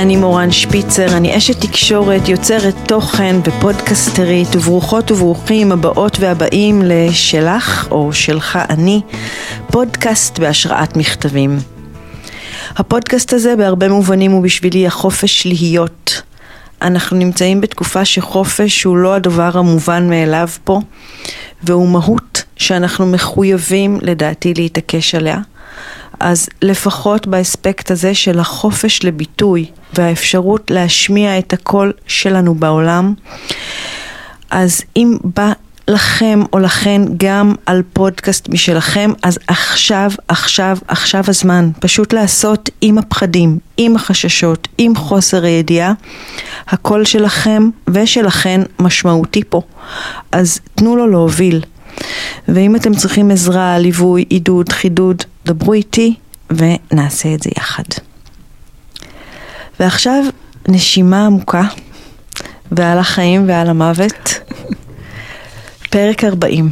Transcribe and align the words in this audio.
אני 0.00 0.16
מורן 0.16 0.50
שפיצר, 0.50 1.16
אני 1.16 1.36
אשת 1.36 1.60
תקשורת, 1.60 2.28
יוצרת 2.28 2.74
תוכן 2.86 3.36
ופודקסטרית, 3.44 4.56
וברוכות 4.56 5.10
וברוכים 5.10 5.72
הבאות 5.72 6.20
והבאים 6.20 6.82
ל"שלך" 6.82 7.88
או 7.90 8.12
"שלך 8.12 8.58
אני", 8.70 9.00
פודקאסט 9.72 10.38
בהשראת 10.38 10.96
מכתבים. 10.96 11.58
הפודקאסט 12.76 13.32
הזה 13.32 13.56
בהרבה 13.56 13.88
מובנים 13.88 14.30
הוא 14.30 14.42
בשבילי 14.42 14.86
החופש 14.86 15.46
להיות. 15.46 16.22
אנחנו 16.82 17.16
נמצאים 17.16 17.60
בתקופה 17.60 18.04
שחופש 18.04 18.84
הוא 18.84 18.96
לא 18.96 19.14
הדבר 19.14 19.58
המובן 19.58 20.10
מאליו 20.10 20.48
פה, 20.64 20.80
והוא 21.62 21.88
מהות 21.88 22.44
שאנחנו 22.56 23.06
מחויבים 23.06 23.98
לדעתי 24.02 24.54
להתעקש 24.54 25.14
עליה. 25.14 25.38
אז 26.20 26.48
לפחות 26.62 27.26
באספקט 27.26 27.90
הזה 27.90 28.14
של 28.14 28.38
החופש 28.38 29.04
לביטוי 29.04 29.66
והאפשרות 29.94 30.70
להשמיע 30.70 31.38
את 31.38 31.52
הקול 31.52 31.92
שלנו 32.06 32.54
בעולם, 32.54 33.14
אז 34.50 34.82
אם 34.96 35.16
בא 35.24 35.52
לכם 35.88 36.40
או 36.52 36.58
לכן 36.58 37.02
גם 37.16 37.54
על 37.66 37.82
פודקאסט 37.92 38.48
משלכם, 38.48 39.10
אז 39.22 39.38
עכשיו, 39.46 40.10
עכשיו, 40.28 40.78
עכשיו 40.88 41.24
הזמן. 41.28 41.70
פשוט 41.80 42.12
לעשות 42.12 42.70
עם 42.80 42.98
הפחדים, 42.98 43.58
עם 43.76 43.96
החששות, 43.96 44.68
עם 44.78 44.94
חוסר 44.94 45.44
הידיעה. 45.44 45.92
הקול 46.68 47.04
שלכם 47.04 47.70
ושלכן 47.88 48.60
משמעותי 48.78 49.42
פה. 49.48 49.62
אז 50.32 50.60
תנו 50.74 50.96
לו 50.96 51.06
להוביל. 51.06 51.60
ואם 52.48 52.76
אתם 52.76 52.94
צריכים 52.94 53.30
עזרה, 53.30 53.78
ליווי, 53.78 54.24
עידוד, 54.28 54.72
חידוד, 54.72 55.22
דברו 55.46 55.72
איתי 55.72 56.14
ונעשה 56.50 57.34
את 57.34 57.42
זה 57.42 57.50
יחד. 57.56 57.84
ועכשיו 59.80 60.24
נשימה 60.68 61.26
עמוקה 61.26 61.62
ועל 62.72 62.98
החיים 62.98 63.48
ועל 63.48 63.68
המוות. 63.68 64.40
פרק 65.90 66.24
40. 66.24 66.70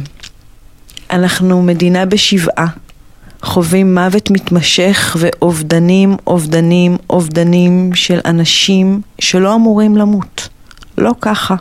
אנחנו 1.11 1.63
מדינה 1.63 2.05
בשבעה, 2.05 2.67
חווים 3.43 3.95
מוות 3.95 4.31
מתמשך 4.31 5.17
ואובדנים, 5.19 6.17
אובדנים, 6.27 6.97
אובדנים 7.09 7.95
של 7.95 8.19
אנשים 8.25 9.01
שלא 9.19 9.55
אמורים 9.55 9.97
למות. 9.97 10.49
לא 10.97 11.11
ככה, 11.21 11.55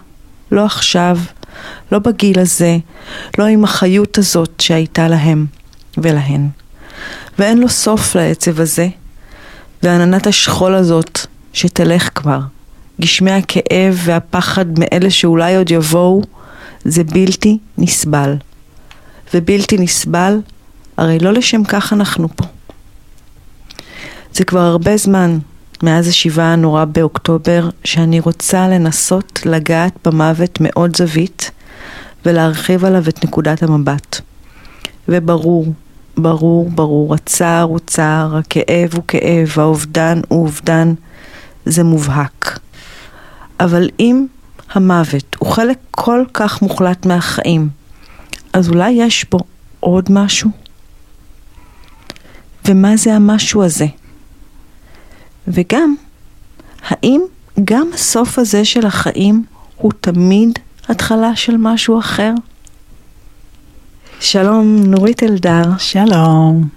לא 0.53 0.65
עכשיו, 0.65 1.19
לא 1.93 1.99
בגיל 1.99 2.39
הזה, 2.39 2.79
לא 3.39 3.45
עם 3.45 3.65
החיות 3.65 4.19
הזאת 4.19 4.61
שהייתה 4.61 5.09
להם 5.09 5.47
ולהן. 5.99 6.49
ואין 7.39 7.59
לו 7.59 7.69
סוף 7.69 8.15
לעצב 8.17 8.61
הזה, 8.61 8.89
ועננת 9.83 10.27
השכול 10.27 10.75
הזאת 10.75 11.19
שתלך 11.53 12.11
כבר. 12.15 12.41
גשמי 13.01 13.31
הכאב 13.31 14.01
והפחד 14.05 14.67
מאלה 14.79 15.11
שאולי 15.11 15.57
עוד 15.57 15.71
יבואו, 15.71 16.23
זה 16.85 17.05
בלתי 17.05 17.59
נסבל. 17.79 18.37
ובלתי 19.35 19.79
נסבל, 19.79 20.41
הרי 20.97 21.19
לא 21.19 21.33
לשם 21.33 21.65
כך 21.65 21.93
אנחנו 21.93 22.29
פה. 22.37 22.45
זה 24.33 24.45
כבר 24.45 24.61
הרבה 24.61 24.97
זמן 24.97 25.39
מאז 25.83 26.09
השבעה 26.09 26.53
הנורא 26.53 26.85
באוקטובר, 26.85 27.69
שאני 27.85 28.21
רוצה 28.21 28.69
לנסות 28.69 29.41
לגעת 29.45 29.93
במוות 30.05 30.61
מעוד 30.61 30.97
זווית 30.97 31.51
ולהרחיב 32.27 32.85
עליו 32.85 33.09
את 33.09 33.25
נקודת 33.25 33.63
המבט. 33.63 34.21
וברור, 35.09 35.73
ברור, 36.17 36.71
ברור, 36.71 37.15
הצער 37.15 37.63
הוא 37.63 37.79
צער, 37.87 38.37
הכאב 38.37 38.95
הוא 38.95 39.03
כאב, 39.09 39.55
האובדן 39.57 40.21
הוא 40.29 40.43
אובדן, 40.43 40.95
זה 41.65 41.85
מובהק. 41.85 42.59
אבל 43.61 43.89
אם 44.01 44.27
המוות 44.73 45.37
הוא 45.39 45.53
חלק 45.53 45.79
כל 45.91 46.25
כך 46.35 46.63
מוחלט 46.63 47.07
מהחיים, 47.07 47.69
אז 48.53 48.69
אולי 48.69 48.91
יש 48.91 49.27
בו 49.31 49.39
עוד 49.81 50.13
משהו? 50.13 50.51
ומה 52.65 52.97
זה 52.97 53.15
המשהו 53.15 53.65
הזה? 53.65 53.87
וגם, 55.49 55.95
האם 56.89 57.21
גם 57.65 57.91
הסוף 57.95 58.39
הזה 58.39 58.65
של 58.65 58.87
החיים 58.87 59.45
הוא 59.77 59.93
תמיד 60.01 60.59
התחלה 60.89 61.37
של 61.37 61.57
משהו 61.57 61.99
אחר? 61.99 62.33
שלום, 64.21 64.83
נורית 64.87 65.23
אלדר. 65.23 65.63
שלום. 65.79 66.69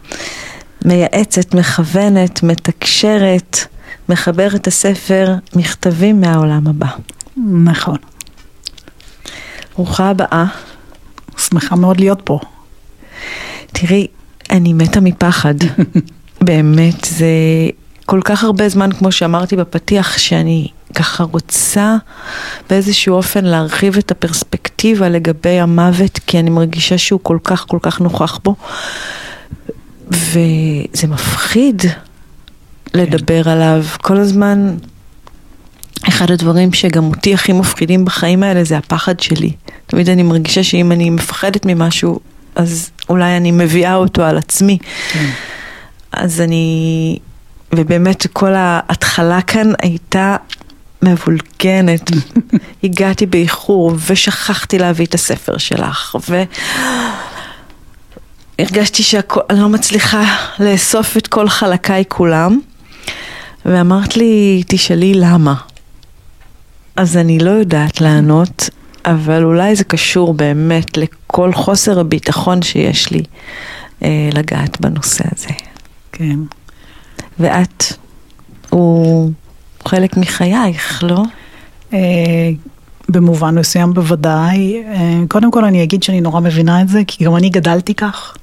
מייעצת, 0.86 1.54
מכוונת, 1.54 2.44
מתקשרת, 2.44 3.58
מחברת 4.10 4.68
הספר 4.68 5.36
מכתבים 5.56 6.22
מהעולם 6.22 6.68
הבא. 6.68 6.88
נכון. 7.64 7.98
ברוכה 9.76 10.10
הבאה. 10.10 10.46
שמחה 11.38 11.76
מאוד 11.76 12.00
להיות 12.00 12.22
פה. 12.24 12.40
תראי, 13.68 14.08
אני 14.50 14.74
מתה 14.74 15.00
מפחד. 15.00 15.56
באמת, 16.42 17.06
זה 17.06 17.26
כל 18.12 18.22
כך 18.26 18.44
הרבה 18.44 18.70
זמן, 18.70 18.92
כמו 18.92 19.12
שאמרתי 19.12 19.56
בפתיח, 19.56 20.18
שאני 20.18 20.68
ככה 20.96 21.24
רוצה 21.24 21.96
באיזשהו 22.70 23.16
אופן 23.16 23.46
להרחיב 23.46 23.98
את 23.98 24.12
הפרספקטיבה 24.12 25.10
לגבי 25.10 25.60
המוות, 25.60 26.20
כי 26.28 26.40
אני 26.40 26.50
מרגישה 26.50 26.98
שהוא 26.98 27.20
כל 27.24 27.38
כך 27.44 27.66
כל 27.68 27.78
כך 27.82 28.02
נוכח 28.02 28.40
בו. 28.44 28.56
וזה 30.08 31.08
מפחיד 31.08 31.82
לדבר 32.94 33.50
עליו. 33.50 33.86
כל 34.02 34.18
הזמן, 34.18 34.76
אחד 36.08 36.32
הדברים 36.32 36.74
שגם 36.74 37.06
אותי 37.06 37.34
הכי 37.34 37.54
מפחידים 37.54 38.06
בחיים 38.06 38.44
האלה 38.44 38.64
זה 38.64 38.78
הפחד 38.78 39.20
שלי. 39.20 39.52
תמיד 39.88 40.10
אני 40.10 40.24
מרגישה 40.24 40.64
שאם 40.64 40.92
אני 40.92 41.10
מפחדת 41.10 41.66
ממשהו, 41.66 42.20
אז 42.56 42.92
אולי 43.10 43.38
אני 43.38 43.52
מביאה 43.52 43.96
אותו 43.96 44.24
על 44.24 44.38
עצמי. 44.38 44.78
כן. 45.12 45.30
אז 46.12 46.42
אני, 46.42 47.18
ובאמת 47.76 48.28
כל 48.34 48.54
ההתחלה 48.54 49.42
כאן 49.42 49.72
הייתה 49.82 50.36
מבולגנת. 51.02 52.12
הגעתי 52.84 53.26
באיחור 53.26 53.94
ושכחתי 54.08 54.80
להביא 54.80 55.06
את 55.06 55.14
הספר 55.14 55.58
שלך, 55.58 56.16
והרגשתי 58.60 59.04
שאני 59.04 59.60
לא 59.60 59.70
מצליחה 59.70 60.24
לאסוף 60.60 61.18
את 61.18 61.28
כל 61.28 61.50
חלקיי 61.50 62.04
כולם, 62.08 62.60
ואמרת 63.66 64.18
לי, 64.18 64.64
תשאלי 64.68 65.14
למה. 65.14 65.56
אז 66.96 67.18
אני 67.18 67.40
לא 67.40 67.50
יודעת 67.50 68.02
לענות, 68.02 68.70
אבל 69.06 69.44
אולי 69.44 69.76
זה 69.76 69.84
קשור 69.84 70.34
באמת 70.34 70.98
לכל 70.98 71.54
חוסר 71.54 72.00
הביטחון 72.00 72.62
שיש 72.62 73.12
לי 73.12 73.24
אה, 74.04 74.30
לגעת 74.34 74.82
בנושא 74.82 75.24
הזה. 75.36 75.50
כן. 76.12 76.40
ואת, 77.42 77.84
הוא 78.70 79.32
חלק 79.88 80.18
מחייך, 80.18 81.04
לא? 81.04 81.24
אה, 81.94 82.00
במובן 83.10 83.60
מסוים 83.60 83.94
בוודאי. 83.94 84.84
אה, 84.88 85.22
קודם 85.28 85.52
כל 85.52 85.66
אני 85.66 85.84
אגיד 85.84 86.04
שאני 86.04 86.22
נורא 86.22 86.40
מבינה 86.40 86.82
את 86.82 86.90
זה, 86.90 87.02
כי 87.08 87.24
גם 87.26 87.36
אני 87.36 87.50
גדלתי 87.50 87.94
כך. 87.94 88.36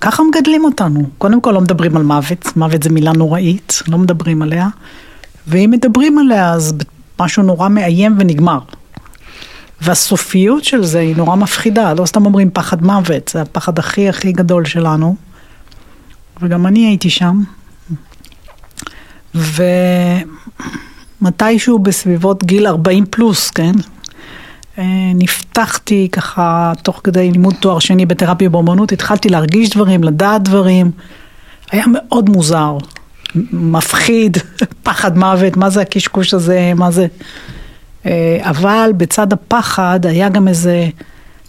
ככה 0.00 0.22
מגדלים 0.22 0.64
אותנו. 0.64 1.02
קודם 1.18 1.40
כל 1.40 1.50
לא 1.50 1.60
מדברים 1.60 1.96
על 1.96 2.02
מוות, 2.02 2.56
מוות 2.56 2.82
זה 2.82 2.90
מילה 2.90 3.12
נוראית, 3.12 3.82
לא 3.88 3.98
מדברים 3.98 4.42
עליה. 4.42 4.68
ואם 5.46 5.70
מדברים 5.72 6.18
עליה 6.18 6.52
אז 6.52 6.74
משהו 7.20 7.42
נורא 7.42 7.68
מאיים 7.68 8.16
ונגמר. 8.18 8.58
והסופיות 9.80 10.64
של 10.64 10.84
זה 10.84 10.98
היא 10.98 11.16
נורא 11.16 11.36
מפחידה, 11.36 11.94
לא 11.94 12.06
סתם 12.06 12.26
אומרים 12.26 12.50
פחד 12.50 12.82
מוות, 12.82 13.28
זה 13.28 13.42
הפחד 13.42 13.78
הכי 13.78 14.08
הכי 14.08 14.32
גדול 14.32 14.64
שלנו. 14.64 15.16
וגם 16.42 16.66
אני 16.66 16.86
הייתי 16.86 17.10
שם. 17.10 17.42
ומתישהו 21.20 21.78
בסביבות 21.78 22.44
גיל 22.44 22.66
40 22.66 23.06
פלוס, 23.10 23.50
כן? 23.50 23.72
אה, 24.78 24.84
נפתחתי 25.14 26.08
ככה 26.12 26.72
תוך 26.82 27.00
כדי 27.04 27.30
לימוד 27.30 27.54
תואר 27.60 27.78
שני 27.78 28.06
בתרפיה 28.06 28.48
באמנות, 28.48 28.92
התחלתי 28.92 29.28
להרגיש 29.28 29.70
דברים, 29.70 30.04
לדעת 30.04 30.42
דברים. 30.42 30.90
היה 31.70 31.84
מאוד 31.92 32.30
מוזר, 32.30 32.76
מפחיד, 33.52 34.36
פחד 34.84 35.18
מוות, 35.18 35.56
מה 35.56 35.70
זה 35.70 35.80
הקשקוש 35.80 36.34
הזה, 36.34 36.72
מה 36.76 36.90
זה... 36.90 37.06
אה, 38.06 38.38
אבל 38.42 38.90
בצד 38.96 39.32
הפחד 39.32 40.06
היה 40.06 40.28
גם 40.28 40.48
איזה, 40.48 40.88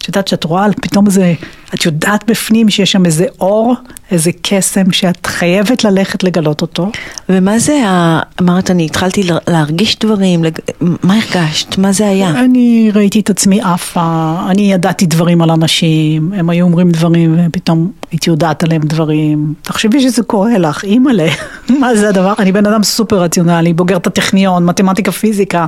את 0.06 0.10
את 0.10 0.16
יודעת 0.16 0.28
שאת 0.28 0.44
רואה 0.44 0.66
פתאום 0.80 1.06
איזה, 1.06 1.34
את 1.74 1.84
יודעת 1.84 2.30
בפנים 2.30 2.70
שיש 2.70 2.92
שם 2.92 3.06
איזה 3.06 3.26
אור, 3.40 3.74
איזה 4.10 4.30
קסם 4.42 4.92
שאת 4.92 5.26
חייבת 5.26 5.84
ללכת 5.84 6.24
לגלות 6.24 6.62
אותו. 6.62 6.90
ומה 7.28 7.58
זה, 7.58 7.82
ה... 7.86 8.20
אמרת, 8.42 8.70
אני 8.70 8.86
התחלתי 8.86 9.22
להרגיש 9.48 9.98
דברים, 9.98 10.44
לג... 10.44 10.58
מה 10.80 11.14
הרגשת? 11.14 11.78
מה 11.78 11.92
זה 11.92 12.08
היה? 12.08 12.30
אני 12.30 12.90
ראיתי 12.94 13.20
את 13.20 13.30
עצמי 13.30 13.60
עפה, 13.60 14.36
אני 14.50 14.72
ידעתי 14.72 15.06
דברים 15.06 15.42
על 15.42 15.50
אנשים, 15.50 16.32
הם 16.32 16.50
היו 16.50 16.66
אומרים 16.66 16.90
דברים 16.90 17.38
ופתאום 17.46 17.92
הייתי 18.10 18.30
יודעת 18.30 18.62
עליהם 18.62 18.82
דברים. 18.82 19.54
תחשבי 19.62 20.00
שזה 20.00 20.22
קורה 20.22 20.58
לך, 20.58 20.84
אימא'לה, 20.84 21.28
מה 21.80 21.96
זה 21.96 22.08
הדבר? 22.08 22.34
אני 22.38 22.52
בן 22.52 22.66
אדם 22.66 22.82
סופר 22.82 23.20
רציונלי, 23.20 23.72
בוגר 23.72 23.96
את 23.96 24.06
הטכניון, 24.06 24.66
מתמטיקה, 24.66 25.12
פיזיקה, 25.12 25.66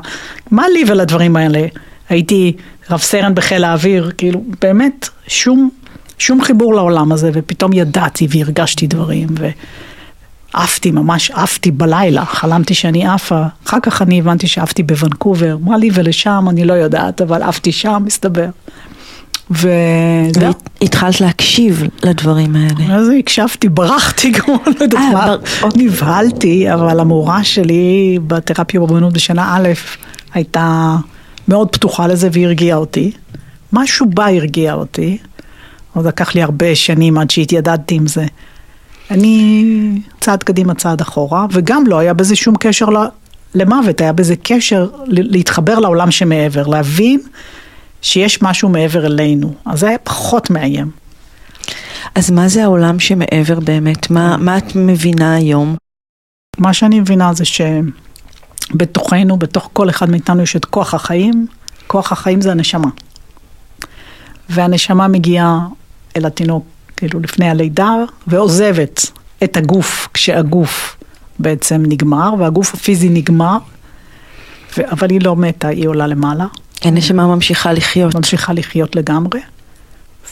מה 0.51 0.69
לי 0.69 0.85
ולדברים 0.87 1.37
האלה? 1.37 1.67
הייתי 2.09 2.53
רב 2.91 3.01
סרן 3.01 3.35
בחיל 3.35 3.65
האוויר, 3.65 4.11
כאילו 4.19 4.45
באמת 4.61 5.09
שום, 5.27 5.71
שום 6.19 6.43
חיבור 6.43 6.75
לעולם 6.75 7.13
הזה, 7.13 7.31
ופתאום 7.35 7.73
ידעתי 7.73 8.27
והרגשתי 8.31 8.87
דברים, 8.87 9.29
ועפתי, 10.55 10.91
ממש 10.91 11.31
עפתי 11.31 11.71
בלילה, 11.71 12.25
חלמתי 12.25 12.75
שאני 12.75 13.07
עפה, 13.07 13.43
אחר 13.67 13.79
כך 13.83 14.03
אני 14.03 14.19
הבנתי 14.19 14.47
שעפתי 14.47 14.83
בוונקובר, 14.83 15.57
מה 15.61 15.77
לי 15.77 15.91
ולשם, 15.95 16.47
אני 16.49 16.65
לא 16.65 16.73
יודעת, 16.73 17.21
אבל 17.21 17.43
עפתי 17.43 17.73
שם, 17.73 18.03
מסתבר. 18.07 18.49
וזהו. 19.51 20.53
והתחלת 20.81 21.21
להקשיב 21.21 21.83
לדברים 22.05 22.57
האלה. 22.57 22.95
אז 22.95 23.11
הקשבתי, 23.19 23.69
ברחתי 23.69 24.31
גם, 24.39 24.55
לא 24.67 24.73
יודעת 24.81 25.01
אה, 25.01 25.13
מה, 25.13 25.37
נבהלתי, 25.77 26.73
אבל 26.75 27.01
המורה 27.01 27.45
שלי 27.45 28.19
בתרפיה 28.27 28.81
באמנות 28.81 29.13
בשנה 29.13 29.57
א' 29.57 29.69
הייתה... 30.35 30.97
מאוד 31.49 31.69
פתוחה 31.73 32.07
לזה 32.07 32.29
והרגיעה 32.33 32.79
אותי. 32.79 33.13
משהו 33.73 34.07
בה 34.07 34.29
הרגיע 34.29 34.75
אותי. 34.75 35.19
עוד 35.95 36.07
לקח 36.07 36.35
לי 36.35 36.43
הרבה 36.43 36.75
שנים 36.75 37.19
עד 37.19 37.31
שהתיידדתי 37.31 37.95
עם 37.95 38.07
זה. 38.07 38.27
אני 39.11 39.65
צעד 40.21 40.43
קדימה, 40.43 40.75
צעד 40.75 41.01
אחורה, 41.01 41.47
וגם 41.53 41.87
לא 41.87 41.99
היה 41.99 42.15
בזה 42.15 42.37
שום 42.37 42.55
קשר 42.61 42.87
למוות, 43.55 44.01
היה 44.01 44.13
בזה 44.13 44.35
קשר 44.43 44.89
להתחבר 45.07 45.79
לעולם 45.79 46.11
שמעבר, 46.11 46.67
להבין 46.67 47.21
שיש 48.03 48.43
משהו 48.43 48.69
מעבר 48.69 49.07
אלינו. 49.07 49.55
אז 49.67 49.81
זה 49.81 49.89
היה 49.89 49.99
פחות 49.99 50.51
מאיים. 50.51 50.91
אז 52.15 52.31
מה 52.31 52.49
זה 52.49 52.65
העולם 52.65 53.01
שמעבר 53.01 53.61
באמת? 53.61 54.11
מה, 54.11 54.37
מה 54.37 54.59
את 54.59 54.77
מבינה 54.77 55.35
היום? 55.35 55.77
מה 56.59 56.73
שאני 56.73 57.01
מבינה 57.01 57.33
זה 57.35 57.45
ש... 57.45 57.61
בתוכנו, 58.75 59.37
בתוך 59.37 59.71
כל 59.73 59.91
אחד 59.91 60.11
מאיתנו 60.11 60.43
יש 60.43 60.57
את 60.57 60.65
כוח 60.65 60.95
החיים, 60.95 61.47
כוח 61.87 62.13
החיים 62.13 62.41
זה 62.41 62.51
הנשמה. 62.51 62.89
והנשמה 64.49 65.09
מגיעה 65.09 65.67
אל 66.17 66.27
התינוק, 66.27 66.65
כאילו 66.97 67.21
לפני 67.21 67.51
הלידה, 67.51 67.95
ועוזבת 68.27 69.11
את 69.45 69.57
הגוף 69.57 70.09
כשהגוף 70.15 70.97
בעצם 71.39 71.83
נגמר, 71.89 72.35
והגוף 72.39 72.75
הפיזי 72.75 73.09
נגמר, 73.09 73.59
ו- 74.79 74.91
אבל 74.93 75.11
היא 75.11 75.21
לא 75.25 75.37
מתה, 75.37 75.69
היא 75.69 75.89
עולה 75.89 76.07
למעלה. 76.07 76.47
הנשמה 76.83 77.27
ממשיכה 77.27 77.73
לחיות. 77.73 78.15
ממשיכה 78.15 78.53
לחיות 78.53 78.97
לגמרי. 78.97 79.41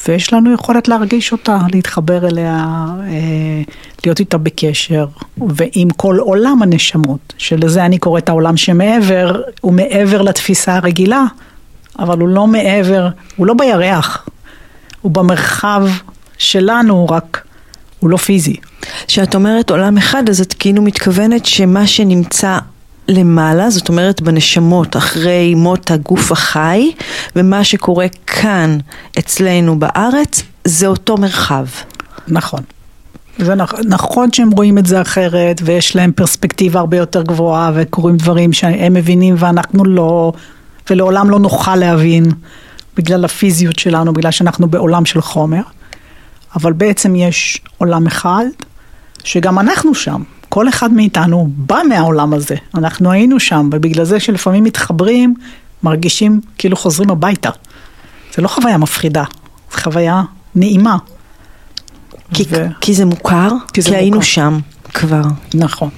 ויש 0.08 0.32
לנו 0.32 0.54
יכולת 0.54 0.88
להרגיש 0.88 1.32
אותה, 1.32 1.58
להתחבר 1.72 2.28
אליה, 2.28 2.64
אה, 3.00 3.62
להיות 4.04 4.20
איתה 4.20 4.38
בקשר, 4.38 5.06
ועם 5.48 5.90
כל 5.90 6.16
עולם 6.18 6.62
הנשמות, 6.62 7.32
שלזה 7.38 7.84
אני 7.84 7.98
קוראת 7.98 8.28
העולם 8.28 8.56
שמעבר, 8.56 9.42
הוא 9.60 9.72
מעבר 9.72 10.22
לתפיסה 10.22 10.76
הרגילה, 10.76 11.24
אבל 11.98 12.18
הוא 12.18 12.28
לא 12.28 12.46
מעבר, 12.46 13.08
הוא 13.36 13.46
לא 13.46 13.54
בירח, 13.54 14.28
הוא 15.00 15.12
במרחב 15.12 15.88
שלנו, 16.38 17.06
רק 17.06 17.46
הוא 18.00 18.10
לא 18.10 18.16
פיזי. 18.16 18.56
כשאת 19.06 19.34
אומרת 19.34 19.70
עולם 19.70 19.96
אחד, 19.96 20.28
אז 20.28 20.40
את 20.40 20.54
כאילו 20.58 20.82
מתכוונת 20.82 21.46
שמה 21.46 21.86
שנמצא 21.86 22.58
למעלה, 23.08 23.70
זאת 23.70 23.88
אומרת 23.88 24.20
בנשמות 24.20 24.96
אחרי 24.96 25.54
מות 25.54 25.90
הגוף 25.90 26.32
החי, 26.32 26.92
ומה 27.36 27.64
שקורה 27.64 28.06
כאן 28.26 28.78
אצלנו 29.18 29.78
בארץ, 29.78 30.42
זה 30.64 30.86
אותו 30.86 31.16
מרחב. 31.16 31.66
נכון. 32.28 32.60
זה 33.38 33.54
נכ- 33.54 33.80
נכון 33.88 34.32
שהם 34.32 34.50
רואים 34.50 34.78
את 34.78 34.86
זה 34.86 35.00
אחרת, 35.00 35.60
ויש 35.64 35.96
להם 35.96 36.12
פרספקטיבה 36.12 36.80
הרבה 36.80 36.96
יותר 36.96 37.22
גבוהה, 37.22 37.70
וקורים 37.74 38.16
דברים 38.16 38.52
שהם 38.52 38.94
מבינים 38.94 39.34
ואנחנו 39.38 39.84
לא, 39.84 40.32
ולעולם 40.90 41.30
לא 41.30 41.38
נוכל 41.38 41.76
להבין, 41.76 42.24
בגלל 42.96 43.24
הפיזיות 43.24 43.78
שלנו, 43.78 44.12
בגלל 44.12 44.30
שאנחנו 44.30 44.68
בעולם 44.68 45.04
של 45.04 45.20
חומר. 45.20 45.60
אבל 46.56 46.72
בעצם 46.72 47.16
יש 47.16 47.60
עולם 47.78 48.06
אחד, 48.06 48.44
שגם 49.24 49.58
אנחנו 49.58 49.94
שם. 49.94 50.22
כל 50.56 50.68
אחד 50.68 50.92
מאיתנו 50.92 51.48
בא 51.56 51.78
מהעולם 51.88 52.34
הזה, 52.34 52.54
אנחנו 52.74 53.10
היינו 53.10 53.40
שם, 53.40 53.68
ובגלל 53.72 54.04
זה 54.04 54.20
שלפעמים 54.20 54.64
מתחברים, 54.64 55.34
מרגישים 55.82 56.40
כאילו 56.58 56.76
חוזרים 56.76 57.10
הביתה. 57.10 57.50
זה 58.34 58.42
לא 58.42 58.48
חוויה 58.48 58.78
מפחידה, 58.78 59.24
זו 59.72 59.80
חוויה 59.80 60.22
נעימה. 60.54 60.96
כי, 62.34 62.44
ו... 62.50 62.66
כי 62.80 62.94
זה 62.94 63.04
מוכר? 63.04 63.48
כי, 63.72 63.82
זה 63.82 63.88
כי 63.88 63.90
מוכר. 63.90 64.00
היינו 64.02 64.22
שם 64.22 64.58
כבר. 64.94 65.22
נכון. 65.54 65.88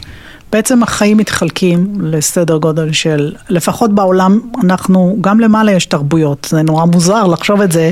בעצם 0.52 0.82
החיים 0.82 1.16
מתחלקים 1.16 2.00
לסדר 2.00 2.56
גודל 2.56 2.93
של, 2.93 3.34
לפחות 3.49 3.94
בעולם, 3.94 4.40
אנחנו, 4.64 5.16
גם 5.20 5.40
למעלה 5.40 5.72
יש 5.72 5.87
תרבויות, 5.87 6.46
זה 6.50 6.62
נורא 6.62 6.84
מוזר 6.84 7.26
לחשוב 7.26 7.60
את 7.60 7.72
זה, 7.72 7.90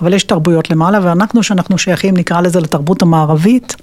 אבל 0.00 0.14
יש 0.14 0.24
תרבויות 0.24 0.70
למעלה, 0.70 0.98
ואנחנו, 1.02 1.42
שאנחנו 1.42 1.78
שייכים, 1.78 2.16
נקרא 2.16 2.40
לזה 2.40 2.60
לתרבות 2.60 3.02
המערבית, 3.02 3.76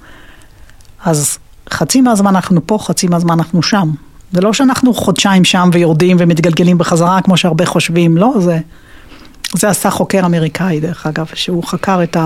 אז 1.06 1.38
חצי 1.72 2.02
מהזמן 2.02 2.36
אנחנו 2.36 2.68
פה, 2.68 2.78
חצי 2.82 3.08
מהזמן 3.08 3.34
אנחנו 3.34 3.64
שם. 3.64 3.92
זה 4.32 4.42
לא 4.42 4.54
שאנחנו 4.54 4.94
חודשיים 4.94 5.44
שם 5.44 5.70
ויורדים 5.74 6.18
ומתגלגלים 6.20 6.78
בחזרה, 6.78 7.22
כמו 7.22 7.38
שהרבה 7.38 7.66
חושבים, 7.66 8.18
לא, 8.18 8.34
זה, 8.40 8.60
זה 9.56 9.70
עשה 9.70 9.90
חוקר 9.90 10.26
אמריקאי, 10.26 10.80
דרך 10.80 11.06
אגב, 11.06 11.26
שהוא 11.34 11.64
חקר 11.64 12.04
את 12.04 12.18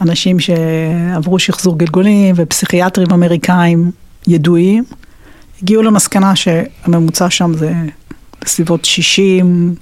האנשים 0.00 0.36
שעברו 0.40 1.38
שחזור 1.38 1.78
גלגולים 1.78 2.34
ופסיכיאטרים 2.38 3.08
אמריקאים 3.12 3.90
ידועים, 4.26 4.84
הגיעו 5.62 5.82
למסקנה 5.82 6.36
שהממוצע 6.36 7.30
שם 7.30 7.54
זה 7.54 7.72
בסביבות 8.40 8.84
60, 8.84 9.74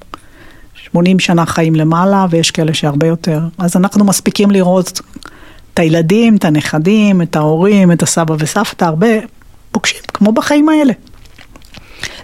80 0.75 1.19
שנה 1.21 1.47
חיים 1.47 1.75
למעלה, 1.75 2.27
ויש 2.31 2.51
כאלה 2.51 2.75
שהרבה 2.75 3.07
יותר. 3.07 3.41
אז 3.59 3.77
אנחנו 3.77 4.05
מספיקים 4.05 4.51
לראות 4.51 5.01
את 5.75 5.79
הילדים, 5.79 6.37
את 6.37 6.45
הנכדים, 6.45 7.23
את 7.23 7.37
ההורים, 7.37 7.93
את 7.93 8.03
הסבא 8.03 8.35
וסבתא, 8.39 8.85
הרבה 8.85 9.07
פוגשים, 9.71 10.01
כמו 10.15 10.33
בחיים 10.33 10.69
האלה. 10.69 10.93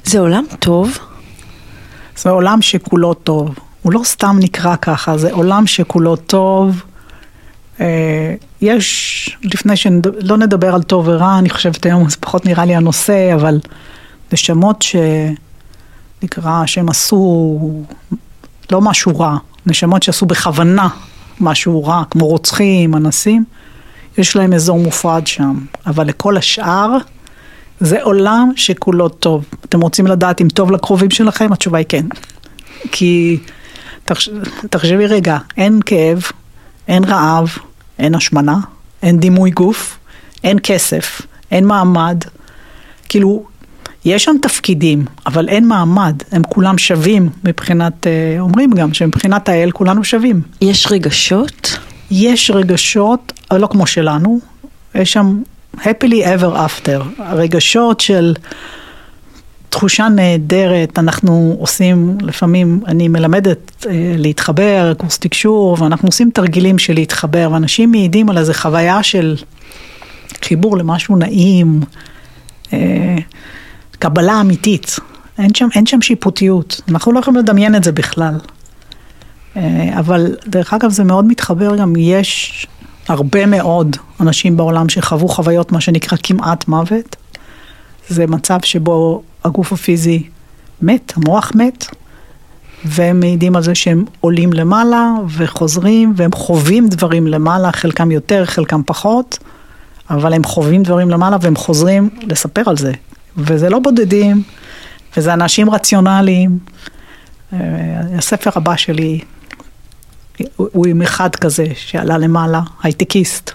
זה 0.05 0.19
עולם 0.19 0.45
טוב? 0.59 0.99
זה 2.17 2.31
עולם 2.31 2.63
שכולו 2.63 3.15
טוב. 3.15 3.55
הוא 3.83 3.93
לא 3.93 4.01
סתם 4.05 4.37
נקרא 4.41 4.77
ככה, 4.77 5.19
זה 5.19 5.33
עולם 5.33 5.67
שכולו 5.67 6.17
טוב. 6.17 6.83
אה, 7.81 8.35
יש, 8.61 9.37
לפני 9.43 9.77
שלא 9.77 10.37
נדבר 10.37 10.75
על 10.75 10.83
טוב 10.83 11.09
ורע, 11.09 11.39
אני 11.39 11.51
חושבת 11.51 11.87
היום 11.87 12.09
זה 12.09 12.17
פחות 12.21 12.47
נראה 12.47 12.65
לי 12.65 12.77
הנושא, 12.77 13.35
אבל 13.35 13.61
נשמות 14.33 14.85
שנקרא, 16.23 16.67
שהם 16.67 16.89
עשו 16.89 17.59
לא 18.73 18.81
משהו 18.81 19.19
רע, 19.19 19.37
נשמות 19.67 20.03
שעשו 20.03 20.27
בכוונה 20.27 20.89
משהו 21.41 21.85
רע, 21.85 22.03
כמו 22.11 22.27
רוצחים, 22.27 22.95
אנסים, 22.95 23.45
יש 24.19 24.37
להם 24.37 24.53
אזור 24.53 24.79
מופרד 24.79 25.27
שם. 25.27 25.59
אבל 25.87 26.07
לכל 26.07 26.37
השאר, 26.37 26.97
זה 27.81 28.03
עולם 28.03 28.53
שכולו 28.57 29.09
טוב. 29.09 29.45
אתם 29.65 29.81
רוצים 29.81 30.07
לדעת 30.07 30.41
אם 30.41 30.49
טוב 30.49 30.71
לקרובים 30.71 31.11
שלכם? 31.11 31.53
התשובה 31.53 31.79
היא 31.79 31.87
כן. 31.89 32.07
כי 32.93 33.39
תחש... 34.05 34.29
תחשבי 34.71 35.07
רגע, 35.07 35.39
אין 35.57 35.81
כאב, 35.87 36.23
אין 36.89 37.05
רעב, 37.05 37.59
אין 37.99 38.15
השמנה, 38.15 38.57
אין 39.03 39.21
דימוי 39.21 39.51
גוף, 39.51 39.99
אין 40.45 40.59
כסף, 40.63 41.23
אין 41.51 41.67
מעמד. 41.67 42.19
כאילו, 43.09 43.47
יש 44.07 44.25
שם 44.25 44.37
תפקידים, 44.43 45.05
אבל 45.27 45.49
אין 45.49 45.69
מעמד, 45.69 46.23
הם 46.33 46.43
כולם 46.49 46.79
שווים 46.79 47.29
מבחינת, 47.45 48.07
אה, 48.07 48.41
אומרים 48.41 48.71
גם 48.71 48.95
שמבחינת 48.95 49.49
האל 49.49 49.71
כולנו 49.71 50.05
שווים. 50.05 50.41
יש 50.61 50.87
רגשות? 50.91 51.79
יש 52.11 52.51
רגשות, 52.51 53.33
אבל 53.51 53.61
לא 53.61 53.67
כמו 53.67 53.87
שלנו, 53.87 54.41
יש 54.95 55.13
שם 55.13 55.43
happily 55.75 56.25
ever 56.25 56.57
after, 56.57 57.05
הרגשות 57.19 58.01
של 58.01 58.35
תחושה 59.69 60.09
נהדרת, 60.09 60.99
אנחנו 60.99 61.57
עושים, 61.59 62.19
לפעמים 62.21 62.81
אני 62.87 63.09
מלמדת 63.09 63.87
אה, 63.87 64.15
להתחבר, 64.17 64.93
קורס 64.97 65.19
תקשור, 65.19 65.77
ואנחנו 65.81 66.09
עושים 66.09 66.31
תרגילים 66.35 66.79
של 66.79 66.95
להתחבר, 66.95 67.49
ואנשים 67.53 67.91
מעידים 67.91 68.31
על 68.31 68.39
איזה 68.39 68.55
חוויה 68.55 69.03
של 69.03 69.37
חיבור 70.43 70.77
למשהו 70.77 71.17
נעים. 71.17 71.81
קבלה 73.99 74.41
אמיתית. 74.41 74.97
אין 75.39 75.55
שם, 75.55 75.69
אין 75.75 75.87
שם 75.87 76.03
שיפוטיות, 76.03 76.81
אנחנו 76.89 77.13
לא 77.13 77.19
יכולים 77.19 77.41
לדמיין 77.41 77.75
את 77.75 77.85
זה 77.85 77.93
בכלל. 77.93 78.39
אה, 79.57 79.99
אבל 79.99 80.37
דרך 80.47 80.75
אגב 80.75 80.91
זה 80.91 81.05
מאוד 81.05 81.25
מתחבר 81.25 81.77
גם, 81.77 81.93
יש 81.97 82.67
הרבה 83.09 83.47
מאוד 83.47 83.97
אנשים 84.21 84.57
בעולם 84.57 84.89
שחוו 84.89 85.29
חוויות 85.29 85.73
מה 85.73 85.81
שנקרא 85.81 86.19
כמעט 86.23 86.69
מוות. 86.69 87.17
זה 88.09 88.27
מצב 88.27 88.59
שבו 88.63 89.23
הגוף 89.45 89.73
הפיזי 89.73 90.23
מת, 90.83 91.13
המוח 91.17 91.53
מת, 91.55 91.87
והם 92.85 93.21
מעידים 93.21 93.57
על 93.57 93.63
זה 93.63 93.75
שהם 93.75 94.05
עולים 94.21 94.53
למעלה 94.53 95.13
וחוזרים 95.37 96.13
והם 96.17 96.33
חווים 96.33 96.89
דברים 96.89 97.27
למעלה, 97.27 97.73
חלקם 97.73 98.11
יותר, 98.11 98.45
חלקם 98.45 98.83
פחות, 98.87 99.39
אבל 100.11 100.33
הם 100.33 100.45
חווים 100.45 100.83
דברים 100.83 101.11
למעלה 101.11 101.37
והם 101.41 101.57
חוזרים 101.57 102.09
לספר 102.23 102.63
על 102.67 102.77
זה. 102.77 102.93
וזה 103.37 103.69
לא 103.69 103.79
בודדים, 103.79 104.43
וזה 105.17 105.35
אנשים 105.35 105.71
רציונליים. 105.71 106.59
אה, 107.53 107.59
הספר 108.19 108.51
הבא 108.55 108.77
שלי 108.77 109.21
הוא 110.57 110.87
עם 110.87 111.03
אחד 111.03 111.37
כזה 111.37 111.67
שעלה 111.75 112.19
למעלה, 112.19 112.61
הייטקיסט. 112.83 113.51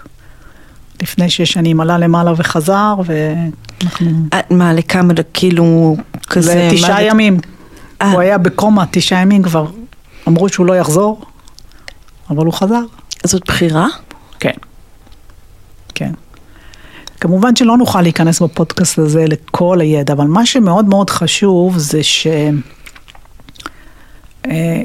לפני 1.02 1.30
שש 1.30 1.52
שנים 1.52 1.80
עלה 1.80 1.98
למעלה 1.98 2.32
וחזר, 2.36 2.94
ואנחנו... 3.04 4.10
מה, 4.50 4.72
לכמה, 4.72 5.14
כאילו, 5.34 5.96
כזה... 6.26 6.68
לתשעה 6.72 7.02
ימים. 7.02 7.38
אה. 8.02 8.12
הוא 8.12 8.20
היה 8.20 8.38
בקומה 8.38 8.84
תשעה 8.90 9.20
ימים 9.20 9.42
כבר, 9.42 9.66
אמרו 10.28 10.48
שהוא 10.48 10.66
לא 10.66 10.76
יחזור, 10.76 11.24
אבל 12.30 12.46
הוא 12.46 12.52
חזר. 12.52 12.82
זאת 13.24 13.42
בחירה? 13.46 13.86
כן. 14.40 14.54
כן. 15.94 16.12
כמובן 17.22 17.56
שלא 17.56 17.76
נוכל 17.76 18.02
להיכנס 18.02 18.42
בפודקאסט 18.42 18.98
הזה 18.98 19.24
לכל 19.28 19.80
הידע, 19.80 20.12
אבל 20.12 20.26
מה 20.26 20.46
שמאוד 20.46 20.84
מאוד 20.84 21.10
חשוב 21.10 21.78
זה 21.78 22.02
ש... 22.02 22.26
אה, 24.46 24.82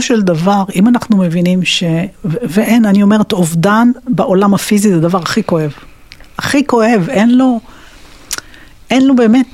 של 0.00 0.22
דבר, 0.22 0.64
אם 0.74 0.88
אנחנו 0.88 1.16
מבינים 1.16 1.64
ש... 1.64 1.84
ואין, 2.24 2.84
אני 2.84 3.02
אומרת, 3.02 3.32
אובדן 3.32 3.90
בעולם 4.08 4.54
הפיזי 4.54 4.88
זה 4.88 4.96
הדבר 4.96 5.18
הכי 5.18 5.42
כואב. 5.42 5.72
הכי 6.38 6.66
כואב, 6.66 7.06
אין 7.08 7.38
לו, 7.38 7.60
אין 8.90 9.06
לו 9.06 9.16
באמת 9.16 9.46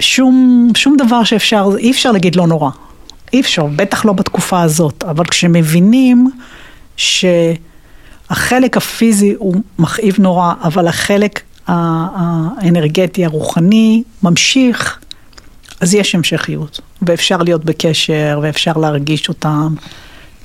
שום, 0.00 0.68
שום 0.76 0.96
דבר 0.96 1.24
שאפשר, 1.24 1.68
אי 1.78 1.90
אפשר 1.90 2.12
להגיד 2.12 2.36
לא 2.36 2.46
נורא. 2.46 2.70
אי 3.32 3.40
אפשר, 3.40 3.66
בטח 3.76 4.04
לא 4.04 4.12
בתקופה 4.12 4.62
הזאת. 4.62 5.04
אבל 5.04 5.24
כשמבינים 5.24 6.30
שהחלק 8.28 8.76
הפיזי 8.76 9.34
הוא 9.38 9.56
מכאיב 9.78 10.16
נורא, 10.18 10.52
אבל 10.62 10.88
החלק 10.88 11.40
האנרגטי, 11.66 13.24
הרוחני, 13.24 14.02
ממשיך, 14.22 14.98
אז 15.80 15.94
יש 15.94 16.14
המשכיות, 16.14 16.80
ואפשר 17.02 17.38
להיות 17.38 17.64
בקשר, 17.64 18.40
ואפשר 18.42 18.72
להרגיש 18.72 19.28
אותם, 19.28 19.74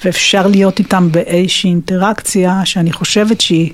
ואפשר 0.06 0.48
להיות 0.48 0.80
איתם 0.80 1.12
באיזושהי 1.12 1.70
אינטראקציה 1.70 2.62
שאני 2.66 2.92
חושבת 2.92 3.42
שהיא, 3.42 3.72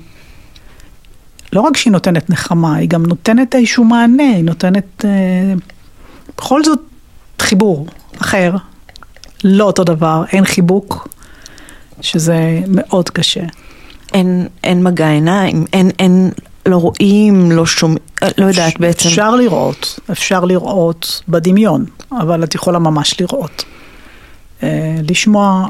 לא 1.52 1.60
רק 1.60 1.76
שהיא 1.76 1.92
נותנת 1.92 2.30
נחמה, 2.30 2.76
היא 2.76 2.88
גם 2.88 3.06
נותנת 3.06 3.54
איזשהו 3.54 3.84
מענה, 3.84 4.30
היא 4.34 4.44
נותנת 4.44 5.04
אה, 5.04 5.54
בכל 6.38 6.64
זאת 6.64 6.80
חיבור 7.40 7.86
אחר, 8.20 8.52
לא 9.44 9.64
אותו 9.64 9.84
דבר, 9.84 10.24
אין 10.32 10.44
חיבוק, 10.44 11.08
שזה 12.00 12.60
מאוד 12.68 13.10
קשה. 13.10 13.42
אין, 14.16 14.46
אין 14.64 14.82
מגע 14.82 15.08
עיניים, 15.08 15.64
אין, 15.72 15.90
אין, 15.98 16.30
לא 16.66 16.76
רואים, 16.76 17.52
לא 17.52 17.66
שומעים, 17.66 17.98
לא 18.38 18.46
יודעת 18.46 18.80
בעצם. 18.80 19.08
אפשר 19.08 19.36
לראות, 19.36 20.00
אפשר 20.10 20.44
לראות 20.44 21.22
בדמיון, 21.28 21.84
אבל 22.12 22.44
את 22.44 22.54
יכולה 22.54 22.78
ממש 22.78 23.20
לראות. 23.20 23.64
אה, 24.62 24.96
לשמוע, 25.10 25.66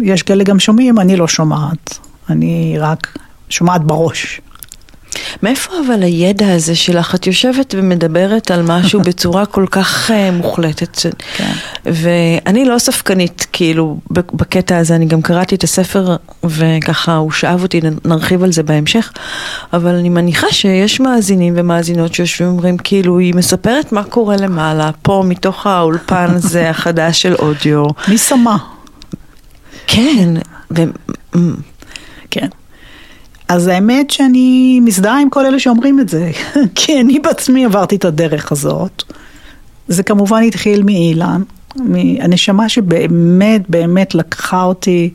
יש 0.00 0.22
כאלה 0.22 0.44
גם 0.44 0.58
שומעים, 0.58 0.98
אני 0.98 1.16
לא 1.16 1.28
שומעת, 1.28 1.98
אני 2.30 2.76
רק 2.78 3.18
שומעת 3.48 3.84
בראש. 3.84 4.40
מאיפה 5.42 5.72
אבל 5.86 6.02
הידע 6.02 6.54
הזה 6.54 6.74
שלך? 6.74 7.14
את 7.14 7.26
יושבת 7.26 7.74
ומדברת 7.78 8.50
על 8.50 8.62
משהו 8.62 9.00
בצורה 9.06 9.46
כל 9.46 9.66
כך 9.70 10.10
uh, 10.10 10.12
מוחלטת. 10.32 10.98
כן. 11.36 11.52
ואני 11.86 12.64
לא 12.64 12.78
ספקנית, 12.78 13.46
כאילו, 13.52 13.98
בקטע 14.10 14.78
הזה, 14.78 14.96
אני 14.96 15.06
גם 15.06 15.22
קראתי 15.22 15.54
את 15.54 15.64
הספר, 15.64 16.16
וככה 16.44 17.16
הוא 17.16 17.30
שאב 17.30 17.62
אותי, 17.62 17.80
נרחיב 18.04 18.42
על 18.42 18.52
זה 18.52 18.62
בהמשך, 18.62 19.12
אבל 19.72 19.94
אני 19.94 20.08
מניחה 20.08 20.46
שיש 20.50 21.00
מאזינים 21.00 21.54
ומאזינות 21.56 22.14
שיושבים 22.14 22.48
ואומרים, 22.48 22.78
כאילו, 22.78 23.18
היא 23.18 23.34
מספרת 23.34 23.92
מה 23.92 24.04
קורה 24.04 24.36
למעלה, 24.36 24.90
פה 25.02 25.22
מתוך 25.26 25.66
האולפן 25.66 26.26
הזה 26.28 26.68
החדש 26.70 27.22
של 27.22 27.34
אודיו. 27.34 27.84
מי 28.08 28.18
שמה? 28.18 28.56
כן, 29.86 30.34
ו... 30.70 30.82
כן. 32.30 32.48
אז 33.52 33.66
האמת 33.66 34.10
שאני 34.10 34.80
מזדהה 34.80 35.20
עם 35.20 35.30
כל 35.30 35.46
אלה 35.46 35.58
שאומרים 35.58 36.00
את 36.00 36.08
זה, 36.08 36.30
כי 36.74 37.00
אני 37.00 37.18
בעצמי 37.18 37.64
עברתי 37.64 37.96
את 37.96 38.04
הדרך 38.04 38.52
הזאת. 38.52 39.02
זה 39.88 40.02
כמובן 40.02 40.42
התחיל 40.42 40.82
מאילן, 40.82 41.42
הנשמה 42.20 42.68
שבאמת 42.68 43.70
באמת 43.70 44.14
לקחה 44.14 44.62
אותי 44.62 45.10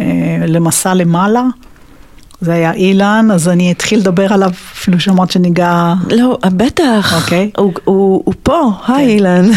אה, 0.00 0.06
למסע 0.46 0.94
למעלה. 0.94 1.42
זה 2.40 2.52
היה 2.52 2.72
אילן, 2.72 3.28
אז 3.32 3.48
אני 3.48 3.72
אתחיל 3.72 3.98
לדבר 3.98 4.32
עליו, 4.32 4.50
אפילו 4.50 5.00
שאמרת 5.00 5.30
שניגע... 5.30 5.94
לא, 6.10 6.38
בטח, 6.56 7.22
אוקיי. 7.22 7.50
הוא, 7.56 7.72
הוא, 7.84 8.22
הוא 8.24 8.34
פה, 8.42 8.70
כן. 8.86 8.92
היי 8.92 9.06
אילן. 9.06 9.50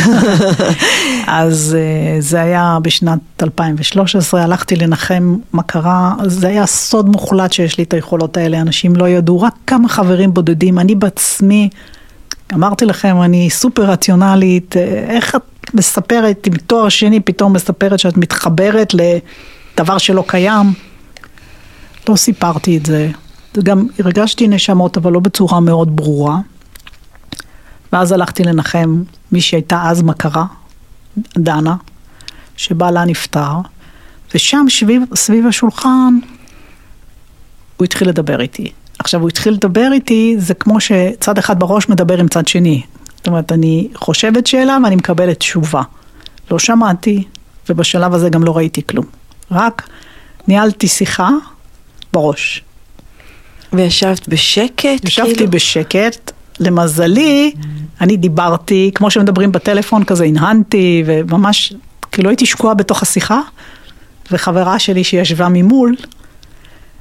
אז 1.28 1.78
אה, 1.80 2.22
זה 2.22 2.42
היה 2.42 2.78
בשנת 2.82 3.20
2013, 3.44 4.44
הלכתי 4.44 4.76
לנחם 4.76 5.38
מה 5.54 5.64
קרה, 5.64 6.14
זה 6.26 6.48
היה 6.48 6.66
סוד 6.66 7.10
מוחלט 7.10 7.52
שיש 7.52 7.78
לי 7.78 7.84
את 7.84 7.94
היכולות 7.94 8.38
האלה, 8.38 8.62
אנשים 8.62 8.96
לא 8.96 9.10
ידעו, 9.10 9.42
רק 9.42 9.54
כמה 9.68 9.90
חברים 9.90 10.34
בודדים, 10.34 10.80
אני 10.80 10.96
בעצמי, 10.96 11.70
אמרתי 12.54 12.86
לכם, 12.86 13.22
אני 13.22 13.50
סופר 13.50 13.84
רציונלית, 13.84 14.78
אה, 14.78 15.06
איך 15.10 15.36
את 15.36 15.74
מספרת 15.74 16.48
עם 16.48 16.54
תואר 16.54 16.90
שני, 16.90 17.20
פתאום 17.20 17.54
מספרת 17.54 18.00
שאת 18.00 18.18
מתחברת 18.18 18.94
לדבר 18.94 19.98
שלא 19.98 20.24
קיים? 20.28 20.93
לא 22.10 22.16
סיפרתי 22.16 22.78
את 22.78 22.86
זה. 22.86 23.12
גם 23.64 23.88
הרגשתי 24.00 24.48
נשמות, 24.48 24.98
אבל 24.98 25.12
לא 25.12 25.20
בצורה 25.20 25.60
מאוד 25.60 25.96
ברורה. 25.96 26.38
ואז 27.94 28.12
הלכתי 28.12 28.44
לנחם 28.44 29.04
מי 29.32 29.42
שהייתה 29.42 29.90
אז 29.90 30.02
מכרה, 30.02 30.46
דנה, 31.38 31.76
שבעלה 32.58 33.06
נפטר, 33.06 33.52
ושם 34.36 34.66
סביב, 34.70 35.04
סביב 35.16 35.48
השולחן 35.48 36.20
הוא 37.78 37.86
התחיל 37.86 38.10
לדבר 38.10 38.42
איתי. 38.42 38.72
עכשיו, 39.00 39.22
הוא 39.22 39.30
התחיל 39.30 39.54
לדבר 39.54 39.90
איתי, 39.94 40.36
זה 40.38 40.54
כמו 40.54 40.80
שצד 40.80 41.38
אחד 41.38 41.60
בראש 41.60 41.90
מדבר 41.90 42.18
עם 42.18 42.28
צד 42.28 42.48
שני. 42.48 42.82
זאת 43.16 43.28
אומרת, 43.28 43.52
אני 43.52 43.88
חושבת 43.96 44.48
שאלה 44.48 44.78
ואני 44.84 44.96
מקבלת 44.96 45.40
תשובה. 45.40 45.82
לא 46.52 46.60
שמעתי, 46.60 47.24
ובשלב 47.70 48.14
הזה 48.14 48.30
גם 48.30 48.44
לא 48.44 48.58
ראיתי 48.58 48.82
כלום. 48.88 49.06
רק 49.52 49.90
ניהלתי 50.48 50.88
שיחה 50.88 51.30
בראש. 52.14 52.64
וישבת 53.74 54.28
בשקט? 54.28 55.06
ישבתי 55.06 55.36
כאילו? 55.36 55.52
בשקט, 55.52 56.32
למזלי, 56.60 57.52
אני 58.02 58.18
דיברתי, 58.18 58.92
כמו 58.96 59.12
שמדברים 59.12 59.52
בטלפון, 59.52 60.04
כזה 60.04 60.26
הנהנתי, 60.26 61.04
וממש, 61.06 61.74
כאילו 62.12 62.30
הייתי 62.30 62.46
שקועה 62.46 62.74
בתוך 62.74 63.02
השיחה, 63.02 63.42
וחברה 64.32 64.80
שלי 64.80 65.04
שישבה 65.04 65.48
ממול, 65.50 65.96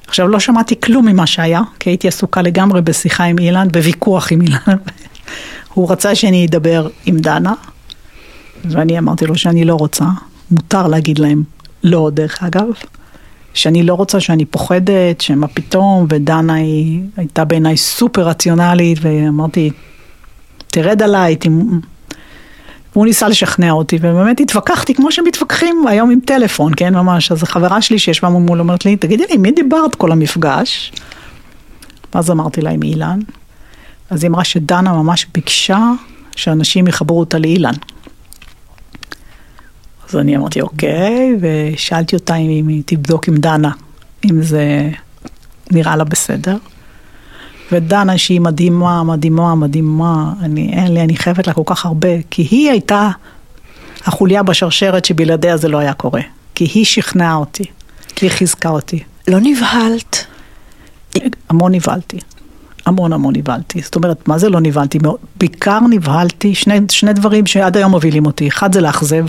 עכשיו 0.07 0.27
לא 0.27 0.39
שמעתי 0.39 0.79
כלום 0.81 1.05
ממה 1.05 1.27
שהיה, 1.27 1.61
כי 1.79 1.89
הייתי 1.89 2.07
עסוקה 2.07 2.41
לגמרי 2.41 2.81
בשיחה 2.81 3.23
עם 3.23 3.39
אילן, 3.39 3.67
בוויכוח 3.67 4.31
עם 4.31 4.41
אילן. 4.41 4.57
הוא 5.73 5.91
רצה 5.91 6.15
שאני 6.15 6.45
אדבר 6.45 6.87
עם 7.05 7.17
דנה, 7.17 7.53
ואני 8.65 8.99
אמרתי 8.99 9.25
לו 9.25 9.35
שאני 9.35 9.65
לא 9.65 9.75
רוצה, 9.75 10.05
מותר 10.51 10.87
להגיד 10.87 11.19
להם 11.19 11.43
לא, 11.83 12.09
דרך 12.13 12.43
אגב. 12.43 12.65
שאני 13.53 13.83
לא 13.83 13.93
רוצה, 13.93 14.19
שאני 14.19 14.45
פוחדת, 14.45 15.21
שמה 15.21 15.47
פתאום, 15.47 16.05
ודנה 16.09 16.53
היא 16.53 17.01
הייתה 17.17 17.45
בעיניי 17.45 17.77
סופר 17.77 18.27
רציונלית, 18.27 18.97
ואמרתי, 19.01 19.71
תרד 20.67 21.01
עליי, 21.01 21.35
ת... 21.35 21.45
הוא 22.93 23.05
ניסה 23.05 23.27
לשכנע 23.27 23.71
אותי, 23.71 23.95
ובאמת 23.95 24.39
התווכחתי 24.39 24.93
כמו 24.93 25.11
שמתווכחים 25.11 25.87
היום 25.87 26.11
עם 26.11 26.19
טלפון, 26.25 26.71
כן, 26.77 26.93
ממש. 26.93 27.31
אז 27.31 27.43
החברה 27.43 27.81
שלי 27.81 27.99
שישבה 27.99 28.29
מול 28.29 28.59
אומרת 28.59 28.85
לי, 28.85 28.95
תגידי 28.95 29.23
לי, 29.29 29.37
מי 29.37 29.51
דיברת 29.51 29.95
כל 29.95 30.11
המפגש? 30.11 30.91
ואז 32.15 32.31
אמרתי 32.31 32.61
לה 32.61 32.69
עם 32.69 32.83
אילן. 32.83 33.19
אז 34.09 34.23
היא 34.23 34.29
אמרה 34.29 34.43
שדנה 34.43 34.93
ממש 34.93 35.27
ביקשה 35.33 35.91
שאנשים 36.35 36.87
יחברו 36.87 37.19
אותה 37.19 37.39
לאילן. 37.39 37.73
אז 40.13 40.19
אני 40.19 40.37
אמרתי, 40.37 40.61
אוקיי, 40.61 41.35
ושאלתי 41.39 42.15
אותה 42.15 42.35
אם 42.35 42.67
היא 42.67 42.83
תבדוק 42.85 43.27
עם 43.27 43.37
דנה, 43.37 43.71
אם 44.25 44.41
זה 44.41 44.89
נראה 45.71 45.95
לה 45.95 46.03
בסדר. 46.03 46.57
ודנה 47.71 48.17
שהיא 48.17 48.41
מדהימה, 48.41 49.03
מדהימה, 49.03 49.55
מדהימה, 49.55 50.33
אני, 50.41 50.73
אין 50.73 50.93
לי, 50.93 51.01
אני 51.01 51.17
חייבת 51.17 51.47
לה 51.47 51.53
כל 51.53 51.61
כך 51.65 51.85
הרבה, 51.85 52.09
כי 52.29 52.47
היא 52.51 52.71
הייתה 52.71 53.09
החוליה 54.05 54.43
בשרשרת 54.43 55.05
שבלעדיה 55.05 55.57
זה 55.57 55.67
לא 55.67 55.77
היה 55.77 55.93
קורה. 55.93 56.21
כי 56.55 56.63
היא 56.73 56.85
שכנעה 56.85 57.35
אותי, 57.35 57.63
היא 58.21 58.29
חיזקה 58.29 58.69
אותי. 58.69 59.03
לא 59.27 59.37
נבהלת? 59.41 60.25
המון 61.49 61.75
נבהלתי. 61.75 62.19
המון 62.85 63.13
המון 63.13 63.35
נבהלתי. 63.35 63.81
זאת 63.81 63.95
אומרת, 63.95 64.27
מה 64.27 64.37
זה 64.37 64.49
לא 64.49 64.59
נבהלתי? 64.59 64.99
בעיקר 65.35 65.79
נבהלתי, 65.89 66.55
שני, 66.55 66.79
שני 66.89 67.13
דברים 67.13 67.45
שעד 67.45 67.77
היום 67.77 67.91
מובילים 67.91 68.25
אותי. 68.25 68.47
אחד 68.47 68.73
זה 68.73 68.81
לאכזב. 68.81 69.25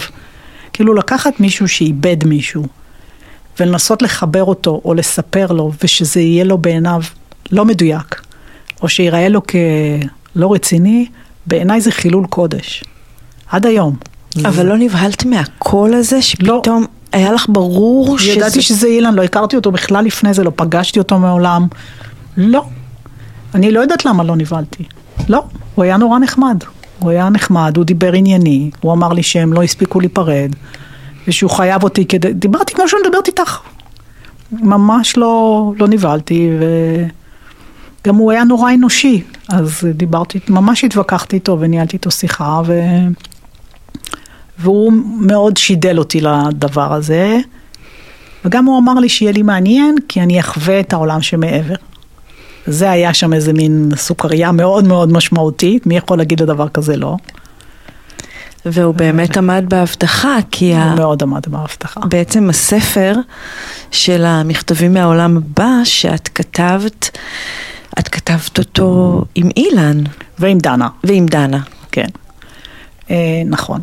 כאילו 0.75 0.95
לקחת 0.95 1.41
מישהו 1.41 1.69
שאיבד 1.69 2.25
מישהו, 2.25 2.67
ולנסות 3.61 4.03
לחבר 4.03 4.45
אותו 4.45 4.81
או 4.85 4.95
לספר 4.95 5.47
לו, 5.47 5.73
ושזה 5.85 6.21
יהיה 6.21 6.45
לו 6.45 6.59
בעיניו 6.59 7.03
לא 7.53 7.65
מדויק, 7.65 8.23
או 8.83 8.89
שיראה 8.89 9.29
לו 9.29 9.41
כלא 9.47 10.53
רציני, 10.53 11.07
בעיניי 11.47 11.81
זה 11.81 11.91
חילול 11.91 12.27
קודש. 12.27 12.85
עד 13.51 13.67
היום. 13.67 13.97
אבל. 14.45 14.67
לא 14.67 14.77
נבהלת 14.77 15.25
מהקול 15.25 15.95
הזה, 15.95 16.23
שפתאום 16.23 16.83
לא. 16.83 16.89
היה 17.13 17.33
לך 17.33 17.47
ברור 17.49 18.19
שזה... 18.19 18.33
ידעתי 18.33 18.63
שזה 18.63 18.87
אילן, 18.87 19.15
לא 19.15 19.23
הכרתי 19.23 19.57
אותו 19.57 19.73
בכלל 19.73 20.05
לפני 20.05 20.35
זה, 20.35 20.45
לא 20.45 20.53
פגשתי 20.57 20.99
אותו 20.99 21.19
מעולם. 21.19 21.67
לא. 22.37 22.65
אני 23.55 23.71
לא 23.71 23.81
יודעת 23.81 24.05
למה 24.05 24.25
לא 24.25 24.37
נבהלתי. 24.37 24.85
לא, 25.29 25.43
הוא 25.75 25.85
היה 25.85 25.97
נורא 25.97 26.19
נחמד. 26.19 26.65
הוא 26.99 27.11
היה 27.11 27.29
נחמד, 27.29 27.77
הוא 27.77 27.85
דיבר 27.85 28.13
ענייני, 28.13 28.71
הוא 28.81 28.93
אמר 28.93 29.13
לי 29.13 29.23
שהם 29.23 29.53
לא 29.53 29.63
הספיקו 29.63 30.01
להיפרד, 30.01 30.51
ושהוא 31.29 31.51
חייב 31.51 31.83
אותי 31.83 32.05
כדי... 32.07 32.33
דיברתי 32.33 32.75
כמו 32.75 32.89
שאני 32.89 33.03
מדברת 33.07 33.27
איתך. 33.27 33.59
ממש 34.53 35.17
לא, 35.17 35.73
לא 35.79 35.89
נבהלתי, 35.89 36.51
וגם 38.03 38.17
הוא 38.17 38.33
היה 38.33 38.45
נורא 38.45 38.73
אנושי, 38.73 39.23
אז 39.49 39.89
דיברתי, 39.95 40.39
ממש 40.49 40.85
התווכחתי 40.85 41.37
איתו 41.37 41.57
וניהלתי 41.61 41.97
איתו 41.97 42.11
שיחה, 42.11 42.63
ו... 42.67 42.81
והוא 44.59 44.93
מאוד 45.21 45.57
שידל 45.57 45.99
אותי 45.99 46.21
לדבר 46.21 46.93
הזה, 46.93 47.39
וגם 48.45 48.65
הוא 48.65 48.79
אמר 48.79 48.95
לי 48.95 49.09
שיהיה 49.09 49.33
לי 49.33 49.43
מעניין, 49.43 49.97
כי 50.09 50.21
אני 50.21 50.41
אחווה 50.41 50.81
את 50.81 50.93
העולם 50.93 51.23
שמעבר. 51.23 51.75
זה 52.67 52.91
היה 52.91 53.15
שם 53.15 53.33
איזה 53.33 53.53
מין 53.53 53.91
סוכריה 53.97 54.53
מאוד 54.53 54.87
מאוד 54.87 55.13
משמעותית, 55.13 55.87
מי 55.87 55.97
יכול 55.97 56.19
להגיד 56.19 56.43
לדבר 56.43 56.69
כזה 56.69 56.97
לא? 56.97 57.17
והוא 58.67 58.95
באמת 58.95 59.37
עמד 59.37 59.65
בהבטחה, 59.69 60.37
כי... 60.51 60.75
הוא 60.75 60.83
ה... 60.83 60.95
מאוד 60.95 61.23
עמד 61.23 61.49
בהבטחה. 61.49 62.01
בעצם 62.01 62.51
הספר 62.51 63.15
של 63.91 64.25
המכתבים 64.25 64.95
מהעולם 64.95 65.37
הבא 65.37 65.75
שאת 65.85 66.29
כתבת, 66.29 67.19
את 67.99 68.09
כתבת 68.09 68.59
אותו 68.59 69.23
עם 69.35 69.49
אילן. 69.57 70.05
ועם 70.39 70.59
דנה. 70.59 70.89
ועם 71.05 71.27
דנה. 71.27 71.61
כן, 71.93 72.07
אה, 73.11 73.43
נכון. 73.47 73.81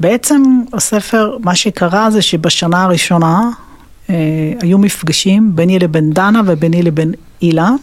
בעצם 0.00 0.42
הספר, 0.72 1.36
מה 1.40 1.54
שקרה 1.54 2.10
זה 2.10 2.22
שבשנה 2.22 2.84
הראשונה 2.84 3.50
אה, 4.10 4.14
היו 4.60 4.78
מפגשים 4.78 5.56
ביני 5.56 5.78
לבין 5.78 6.10
דנה 6.10 6.40
וביני 6.46 6.82
לבין 6.82 7.12
אילן. 7.42 7.76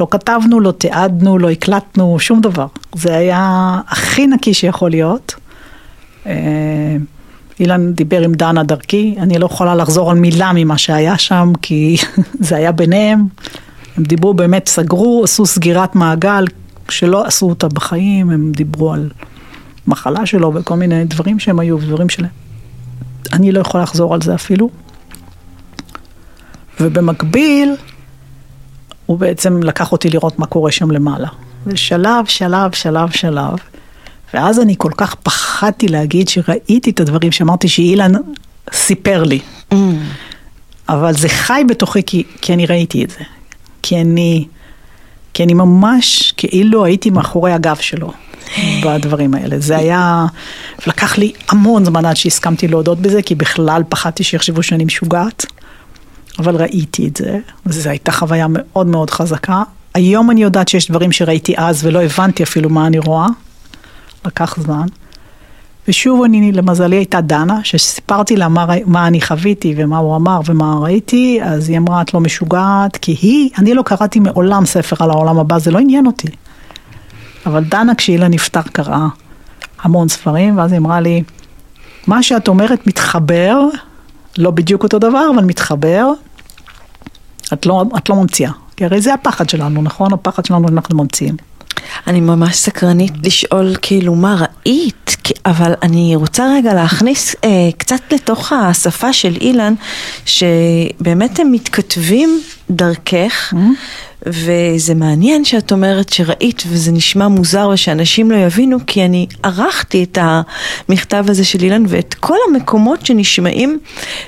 לא 0.00 0.06
כתבנו, 0.10 0.60
לא 0.60 0.72
תיעדנו, 0.72 1.38
לא 1.38 1.50
הקלטנו, 1.50 2.18
שום 2.18 2.40
דבר. 2.40 2.66
זה 2.94 3.16
היה 3.16 3.80
הכי 3.88 4.26
נקי 4.26 4.54
שיכול 4.54 4.90
להיות. 4.90 5.34
אה, 6.26 6.96
אילן 7.60 7.92
דיבר 7.92 8.20
עם 8.20 8.32
דנה 8.32 8.62
דרכי, 8.62 9.14
אני 9.18 9.38
לא 9.38 9.46
יכולה 9.46 9.74
לחזור 9.74 10.10
על 10.10 10.16
מילה 10.16 10.50
ממה 10.54 10.78
שהיה 10.78 11.18
שם, 11.18 11.52
כי 11.62 11.96
זה 12.46 12.56
היה 12.56 12.72
ביניהם. 12.72 13.26
הם 13.96 14.02
דיברו, 14.02 14.34
באמת 14.34 14.68
סגרו, 14.68 15.20
עשו 15.24 15.46
סגירת 15.46 15.94
מעגל, 15.94 16.44
שלא 16.88 17.26
עשו 17.26 17.48
אותה 17.48 17.68
בחיים, 17.68 18.30
הם 18.30 18.52
דיברו 18.52 18.92
על 18.92 19.10
מחלה 19.86 20.26
שלו 20.26 20.54
וכל 20.54 20.76
מיני 20.76 21.04
דברים 21.04 21.38
שהם 21.38 21.58
היו, 21.58 21.78
דברים 21.78 22.08
שלהם. 22.08 22.30
אני 23.32 23.52
לא 23.52 23.60
יכולה 23.60 23.82
לחזור 23.82 24.14
על 24.14 24.22
זה 24.22 24.34
אפילו. 24.34 24.70
ובמקביל, 26.80 27.74
הוא 29.10 29.18
בעצם 29.18 29.62
לקח 29.62 29.92
אותי 29.92 30.10
לראות 30.10 30.38
מה 30.38 30.46
קורה 30.46 30.72
שם 30.72 30.90
למעלה. 30.90 31.28
ושלב, 31.66 32.26
שלב, 32.26 32.74
שלב, 32.74 33.10
שלב. 33.10 33.58
ואז 34.34 34.60
אני 34.60 34.74
כל 34.78 34.90
כך 34.96 35.14
פחדתי 35.14 35.88
להגיד 35.88 36.28
שראיתי 36.28 36.90
את 36.90 37.00
הדברים 37.00 37.32
שאמרתי 37.32 37.68
שאילן 37.68 38.12
סיפר 38.72 39.22
לי. 39.22 39.40
Mm. 39.72 39.76
אבל 40.88 41.12
זה 41.12 41.28
חי 41.28 41.62
בתוכי 41.68 42.02
כי, 42.06 42.24
כי 42.40 42.52
אני 42.54 42.66
ראיתי 42.66 43.04
את 43.04 43.10
זה. 43.10 43.18
כי 43.82 44.00
אני, 44.00 44.46
כי 45.34 45.44
אני 45.44 45.54
ממש 45.54 46.34
כאילו 46.36 46.84
הייתי 46.84 47.10
מאחורי 47.10 47.52
הגב 47.52 47.76
שלו 47.76 48.12
בדברים 48.84 49.34
האלה. 49.34 49.58
זה 49.58 49.76
היה, 49.76 50.26
לקח 50.86 51.18
לי 51.18 51.32
המון 51.48 51.84
זמן 51.84 52.06
עד 52.06 52.16
שהסכמתי 52.16 52.68
להודות 52.68 52.98
בזה, 52.98 53.22
כי 53.22 53.34
בכלל 53.34 53.82
פחדתי 53.88 54.24
שיחשבו 54.24 54.62
שאני 54.62 54.84
משוגעת. 54.84 55.46
אבל 56.40 56.56
ראיתי 56.56 57.08
את 57.08 57.16
זה, 57.16 57.38
וזו 57.66 57.90
הייתה 57.90 58.12
חוויה 58.12 58.46
מאוד 58.48 58.86
מאוד 58.86 59.10
חזקה. 59.10 59.62
היום 59.94 60.30
אני 60.30 60.42
יודעת 60.42 60.68
שיש 60.68 60.90
דברים 60.90 61.12
שראיתי 61.12 61.54
אז 61.56 61.84
ולא 61.84 62.02
הבנתי 62.02 62.42
אפילו 62.42 62.70
מה 62.70 62.86
אני 62.86 62.98
רואה, 62.98 63.26
לקח 64.26 64.56
זמן. 64.60 64.86
ושוב 65.88 66.22
אני, 66.24 66.52
למזלי 66.52 66.96
הייתה 66.96 67.20
דנה, 67.20 67.60
שסיפרתי 67.64 68.36
לה 68.36 68.48
מה, 68.48 68.66
מה 68.86 69.06
אני 69.06 69.20
חוויתי 69.20 69.74
ומה 69.76 69.98
הוא 69.98 70.16
אמר 70.16 70.40
ומה 70.46 70.74
ראיתי, 70.80 71.40
אז 71.42 71.68
היא 71.68 71.78
אמרה, 71.78 72.02
את 72.02 72.14
לא 72.14 72.20
משוגעת, 72.20 72.96
כי 72.96 73.16
היא, 73.22 73.50
אני 73.58 73.74
לא 73.74 73.82
קראתי 73.82 74.20
מעולם 74.20 74.66
ספר 74.66 74.96
על 75.04 75.10
העולם 75.10 75.38
הבא, 75.38 75.58
זה 75.58 75.70
לא 75.70 75.78
עניין 75.78 76.06
אותי. 76.06 76.28
אבל 77.46 77.64
דנה, 77.64 77.94
כשאילה 77.94 78.28
נפטר, 78.28 78.62
קראה 78.62 79.06
המון 79.82 80.08
ספרים, 80.08 80.58
ואז 80.58 80.72
היא 80.72 80.78
אמרה 80.78 81.00
לי, 81.00 81.22
מה 82.06 82.22
שאת 82.22 82.48
אומרת 82.48 82.86
מתחבר, 82.86 83.58
לא 84.38 84.50
בדיוק 84.50 84.82
אותו 84.82 84.98
דבר, 84.98 85.30
אבל 85.34 85.44
מתחבר, 85.44 86.12
את 87.52 87.66
לא, 87.66 87.84
את 87.96 88.08
לא 88.08 88.16
ממציאה. 88.16 88.52
כי 88.76 88.84
הרי 88.84 89.00
זה 89.00 89.14
הפחד 89.14 89.48
שלנו, 89.48 89.82
נכון? 89.82 90.12
הפחד 90.12 90.44
שלנו 90.44 90.68
אנחנו 90.68 90.96
ממציאים. 90.96 91.36
אני 92.06 92.20
ממש 92.20 92.56
סקרנית 92.56 93.12
לשאול 93.26 93.74
כאילו 93.82 94.14
מה 94.14 94.36
ראית, 94.66 95.16
אבל 95.46 95.74
אני 95.82 96.16
רוצה 96.16 96.46
רגע 96.56 96.74
להכניס 96.74 97.36
אה, 97.44 97.48
קצת 97.78 98.00
לתוך 98.12 98.52
השפה 98.52 99.12
של 99.12 99.36
אילן, 99.40 99.74
שבאמת 100.24 101.40
הם 101.40 101.52
מתכתבים 101.52 102.40
דרכך, 102.70 103.52
mm-hmm. 103.52 104.26
וזה 104.26 104.94
מעניין 104.94 105.44
שאת 105.44 105.72
אומרת 105.72 106.08
שראית 106.08 106.62
וזה 106.68 106.92
נשמע 106.92 107.28
מוזר 107.28 107.68
ושאנשים 107.74 108.30
לא 108.30 108.36
יבינו, 108.36 108.78
כי 108.86 109.04
אני 109.04 109.26
ערכתי 109.42 110.04
את 110.04 110.18
המכתב 110.20 111.24
הזה 111.28 111.44
של 111.44 111.62
אילן 111.62 111.84
ואת 111.88 112.14
כל 112.14 112.36
המקומות 112.48 113.06
שנשמעים 113.06 113.78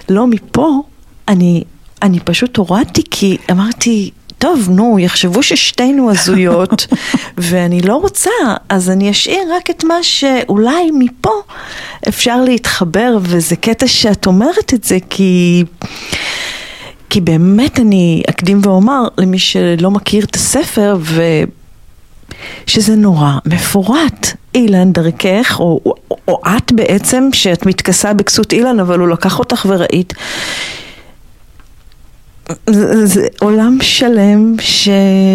לא 0.08 0.26
מפה, 0.26 0.82
אני 1.28 1.64
אני 2.02 2.20
פשוט 2.20 2.56
הורדתי 2.56 3.02
כי 3.10 3.36
אמרתי, 3.50 4.10
טוב, 4.38 4.68
נו, 4.70 4.98
יחשבו 4.98 5.42
ששתינו 5.42 6.10
הזויות, 6.10 6.86
ואני 7.38 7.82
לא 7.82 7.96
רוצה, 7.96 8.30
אז 8.68 8.90
אני 8.90 9.10
אשאיר 9.10 9.54
רק 9.56 9.70
את 9.70 9.84
מה 9.84 10.02
שאולי 10.02 10.90
מפה 10.98 11.32
אפשר 12.08 12.40
להתחבר, 12.40 13.18
וזה 13.22 13.56
קטע 13.56 13.86
שאת 13.86 14.26
אומרת 14.26 14.74
את 14.74 14.84
זה, 14.84 14.98
כי... 15.10 15.64
כי 17.10 17.20
באמת 17.20 17.80
אני 17.80 18.22
אקדים 18.30 18.60
ואומר 18.62 19.02
למי 19.18 19.38
שלא 19.38 19.90
מכיר 19.90 20.24
את 20.24 20.34
הספר, 20.34 20.96
ו... 21.00 21.22
שזה 22.66 22.96
נורא 22.96 23.32
מפורט. 23.46 24.26
אילן 24.54 24.92
דרכך, 24.92 25.56
או, 25.60 25.80
או, 25.86 25.94
או 26.28 26.40
את 26.56 26.72
בעצם, 26.72 27.28
שאת 27.32 27.66
מתכסה 27.66 28.12
בכסות 28.12 28.52
אילן, 28.52 28.80
אבל 28.80 28.98
הוא 28.98 29.08
לקח 29.08 29.38
אותך 29.38 29.66
וראית 29.68 30.14
זה, 32.70 33.06
זה 33.06 33.26
עולם 33.40 33.78
שלם 33.80 34.54
ש, 34.60 34.88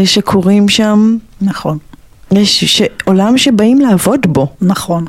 שקוראים 0.06 0.70
שם. 0.70 1.18
נכון. 1.42 1.78
יש 2.32 2.64
ש, 2.64 2.82
עולם 3.06 3.38
שבאים 3.38 3.82
לעבוד 3.82 4.28
בו. 4.28 4.48
נכון. 4.62 5.06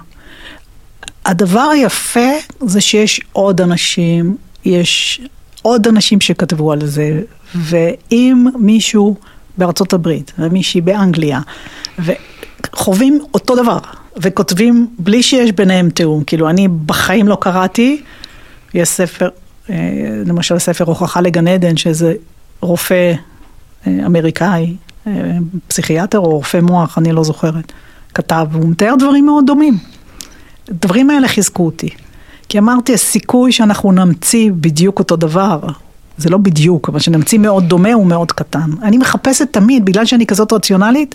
הדבר 1.26 1.68
היפה 1.72 2.30
זה 2.60 2.80
שיש 2.80 3.20
עוד 3.32 3.60
אנשים, 3.60 4.36
יש 4.64 5.20
עוד 5.62 5.86
אנשים 5.86 6.20
שכתבו 6.20 6.72
על 6.72 6.86
זה, 6.86 7.20
ואם 7.54 8.46
מישהו 8.58 9.16
בארצות 9.58 9.92
הברית 9.92 10.32
ומישהי 10.38 10.80
באנגליה, 10.80 11.40
וחווים 11.98 13.20
אותו 13.34 13.56
דבר, 13.56 13.78
וכותבים 14.16 14.88
בלי 14.98 15.22
שיש 15.22 15.52
ביניהם 15.52 15.90
תיאום, 15.90 16.24
כאילו 16.24 16.48
אני 16.48 16.68
בחיים 16.68 17.28
לא 17.28 17.38
קראתי, 17.40 18.02
יש 18.74 18.88
ספר 18.88 19.28
למשל 20.26 20.58
ספר 20.58 20.84
הוכחה 20.84 21.20
לגן 21.20 21.48
עדן, 21.48 21.76
שזה 21.76 22.14
רופא 22.60 23.14
אה, 23.86 24.06
אמריקאי, 24.06 24.76
אה, 25.06 25.12
פסיכיאטר 25.68 26.18
או 26.18 26.30
רופא 26.30 26.58
מוח, 26.58 26.98
אני 26.98 27.12
לא 27.12 27.24
זוכרת, 27.24 27.72
כתב, 28.14 28.46
והוא 28.52 28.68
מתאר 28.68 28.94
דברים 28.98 29.26
מאוד 29.26 29.46
דומים. 29.46 29.78
הדברים 30.68 31.10
האלה 31.10 31.28
חיזקו 31.28 31.66
אותי. 31.66 31.88
כי 32.48 32.58
אמרתי, 32.58 32.94
הסיכוי 32.94 33.52
שאנחנו 33.52 33.92
נמציא 33.92 34.50
בדיוק 34.54 34.98
אותו 34.98 35.16
דבר, 35.16 35.60
זה 36.18 36.30
לא 36.30 36.38
בדיוק, 36.38 36.88
אבל 36.88 36.98
שנמציא 36.98 37.38
מאוד 37.38 37.68
דומה 37.68 37.92
הוא 37.92 38.06
מאוד 38.06 38.32
קטן. 38.32 38.70
אני 38.82 38.98
מחפשת 38.98 39.48
תמיד, 39.52 39.84
בגלל 39.84 40.04
שאני 40.04 40.26
כזאת 40.26 40.52
רציונלית, 40.52 41.14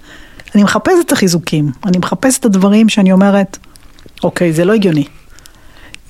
אני 0.56 0.64
מחפשת 0.64 0.96
את 1.06 1.12
החיזוקים. 1.12 1.72
אני 1.86 1.98
מחפשת 1.98 2.40
את 2.40 2.46
הדברים 2.46 2.90
שאני 2.90 3.12
אומרת, 3.12 3.58
אוקיי, 4.24 4.54
זה 4.54 4.66
לא 4.66 4.74
הגיוני. 4.74 5.06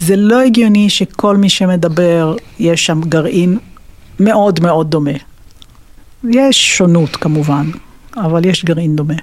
זה 0.05 0.15
לא 0.15 0.41
הגיוני 0.41 0.89
שכל 0.89 1.37
מי 1.37 1.49
שמדבר, 1.49 2.35
יש 2.59 2.85
שם 2.85 3.01
גרעין 3.01 3.57
מאוד 4.19 4.59
מאוד 4.63 4.91
דומה. 4.91 5.11
יש 6.29 6.77
שונות 6.77 7.15
כמובן, 7.15 7.69
אבל 8.17 8.45
יש 8.45 8.65
גרעין 8.65 8.95
דומה. 8.95 9.13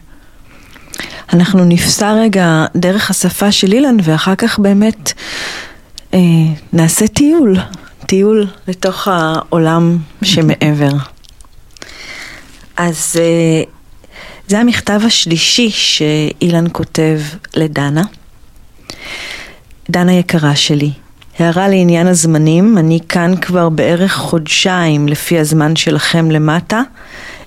אנחנו 1.32 1.64
נפסע 1.64 2.12
רגע 2.12 2.64
דרך 2.76 3.10
השפה 3.10 3.52
של 3.52 3.72
אילן, 3.72 3.96
ואחר 4.02 4.34
כך 4.34 4.58
באמת 4.58 5.12
אה, 6.14 6.18
נעשה 6.72 7.06
טיול, 7.08 7.56
טיול 8.06 8.46
לתוך 8.68 9.08
העולם 9.08 9.98
שמעבר. 10.22 10.92
אז 12.76 13.16
אה, 13.20 13.62
זה 14.48 14.58
המכתב 14.58 15.00
השלישי 15.06 15.70
שאילן 15.70 16.64
כותב 16.72 17.20
לדנה. 17.56 18.02
דנה 19.90 20.12
יקרה 20.12 20.57
שלי, 20.57 20.90
הערה 21.38 21.68
לעניין 21.68 22.07
הזמנים, 22.07 22.79
אני 22.79 22.98
כאן 23.09 23.37
כבר 23.40 23.68
בערך 23.68 24.14
חודשיים 24.16 25.09
לפי 25.09 25.38
הזמן 25.38 25.76
שלכם 25.76 26.31
למטה. 26.31 26.83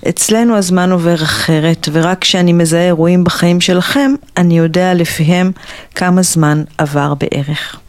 אצלנו 0.09 0.57
הזמן 0.57 0.91
עובר 0.91 1.15
אחרת, 1.15 1.89
ורק 1.91 2.21
כשאני 2.21 2.53
מזהה 2.53 2.85
אירועים 2.85 3.23
בחיים 3.23 3.61
שלכם, 3.61 4.11
אני 4.37 4.57
יודע 4.57 4.93
לפיהם 4.93 5.51
כמה 5.95 6.21
זמן 6.21 6.63
עבר 6.77 7.13
בערך. 7.13 7.82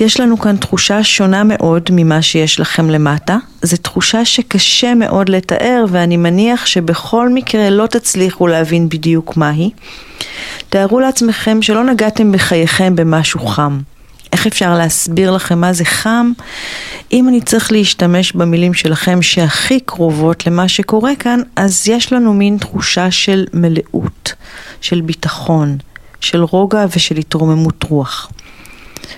יש 0.00 0.20
לנו 0.20 0.38
כאן 0.38 0.56
תחושה 0.56 1.04
שונה 1.04 1.44
מאוד 1.44 1.82
ממה 1.92 2.22
שיש 2.22 2.60
לכם 2.60 2.90
למטה. 2.90 3.36
זו 3.62 3.76
תחושה 3.76 4.24
שקשה 4.24 4.94
מאוד 4.94 5.28
לתאר 5.28 5.84
ואני 5.88 6.16
מניח 6.16 6.66
שבכל 6.66 7.28
מקרה 7.28 7.70
לא 7.70 7.86
תצליחו 7.86 8.46
להבין 8.46 8.88
בדיוק 8.88 9.36
מהי. 9.36 9.70
תארו 10.68 11.00
לעצמכם 11.00 11.62
שלא 11.62 11.84
נגעתם 11.84 12.32
בחייכם 12.32 12.96
במשהו 12.96 13.46
חם. 13.46 13.80
איך 14.32 14.46
אפשר 14.46 14.78
להסביר 14.78 15.30
לכם 15.30 15.60
מה 15.60 15.72
זה 15.72 15.84
חם? 15.84 16.32
אם 17.12 17.28
אני 17.28 17.40
צריך 17.40 17.72
להשתמש 17.72 18.32
במילים 18.32 18.74
שלכם 18.74 19.22
שהכי 19.22 19.80
קרובות 19.80 20.46
למה 20.46 20.68
שקורה 20.68 21.16
כאן, 21.18 21.40
אז 21.56 21.88
יש 21.88 22.12
לנו 22.12 22.34
מין 22.34 22.58
תחושה 22.58 23.10
של 23.10 23.46
מלאות, 23.52 24.34
של 24.80 25.00
ביטחון, 25.00 25.76
של 26.20 26.42
רוגע 26.42 26.84
ושל 26.96 27.16
התרוממות 27.16 27.82
רוח. 27.82 28.30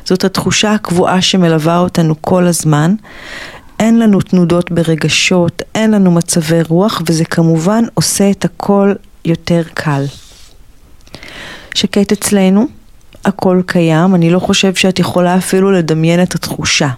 זאת 0.04 0.24
התחושה 0.24 0.72
הקבועה 0.72 1.22
שמלווה 1.22 1.78
אותנו 1.78 2.14
כל 2.20 2.46
הזמן. 2.46 2.94
אין 3.80 3.98
לנו 3.98 4.20
תנודות 4.20 4.70
ברגשות, 4.70 5.62
אין 5.74 5.90
לנו 5.90 6.10
מצבי 6.10 6.62
רוח, 6.62 7.02
וזה 7.06 7.24
כמובן 7.24 7.84
עושה 7.94 8.30
את 8.30 8.44
הכל 8.44 8.92
יותר 9.24 9.62
קל. 9.74 10.04
שקט 11.74 12.12
אצלנו, 12.12 12.66
הכל 13.24 13.62
קיים, 13.66 14.14
אני 14.14 14.30
לא 14.30 14.38
חושב 14.38 14.74
שאת 14.74 14.98
יכולה 14.98 15.36
אפילו 15.36 15.70
לדמיין 15.70 16.22
את 16.22 16.34
התחושה. 16.34 16.88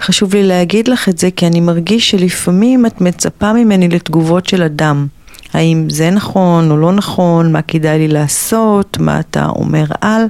חשוב 0.00 0.34
לי 0.34 0.42
להגיד 0.42 0.88
לך 0.88 1.08
את 1.08 1.18
זה 1.18 1.30
כי 1.30 1.46
אני 1.46 1.60
מרגיש 1.60 2.10
שלפעמים 2.10 2.86
את 2.86 3.00
מצפה 3.00 3.52
ממני 3.52 3.88
לתגובות 3.88 4.46
של 4.46 4.62
אדם. 4.62 5.06
האם 5.52 5.90
זה 5.90 6.10
נכון 6.10 6.70
או 6.70 6.76
לא 6.76 6.92
נכון, 6.92 7.52
מה 7.52 7.62
כדאי 7.62 7.98
לי 7.98 8.08
לעשות, 8.08 8.98
מה 8.98 9.20
אתה 9.20 9.46
אומר 9.46 9.84
על. 10.00 10.22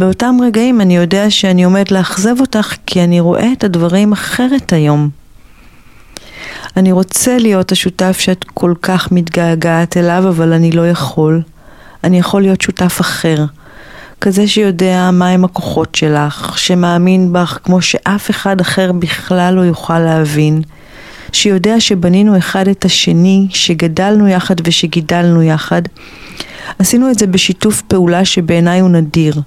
באותם 0.00 0.36
רגעים 0.42 0.80
אני 0.80 0.96
יודע 0.96 1.30
שאני 1.30 1.64
עומד 1.64 1.90
לאכזב 1.90 2.40
אותך 2.40 2.74
כי 2.86 3.04
אני 3.04 3.20
רואה 3.20 3.52
את 3.52 3.64
הדברים 3.64 4.12
אחרת 4.12 4.72
היום. 4.72 5.08
אני 6.76 6.92
רוצה 6.92 7.38
להיות 7.38 7.72
השותף 7.72 8.16
שאת 8.20 8.44
כל 8.44 8.74
כך 8.82 9.12
מתגעגעת 9.12 9.96
אליו, 9.96 10.24
אבל 10.28 10.52
אני 10.52 10.72
לא 10.72 10.88
יכול. 10.88 11.42
אני 12.04 12.18
יכול 12.18 12.42
להיות 12.42 12.60
שותף 12.60 13.00
אחר. 13.00 13.44
כזה 14.20 14.48
שיודע 14.48 15.10
מהם 15.10 15.44
הכוחות 15.44 15.94
שלך, 15.94 16.58
שמאמין 16.58 17.32
בך 17.32 17.58
כמו 17.62 17.82
שאף 17.82 18.30
אחד 18.30 18.60
אחר 18.60 18.92
בכלל 18.92 19.54
לא 19.54 19.60
יוכל 19.60 19.98
להבין, 19.98 20.62
שיודע 21.32 21.80
שבנינו 21.80 22.38
אחד 22.38 22.68
את 22.68 22.84
השני, 22.84 23.46
שגדלנו 23.50 24.28
יחד 24.28 24.56
ושגידלנו 24.64 25.42
יחד. 25.42 25.82
עשינו 26.78 27.10
את 27.10 27.18
זה 27.18 27.26
בשיתוף 27.26 27.82
פעולה 27.82 28.24
שבעיניי 28.24 28.80
הוא 28.80 28.90
נדיר. 28.90 29.40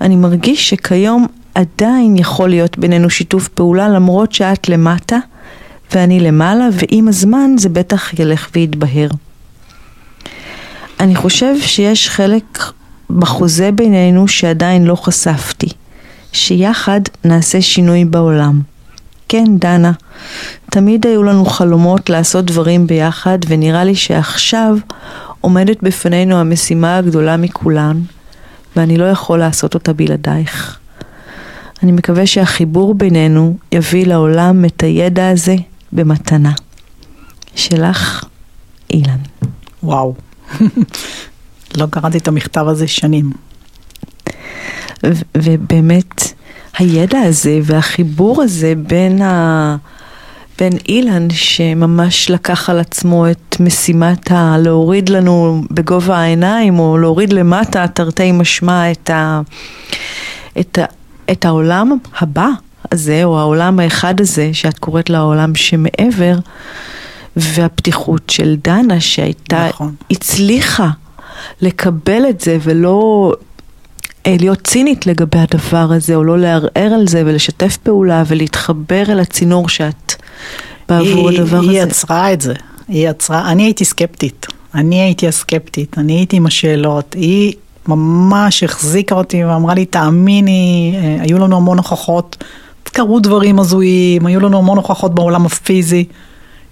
אני 0.00 0.16
מרגיש 0.16 0.70
שכיום 0.70 1.26
עדיין 1.54 2.16
יכול 2.16 2.48
להיות 2.48 2.78
בינינו 2.78 3.10
שיתוף 3.10 3.48
פעולה 3.48 3.88
למרות 3.88 4.32
שאת 4.32 4.68
למטה 4.68 5.18
ואני 5.94 6.20
למעלה, 6.20 6.68
ועם 6.72 7.08
הזמן 7.08 7.50
זה 7.58 7.68
בטח 7.68 8.18
ילך 8.18 8.48
ויתבהר. 8.54 9.08
אני 11.00 11.16
חושב 11.16 11.60
שיש 11.60 12.08
חלק 12.08 12.72
בחוזה 13.10 13.72
בינינו 13.72 14.28
שעדיין 14.28 14.84
לא 14.84 14.94
חשפתי, 14.94 15.68
שיחד 16.32 17.00
נעשה 17.24 17.62
שינוי 17.62 18.04
בעולם. 18.04 18.60
כן, 19.28 19.44
דנה, 19.58 19.92
תמיד 20.70 21.06
היו 21.06 21.22
לנו 21.22 21.44
חלומות 21.44 22.10
לעשות 22.10 22.44
דברים 22.44 22.86
ביחד, 22.86 23.38
ונראה 23.48 23.84
לי 23.84 23.94
שעכשיו 23.94 24.76
עומדת 25.40 25.82
בפנינו 25.82 26.40
המשימה 26.40 26.96
הגדולה 26.96 27.36
מכולן, 27.36 28.00
ואני 28.76 28.96
לא 28.96 29.04
יכול 29.04 29.38
לעשות 29.38 29.74
אותה 29.74 29.92
בלעדייך. 29.92 30.78
אני 31.82 31.92
מקווה 31.92 32.26
שהחיבור 32.26 32.94
בינינו 32.94 33.56
יביא 33.72 34.06
לעולם 34.06 34.64
את 34.64 34.82
הידע 34.82 35.28
הזה 35.28 35.56
במתנה. 35.92 36.52
שלך, 37.54 38.24
אילן. 38.90 39.18
וואו. 39.82 40.14
לא 41.78 41.86
קראתי 41.90 42.18
את 42.18 42.28
המכתב 42.28 42.68
הזה 42.68 42.88
שנים. 42.88 43.32
ובאמת, 45.36 46.32
הידע 46.78 47.18
הזה 47.18 47.58
והחיבור 47.62 48.42
הזה 48.42 48.74
בין, 48.86 49.22
ה... 49.22 49.76
בין 50.58 50.72
אילן, 50.88 51.30
שממש 51.30 52.30
לקח 52.30 52.70
על 52.70 52.78
עצמו 52.78 53.30
את 53.30 53.56
משימת 53.60 54.30
הלהוריד 54.30 55.08
לנו 55.08 55.62
בגובה 55.70 56.16
העיניים, 56.16 56.78
או 56.78 56.98
להוריד 56.98 57.32
למטה, 57.32 57.86
תרתי 57.88 58.32
משמע, 58.32 58.90
את, 58.90 59.10
ה... 59.10 59.40
את, 60.60 60.78
ה... 60.78 60.84
את 61.32 61.44
העולם 61.44 61.98
הבא 62.20 62.48
הזה, 62.92 63.24
או 63.24 63.38
העולם 63.38 63.80
האחד 63.80 64.20
הזה, 64.20 64.50
שאת 64.52 64.78
קוראת 64.78 65.10
לו 65.10 65.16
העולם 65.16 65.54
שמעבר, 65.54 66.38
והפתיחות 67.36 68.30
של 68.30 68.56
דנה, 68.64 69.00
שהייתה, 69.00 69.68
נכון. 69.68 69.94
הצליחה 70.10 70.88
לקבל 71.60 72.22
את 72.30 72.40
זה 72.40 72.58
ולא 72.62 73.32
להיות 74.26 74.60
צינית 74.64 75.06
לגבי 75.06 75.38
הדבר 75.38 75.92
הזה, 75.92 76.14
או 76.14 76.24
לא 76.24 76.38
לערער 76.38 76.92
על 76.94 77.08
זה 77.08 77.22
ולשתף 77.26 77.76
פעולה 77.76 78.22
ולהתחבר 78.26 79.02
אל 79.08 79.20
הצינור 79.20 79.68
שאת 79.68 80.14
בעבור 80.88 81.30
היא, 81.30 81.40
הדבר 81.40 81.60
היא 81.60 81.68
הזה. 81.68 81.78
היא 81.78 81.82
יצרה 81.82 82.32
את 82.32 82.40
זה, 82.40 82.54
היא 82.88 83.10
יצרה, 83.10 83.50
אני 83.50 83.62
הייתי 83.62 83.84
סקפטית, 83.84 84.46
אני 84.74 85.00
הייתי 85.00 85.28
הסקפטית, 85.28 85.98
אני 85.98 86.12
הייתי 86.12 86.36
עם 86.36 86.46
השאלות, 86.46 87.14
היא 87.14 87.52
ממש 87.88 88.62
החזיקה 88.62 89.14
אותי 89.14 89.44
ואמרה 89.44 89.74
לי, 89.74 89.84
תאמיני, 89.84 90.94
אה, 90.96 91.22
היו 91.22 91.38
לנו 91.38 91.56
המון 91.56 91.78
הוכחות, 91.78 92.44
קרו 92.96 93.20
דברים 93.20 93.58
הזויים, 93.58 94.26
היו 94.26 94.40
לנו 94.40 94.58
המון 94.58 94.76
הוכחות 94.76 95.14
בעולם 95.14 95.46
הפיזי. 95.46 96.04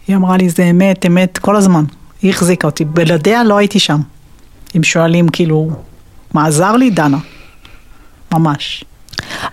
היא 0.08 0.16
אמרה 0.16 0.36
לי, 0.36 0.48
זה 0.48 0.64
אמת, 0.64 1.06
אמת, 1.06 1.38
כל 1.38 1.56
הזמן. 1.56 1.84
היא 2.22 2.30
החזיקה 2.30 2.66
אותי, 2.66 2.84
בלעדיה 2.84 3.44
לא 3.44 3.56
הייתי 3.56 3.78
שם. 3.78 4.00
אם 4.76 4.82
שואלים 4.82 5.28
כאילו, 5.28 5.70
מה 6.34 6.46
עזר 6.46 6.72
לי? 6.72 6.90
דנה. 6.90 7.18
ממש. 8.38 8.84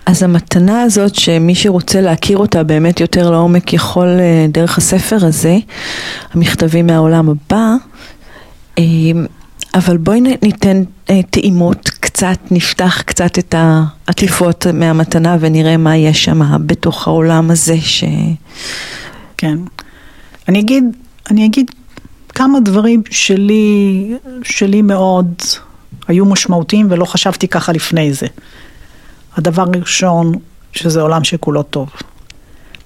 אז 0.06 0.22
המתנה 0.22 0.82
הזאת 0.82 1.14
שמי 1.14 1.54
שרוצה 1.54 2.00
להכיר 2.00 2.38
אותה 2.38 2.62
באמת 2.62 3.00
יותר 3.00 3.30
לעומק 3.30 3.72
יכול 3.72 4.08
אה, 4.20 4.46
דרך 4.48 4.78
הספר 4.78 5.26
הזה, 5.26 5.58
המכתבים 6.34 6.86
מהעולם 6.86 7.28
הבא, 7.28 7.74
אה, 8.78 8.84
אבל 9.74 9.96
בואי 9.96 10.20
ניתן 10.20 10.82
אה, 11.10 11.20
טעימות 11.30 11.88
קצת, 12.00 12.38
נפתח 12.50 13.02
קצת 13.06 13.38
את 13.38 13.54
העטיפות 13.58 14.66
מהמתנה 14.66 15.36
ונראה 15.40 15.76
מה 15.76 15.96
יש 15.96 16.24
שם 16.24 16.66
בתוך 16.66 17.08
העולם 17.08 17.50
הזה 17.50 17.80
ש... 17.80 18.04
כן. 19.36 19.58
אני 20.48 20.60
אגיד, 20.60 20.84
אני 21.30 21.46
אגיד 21.46 21.70
כמה 22.28 22.60
דברים 22.60 23.02
שלי, 23.10 24.14
שלי 24.42 24.82
מאוד 24.82 25.34
היו 26.08 26.24
משמעותיים 26.24 26.86
ולא 26.90 27.04
חשבתי 27.04 27.48
ככה 27.48 27.72
לפני 27.72 28.12
זה. 28.12 28.26
הדבר 29.36 29.64
הראשון, 29.74 30.32
שזה 30.72 31.00
עולם 31.00 31.24
שכולו 31.24 31.62
טוב. 31.62 31.88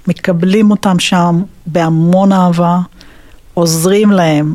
מקבלים 0.09 0.71
אותם 0.71 0.99
שם 0.99 1.43
בהמון 1.67 2.33
אהבה, 2.33 2.79
עוזרים 3.55 4.11
להם 4.11 4.55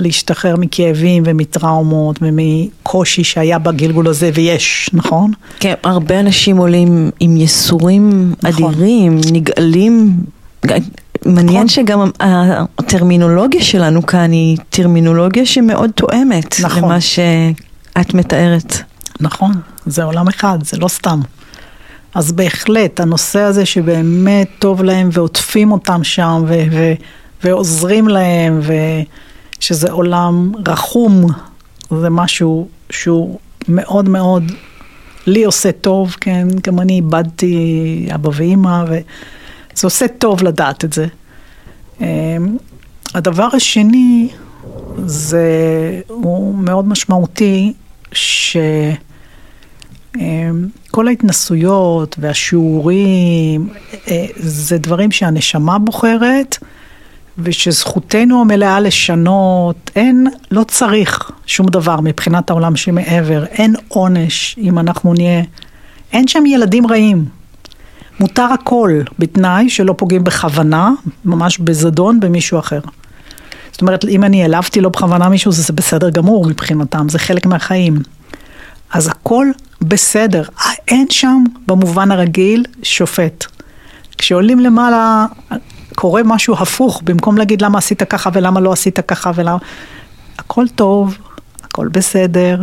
להשתחרר 0.00 0.56
מכאבים 0.56 1.22
ומטראומות 1.26 2.18
ומקושי 2.22 3.24
שהיה 3.24 3.58
בגלגול 3.58 4.08
הזה, 4.08 4.30
ויש, 4.34 4.90
נכון? 4.92 5.30
כן, 5.60 5.74
הרבה 5.82 6.20
אנשים 6.20 6.56
עולים 6.56 7.10
עם 7.20 7.36
ייסורים 7.36 8.34
נכון. 8.42 8.74
אדירים, 8.74 9.20
נגאלים 9.32 10.16
מעניין 11.24 11.54
נכון. 11.54 11.68
שגם 11.68 12.10
הטרמינולוגיה 12.78 13.62
שלנו 13.62 14.06
כאן 14.06 14.32
היא 14.32 14.56
טרמינולוגיה 14.70 15.46
שמאוד 15.46 15.90
תואמת 15.90 16.60
נכון. 16.60 16.82
למה 16.82 17.00
שאת 17.00 18.14
מתארת. 18.14 18.82
נכון, 19.20 19.52
זה 19.86 20.04
עולם 20.04 20.28
אחד, 20.28 20.58
זה 20.62 20.76
לא 20.76 20.88
סתם. 20.88 21.20
אז 22.14 22.32
בהחלט, 22.32 23.00
הנושא 23.00 23.40
הזה 23.40 23.66
שבאמת 23.66 24.48
טוב 24.58 24.82
להם 24.82 25.08
ועוטפים 25.12 25.72
אותם 25.72 26.04
שם 26.04 26.44
ו- 26.48 26.64
ו- 26.72 26.92
ועוזרים 27.44 28.08
להם, 28.08 28.60
ושזה 29.58 29.90
עולם 29.92 30.52
רחום, 30.66 31.26
זה 32.00 32.10
משהו 32.10 32.68
שהוא 32.90 33.38
מאוד 33.68 34.08
מאוד, 34.08 34.52
לי 35.26 35.44
עושה 35.44 35.72
טוב, 35.72 36.16
כן, 36.20 36.48
גם 36.62 36.80
אני 36.80 36.92
איבדתי 36.92 38.08
אבא 38.14 38.30
ואימא, 38.34 38.84
וזה 38.86 39.86
עושה 39.86 40.08
טוב 40.08 40.42
לדעת 40.42 40.84
את 40.84 40.92
זה. 40.92 41.06
אמ, 42.00 42.06
הדבר 43.14 43.48
השני, 43.52 44.28
זה, 45.04 45.46
הוא 46.08 46.54
מאוד 46.54 46.88
משמעותי, 46.88 47.72
ש... 48.12 48.56
אמ, 50.20 50.66
כל 50.90 51.08
ההתנסויות 51.08 52.16
והשיעורים, 52.18 53.68
אה, 54.08 54.26
זה 54.36 54.78
דברים 54.78 55.10
שהנשמה 55.10 55.78
בוחרת, 55.78 56.58
ושזכותנו 57.38 58.40
המלאה 58.40 58.80
לשנות, 58.80 59.90
אין, 59.96 60.26
לא 60.50 60.64
צריך 60.64 61.30
שום 61.46 61.66
דבר 61.66 62.00
מבחינת 62.00 62.50
העולם 62.50 62.76
שמעבר, 62.76 63.44
אין 63.44 63.74
עונש 63.88 64.56
אם 64.58 64.78
אנחנו 64.78 65.14
נהיה, 65.14 65.42
אין 66.12 66.28
שם 66.28 66.46
ילדים 66.46 66.86
רעים. 66.86 67.24
מותר 68.20 68.42
הכל, 68.42 69.00
בתנאי 69.18 69.70
שלא 69.70 69.94
פוגעים 69.98 70.24
בכוונה, 70.24 70.90
ממש 71.24 71.58
בזדון, 71.58 72.20
במישהו 72.20 72.58
אחר. 72.58 72.80
זאת 73.72 73.82
אומרת, 73.82 74.04
אם 74.04 74.24
אני 74.24 74.42
העלבתי 74.42 74.80
לא 74.80 74.88
בכוונה 74.88 75.28
מישהו, 75.28 75.52
זה 75.52 75.72
בסדר 75.72 76.10
גמור 76.10 76.46
מבחינתם, 76.46 77.08
זה 77.08 77.18
חלק 77.18 77.46
מהחיים. 77.46 77.98
אז 78.92 79.08
הכל 79.08 79.46
בסדר, 79.82 80.42
אין 80.88 81.06
שם 81.10 81.44
במובן 81.66 82.10
הרגיל 82.10 82.64
שופט. 82.82 83.44
כשעולים 84.18 84.60
למעלה, 84.60 85.26
קורה 85.94 86.22
משהו 86.24 86.54
הפוך, 86.54 87.02
במקום 87.04 87.38
להגיד 87.38 87.62
למה 87.62 87.78
עשית 87.78 88.02
ככה 88.02 88.30
ולמה 88.32 88.60
לא 88.60 88.72
עשית 88.72 89.00
ככה 89.00 89.30
ולמה... 89.34 89.58
הכל 90.38 90.68
טוב, 90.68 91.18
הכל 91.62 91.88
בסדר, 91.88 92.62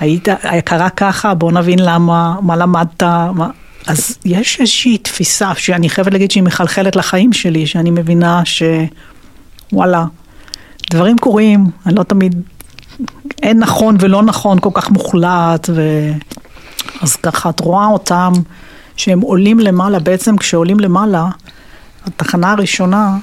היית, 0.00 0.28
קרה 0.64 0.90
ככה, 0.90 1.34
בוא 1.34 1.52
נבין 1.52 1.78
למה, 1.78 2.36
מה 2.42 2.56
למדת, 2.56 3.02
מה... 3.34 3.50
אז 3.86 4.18
יש 4.24 4.60
איזושהי 4.60 4.98
תפיסה 4.98 5.52
שאני 5.54 5.88
חייבת 5.88 6.12
להגיד 6.12 6.30
שהיא 6.30 6.42
מחלחלת 6.42 6.96
לחיים 6.96 7.32
שלי, 7.32 7.66
שאני 7.66 7.90
מבינה 7.90 8.42
שוואלה, 8.44 10.04
דברים 10.90 11.18
קורים, 11.18 11.66
אני 11.86 11.94
לא 11.94 12.02
תמיד, 12.02 12.42
אין 13.42 13.58
נכון 13.58 13.96
ולא 14.00 14.22
נכון 14.22 14.58
כל 14.58 14.70
כך 14.74 14.90
מוחלט, 14.90 15.70
ו... 15.74 16.10
אז 17.02 17.16
ככה 17.16 17.50
את 17.50 17.60
רואה 17.60 17.86
אותם 17.86 18.32
שהם 18.96 19.20
עולים 19.20 19.60
למעלה, 19.60 19.98
בעצם 19.98 20.36
כשעולים 20.36 20.80
למעלה, 20.80 21.28
התחנה 22.06 22.52
הראשונה, 22.52 23.16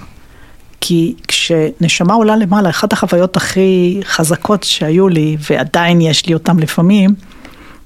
כי 0.82 1.16
כשנשמה 1.28 2.14
עולה 2.14 2.36
למעלה, 2.36 2.70
אחת 2.70 2.94
החוויות 2.94 3.38
הכי 3.38 4.02
חזקות 4.04 4.64
שהיו 4.64 5.08
לי, 5.08 5.38
ועדיין 5.50 6.02
יש 6.02 6.26
לי 6.26 6.34
אותן 6.34 6.58
לפעמים, 6.58 7.16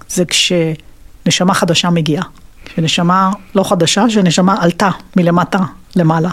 זה 0.10 0.24
כשנשמה 0.26 1.54
חדשה 1.54 1.90
מגיעה. 1.90 2.24
כשנשמה 2.66 3.32
לא 3.56 3.64
חדשה, 3.64 4.06
כשנשמה 4.08 4.56
עלתה 4.60 4.90
מלמטה 5.16 5.60
למעלה. 5.96 6.30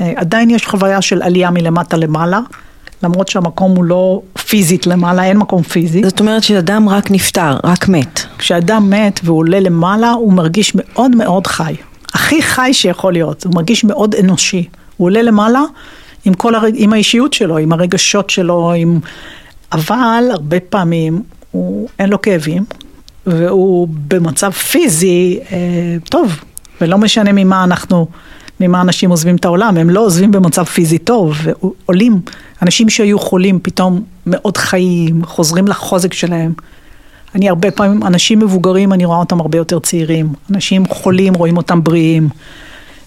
אה, 0.00 0.12
עדיין 0.16 0.50
יש 0.50 0.66
חוויה 0.66 1.02
של 1.02 1.22
עלייה 1.22 1.50
מלמטה 1.50 1.96
למעלה, 1.96 2.40
למרות 3.02 3.28
שהמקום 3.28 3.76
הוא 3.76 3.84
לא 3.84 4.20
פיזית 4.48 4.86
למעלה, 4.86 5.24
אין 5.24 5.36
מקום 5.36 5.62
פיזי. 5.62 6.02
זאת 6.04 6.20
אומרת 6.20 6.42
שאדם 6.42 6.88
רק 6.88 7.10
נפטר, 7.10 7.56
רק 7.64 7.88
מת. 7.88 8.20
כשאדם 8.38 8.90
מת 8.90 9.20
והוא 9.24 9.38
עולה 9.38 9.60
למעלה, 9.60 10.10
הוא 10.10 10.32
מרגיש 10.32 10.72
מאוד 10.74 11.16
מאוד 11.16 11.46
חי. 11.46 11.74
הכי 12.14 12.42
חי 12.42 12.70
שיכול 12.72 13.12
להיות, 13.12 13.44
הוא 13.44 13.54
מרגיש 13.54 13.84
מאוד 13.84 14.14
אנושי. 14.14 14.68
הוא 14.96 15.06
עולה 15.06 15.22
למעלה 15.22 15.62
עם, 16.24 16.34
כל 16.34 16.54
הרג... 16.54 16.74
עם 16.76 16.92
האישיות 16.92 17.32
שלו, 17.32 17.58
עם 17.58 17.72
הרגשות 17.72 18.30
שלו, 18.30 18.72
עם... 18.72 19.00
אבל 19.72 20.24
הרבה 20.32 20.60
פעמים 20.60 21.22
הוא... 21.50 21.88
אין 21.98 22.08
לו 22.10 22.22
כאבים, 22.22 22.64
והוא 23.26 23.88
במצב 24.08 24.50
פיזי 24.50 25.38
אה, 25.52 25.56
טוב, 26.10 26.40
ולא 26.80 26.98
משנה 26.98 27.32
ממה 27.32 27.64
אנחנו, 27.64 28.06
ממה 28.60 28.80
אנשים 28.80 29.10
עוזבים 29.10 29.36
את 29.36 29.44
העולם, 29.44 29.76
הם 29.76 29.90
לא 29.90 30.00
עוזבים 30.00 30.30
במצב 30.30 30.64
פיזי 30.64 30.98
טוב, 30.98 31.36
ועולים, 31.42 32.20
אנשים 32.62 32.88
שהיו 32.88 33.18
חולים 33.18 33.60
פתאום 33.62 34.04
מאוד 34.26 34.56
חיים, 34.56 35.24
חוזרים 35.24 35.68
לחוזק 35.68 36.12
שלהם. 36.12 36.52
אני 37.34 37.48
הרבה 37.48 37.70
פעמים, 37.70 38.02
אנשים 38.02 38.38
מבוגרים, 38.38 38.92
אני 38.92 39.04
רואה 39.04 39.18
אותם 39.18 39.40
הרבה 39.40 39.58
יותר 39.58 39.78
צעירים. 39.78 40.32
אנשים 40.50 40.86
חולים, 40.86 41.34
רואים 41.34 41.56
אותם 41.56 41.84
בריאים. 41.84 42.28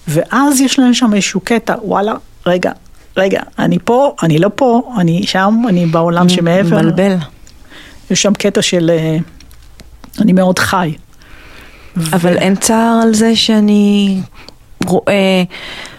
ואז 0.07 0.61
יש 0.61 0.79
להם 0.79 0.93
שם 0.93 1.13
איזשהו 1.13 1.39
קטע, 1.39 1.75
וואלה, 1.83 2.13
רגע, 2.45 2.71
רגע, 3.17 3.41
אני 3.59 3.77
פה, 3.83 4.15
אני 4.23 4.39
לא 4.39 4.49
פה, 4.55 4.93
אני 4.97 5.23
שם, 5.27 5.61
אני 5.69 5.85
בעולם 5.85 6.29
שמעבר. 6.29 6.81
מבלבל. 6.81 7.15
יש 8.11 8.21
שם 8.21 8.33
קטע 8.33 8.61
של, 8.61 8.91
אה, 8.93 9.17
אני 10.21 10.33
מאוד 10.33 10.59
חי. 10.59 10.93
אבל 11.97 12.33
ו... 12.33 12.37
אין 12.37 12.55
צער 12.55 12.99
על 13.03 13.13
זה 13.13 13.35
שאני 13.35 14.19
רואה 14.85 15.43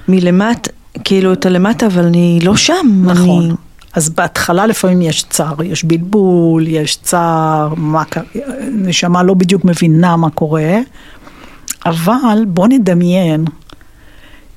מלמטה, 0.08 0.70
כאילו 1.04 1.32
את 1.32 1.46
הלמטה, 1.46 1.86
אבל 1.86 2.04
אני 2.04 2.38
לא 2.42 2.56
שם. 2.56 3.02
נכון. 3.04 3.44
אני... 3.44 3.52
אז 3.94 4.08
בהתחלה 4.10 4.66
לפעמים 4.66 5.02
יש 5.02 5.24
צער, 5.30 5.62
יש 5.62 5.84
בלבול, 5.84 6.68
יש 6.68 6.96
צער, 6.96 7.74
מה, 7.76 8.02
נשמה 8.72 9.22
לא 9.22 9.34
בדיוק 9.34 9.64
מבינה 9.64 10.16
מה 10.16 10.30
קורה, 10.30 10.78
אבל 11.86 12.44
בוא 12.46 12.68
נדמיין 12.68 13.44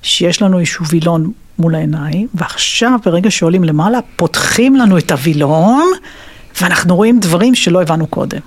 שיש 0.01 0.41
לנו 0.41 0.59
איזשהו 0.59 0.85
וילון 0.85 1.31
מול 1.59 1.75
העיניים, 1.75 2.27
ועכשיו 2.33 2.99
ברגע 3.05 3.31
שעולים 3.31 3.63
למעלה 3.63 3.99
פותחים 4.15 4.75
לנו 4.75 4.97
את 4.97 5.11
הווילון, 5.11 5.85
ואנחנו 6.61 6.95
רואים 6.95 7.19
דברים 7.19 7.55
שלא 7.55 7.81
הבנו 7.81 8.07
קודם. 8.07 8.39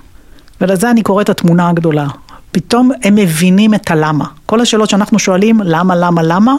ולזה 0.61 0.91
אני 0.91 1.03
קוראת 1.03 1.29
התמונה 1.29 1.69
הגדולה. 1.69 2.07
פתאום 2.51 2.91
הם 3.03 3.15
מבינים 3.15 3.73
את 3.73 3.91
הלמה. 3.91 4.25
כל 4.45 4.61
השאלות 4.61 4.89
שאנחנו 4.89 5.19
שואלים, 5.19 5.61
למה, 5.63 5.95
למה, 5.95 6.23
למה, 6.23 6.55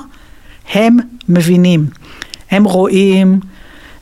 הם 0.75 0.97
מבינים. 1.29 1.87
הם 2.51 2.65
רואים 2.65 3.41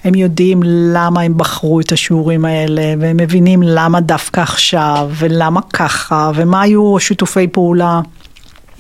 הם 0.05 0.15
יודעים 0.15 0.63
למה 0.65 1.21
הם 1.21 1.37
בחרו 1.37 1.81
את 1.81 1.93
השיעורים 1.93 2.45
האלה, 2.45 2.83
והם 3.01 3.17
mבינים 3.17 3.63
למה 3.63 4.01
דווקא 4.01 4.41
עכשיו, 4.41 5.11
ולמה 5.15 5.61
ככה, 5.73 6.31
ומה 6.35 6.63
היו 6.63 6.97
שיתופי 6.99 7.49
פעולה. 7.49 8.01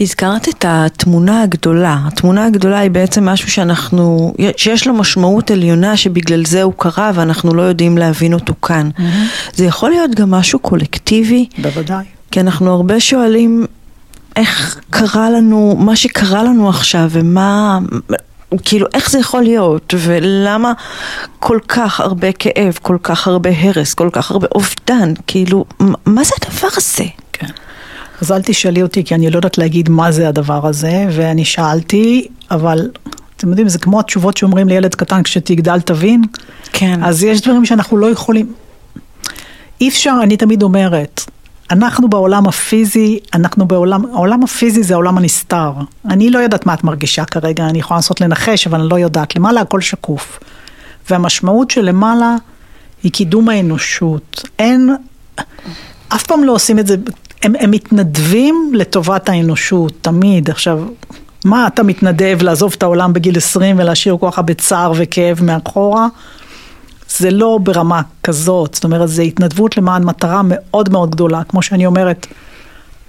הזכרת 0.00 0.48
את 0.48 0.64
התמונה 0.68 1.42
הגדולה. 1.42 1.98
התמונה 2.06 2.46
הגדולה 2.46 2.78
היא 2.78 2.90
בעצם 2.90 3.28
משהו 3.28 3.50
שאנחנו, 3.50 4.34
שיש 4.56 4.86
לו 4.86 4.94
משמעות 4.94 5.50
עליונה 5.50 5.96
שבגלל 5.96 6.44
זה 6.44 6.62
הוא 6.62 6.72
קרה 6.76 7.10
ואנחנו 7.14 7.54
לא 7.54 7.62
יודעים 7.62 7.98
להבין 7.98 8.34
אותו 8.34 8.54
כאן. 8.62 8.90
Mm-hmm. 8.96 9.02
זה 9.54 9.64
יכול 9.64 9.90
להיות 9.90 10.14
גם 10.14 10.30
משהו 10.30 10.58
קולקטיבי. 10.58 11.46
בוודאי. 11.58 12.04
כי 12.30 12.40
אנחנו 12.40 12.74
הרבה 12.74 13.00
שואלים 13.00 13.66
איך 14.36 14.80
קרה 14.90 15.30
לנו, 15.30 15.76
מה 15.78 15.96
שקרה 15.96 16.42
לנו 16.42 16.68
עכשיו 16.68 17.08
ומה, 17.10 17.78
כאילו, 18.64 18.86
איך 18.94 19.10
זה 19.10 19.18
יכול 19.18 19.42
להיות, 19.42 19.94
ולמה 19.98 20.72
כל 21.38 21.58
כך 21.68 22.00
הרבה 22.00 22.32
כאב, 22.32 22.78
כל 22.82 22.96
כך 23.02 23.26
הרבה 23.26 23.50
הרס, 23.60 23.94
כל 23.94 24.08
כך 24.12 24.30
הרבה 24.30 24.46
אובדן, 24.54 25.12
כאילו, 25.26 25.64
מה 26.06 26.24
זה 26.24 26.34
הדבר 26.42 26.68
הזה? 26.76 27.04
כן. 27.32 27.46
אז 28.22 28.32
אל 28.32 28.42
תשאלי 28.42 28.82
אותי, 28.82 29.04
כי 29.04 29.14
אני 29.14 29.30
לא 29.30 29.36
יודעת 29.36 29.58
להגיד 29.58 29.88
מה 29.88 30.12
זה 30.12 30.28
הדבר 30.28 30.66
הזה, 30.66 31.06
ואני 31.12 31.44
שאלתי, 31.44 32.28
אבל 32.50 32.90
אתם 33.36 33.48
יודעים, 33.48 33.68
זה 33.68 33.78
כמו 33.78 34.00
התשובות 34.00 34.36
שאומרים 34.36 34.68
לילד 34.68 34.94
קטן, 34.94 35.22
כשתגדל 35.22 35.80
תבין. 35.80 36.22
כן. 36.72 37.04
אז 37.04 37.22
יש 37.22 37.40
דברים 37.40 37.64
שאנחנו 37.64 37.96
לא 37.96 38.10
יכולים... 38.10 38.52
אי 39.80 39.88
אפשר, 39.88 40.14
אני 40.22 40.36
תמיד 40.36 40.62
אומרת, 40.62 41.30
אנחנו 41.70 42.08
בעולם 42.08 42.46
הפיזי, 42.46 43.18
אנחנו 43.34 43.66
בעולם, 43.66 44.04
העולם 44.12 44.42
הפיזי 44.42 44.82
זה 44.82 44.94
העולם 44.94 45.18
הנסתר. 45.18 45.72
אני 46.10 46.30
לא 46.30 46.38
יודעת 46.38 46.66
מה 46.66 46.74
את 46.74 46.84
מרגישה 46.84 47.24
כרגע, 47.24 47.66
אני 47.66 47.78
יכולה 47.78 47.98
לנסות 47.98 48.20
לנחש, 48.20 48.66
אבל 48.66 48.80
אני 48.80 48.88
לא 48.88 48.98
יודעת. 48.98 49.36
למעלה 49.36 49.60
הכל 49.60 49.80
שקוף. 49.80 50.38
והמשמעות 51.10 51.70
של 51.70 51.84
למעלה 51.84 52.36
היא 53.02 53.12
קידום 53.12 53.48
האנושות. 53.48 54.42
אין, 54.58 54.96
אף 56.08 56.26
פעם 56.26 56.44
לא 56.44 56.52
עושים 56.52 56.78
את 56.78 56.86
זה, 56.86 56.96
הם, 57.42 57.52
הם 57.60 57.70
מתנדבים 57.70 58.70
לטובת 58.74 59.28
האנושות, 59.28 59.92
תמיד. 60.00 60.50
עכשיו, 60.50 60.78
מה 61.44 61.66
אתה 61.66 61.82
מתנדב 61.82 62.38
לעזוב 62.42 62.74
את 62.78 62.82
העולם 62.82 63.12
בגיל 63.12 63.36
20 63.36 63.78
ולהשאיר 63.78 64.16
כל 64.20 64.28
כך 64.30 64.38
הרבה 64.38 64.54
צער 64.54 64.92
וכאב 64.96 65.42
מאחורה? 65.42 66.08
זה 67.08 67.30
לא 67.30 67.58
ברמה 67.62 68.02
כזאת, 68.22 68.74
זאת 68.74 68.84
אומרת, 68.84 69.08
זה 69.08 69.22
התנדבות 69.22 69.76
למען 69.76 70.04
מטרה 70.04 70.40
מאוד 70.44 70.88
מאוד 70.88 71.10
גדולה. 71.10 71.44
כמו 71.44 71.62
שאני 71.62 71.86
אומרת, 71.86 72.26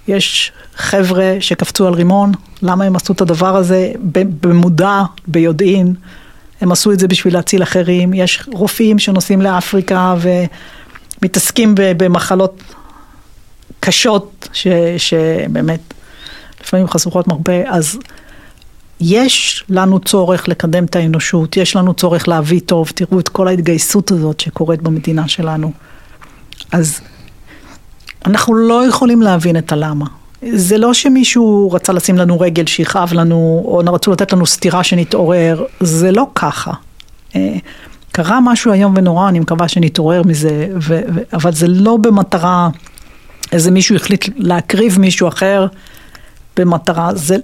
יש 0.07 0.51
חבר'ה 0.75 1.37
שקפצו 1.39 1.87
על 1.87 1.93
רימון, 1.93 2.31
למה 2.61 2.85
הם 2.85 2.95
עשו 2.95 3.13
את 3.13 3.21
הדבר 3.21 3.55
הזה? 3.55 3.91
במודע, 4.41 5.01
ביודעין, 5.27 5.95
הם 6.61 6.71
עשו 6.71 6.91
את 6.91 6.99
זה 6.99 7.07
בשביל 7.07 7.33
להציל 7.33 7.63
אחרים, 7.63 8.13
יש 8.13 8.43
רופאים 8.53 8.99
שנוסעים 8.99 9.41
לאפריקה 9.41 10.15
ומתעסקים 11.21 11.75
במחלות 11.77 12.61
קשות, 13.79 14.49
ש, 14.53 14.67
שבאמת 14.97 15.79
לפעמים 16.61 16.87
חשוכות 16.87 17.27
מרפא, 17.27 17.63
אז 17.67 17.99
יש 19.01 19.63
לנו 19.69 19.99
צורך 19.99 20.47
לקדם 20.47 20.85
את 20.85 20.95
האנושות, 20.95 21.57
יש 21.57 21.75
לנו 21.75 21.93
צורך 21.93 22.27
להביא 22.27 22.59
טוב, 22.65 22.91
תראו 22.95 23.19
את 23.19 23.29
כל 23.29 23.47
ההתגייסות 23.47 24.11
הזאת 24.11 24.39
שקורית 24.39 24.81
במדינה 24.81 25.27
שלנו. 25.27 25.71
אז 26.71 27.01
אנחנו 28.25 28.53
לא 28.53 28.87
יכולים 28.87 29.21
להבין 29.21 29.57
את 29.57 29.71
הלמה. 29.71 30.05
זה 30.51 30.77
לא 30.77 30.93
שמישהו 30.93 31.71
רצה 31.71 31.93
לשים 31.93 32.17
לנו 32.17 32.39
רגל 32.39 32.65
שיכאב 32.65 33.13
לנו, 33.13 33.61
או 33.65 33.81
רצו 33.93 34.11
לתת 34.11 34.33
לנו 34.33 34.45
סטירה 34.45 34.83
שנתעורר, 34.83 35.63
זה 35.79 36.11
לא 36.11 36.27
ככה. 36.35 36.71
אה, 37.35 37.55
קרה 38.11 38.39
משהו 38.43 38.73
איום 38.73 38.93
ונורא, 38.97 39.29
אני 39.29 39.39
מקווה 39.39 39.67
שנתעורר 39.67 40.21
מזה, 40.23 40.67
ו- 40.81 41.01
ו- 41.13 41.21
אבל 41.33 41.53
זה 41.53 41.67
לא 41.67 41.97
במטרה, 41.97 42.69
איזה 43.51 43.71
מישהו 43.71 43.95
החליט 43.95 44.25
להקריב 44.35 44.99
מישהו 44.99 45.27
אחר 45.27 45.67
במטרה, 46.59 47.15
זה... 47.15 47.37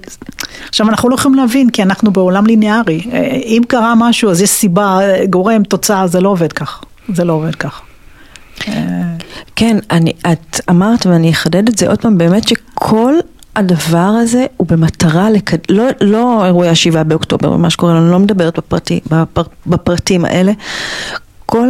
עכשיו 0.70 0.90
אנחנו 0.90 1.10
לא 1.10 1.16
יכולים 1.16 1.38
להבין, 1.38 1.70
כי 1.70 1.84
אנחנו 1.84 2.12
בעולם 2.12 2.46
ליניארי, 2.46 3.02
אה, 3.14 3.20
אם 3.46 3.62
קרה 3.68 3.94
משהו 3.98 4.32
אז 4.32 4.42
יש 4.42 4.50
סיבה, 4.50 5.00
גורם, 5.30 5.64
תוצאה, 5.64 6.08
זה 6.08 6.22
לא 6.22 6.30
עובד 6.30 6.54
כך, 6.54 6.84
זה 7.14 7.24
לא 7.24 7.34
עובד 7.34 7.56
כך. 7.56 7.82
כן, 9.56 9.78
אני, 9.92 10.14
את 10.32 10.60
אמרת 10.70 11.06
ואני 11.06 11.32
אחדד 11.32 11.70
את 11.70 11.78
זה 11.78 11.90
עוד 11.90 12.02
פעם, 12.02 12.18
באמת 12.18 12.48
שכל 12.48 13.14
הדבר 13.56 13.98
הזה 13.98 14.46
הוא 14.58 14.68
במטרה 14.68 15.30
לקד... 15.30 15.58
לא, 15.70 15.84
לא 16.02 16.46
אירועי 16.46 16.70
השבעה 16.70 17.04
באוקטובר 17.04 17.52
ומה 17.52 17.70
שקורה 17.70 17.98
אני 17.98 18.12
לא 18.12 18.20
מדברת 18.20 18.58
בפרטי, 18.58 19.00
בפר, 19.10 19.44
בפרטים 19.68 20.26
האלה. 20.26 20.52
כל 21.46 21.70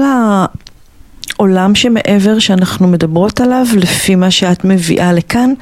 העולם 1.40 1.76
שמעבר 1.76 2.40
שאנחנו 2.40 2.88
מדברות 2.88 3.42
עליו, 3.42 3.66
לפי 3.78 4.16
מה 4.16 4.32
שאת 4.32 4.66
מביאה 4.66 5.14
לכאן, 5.14 5.54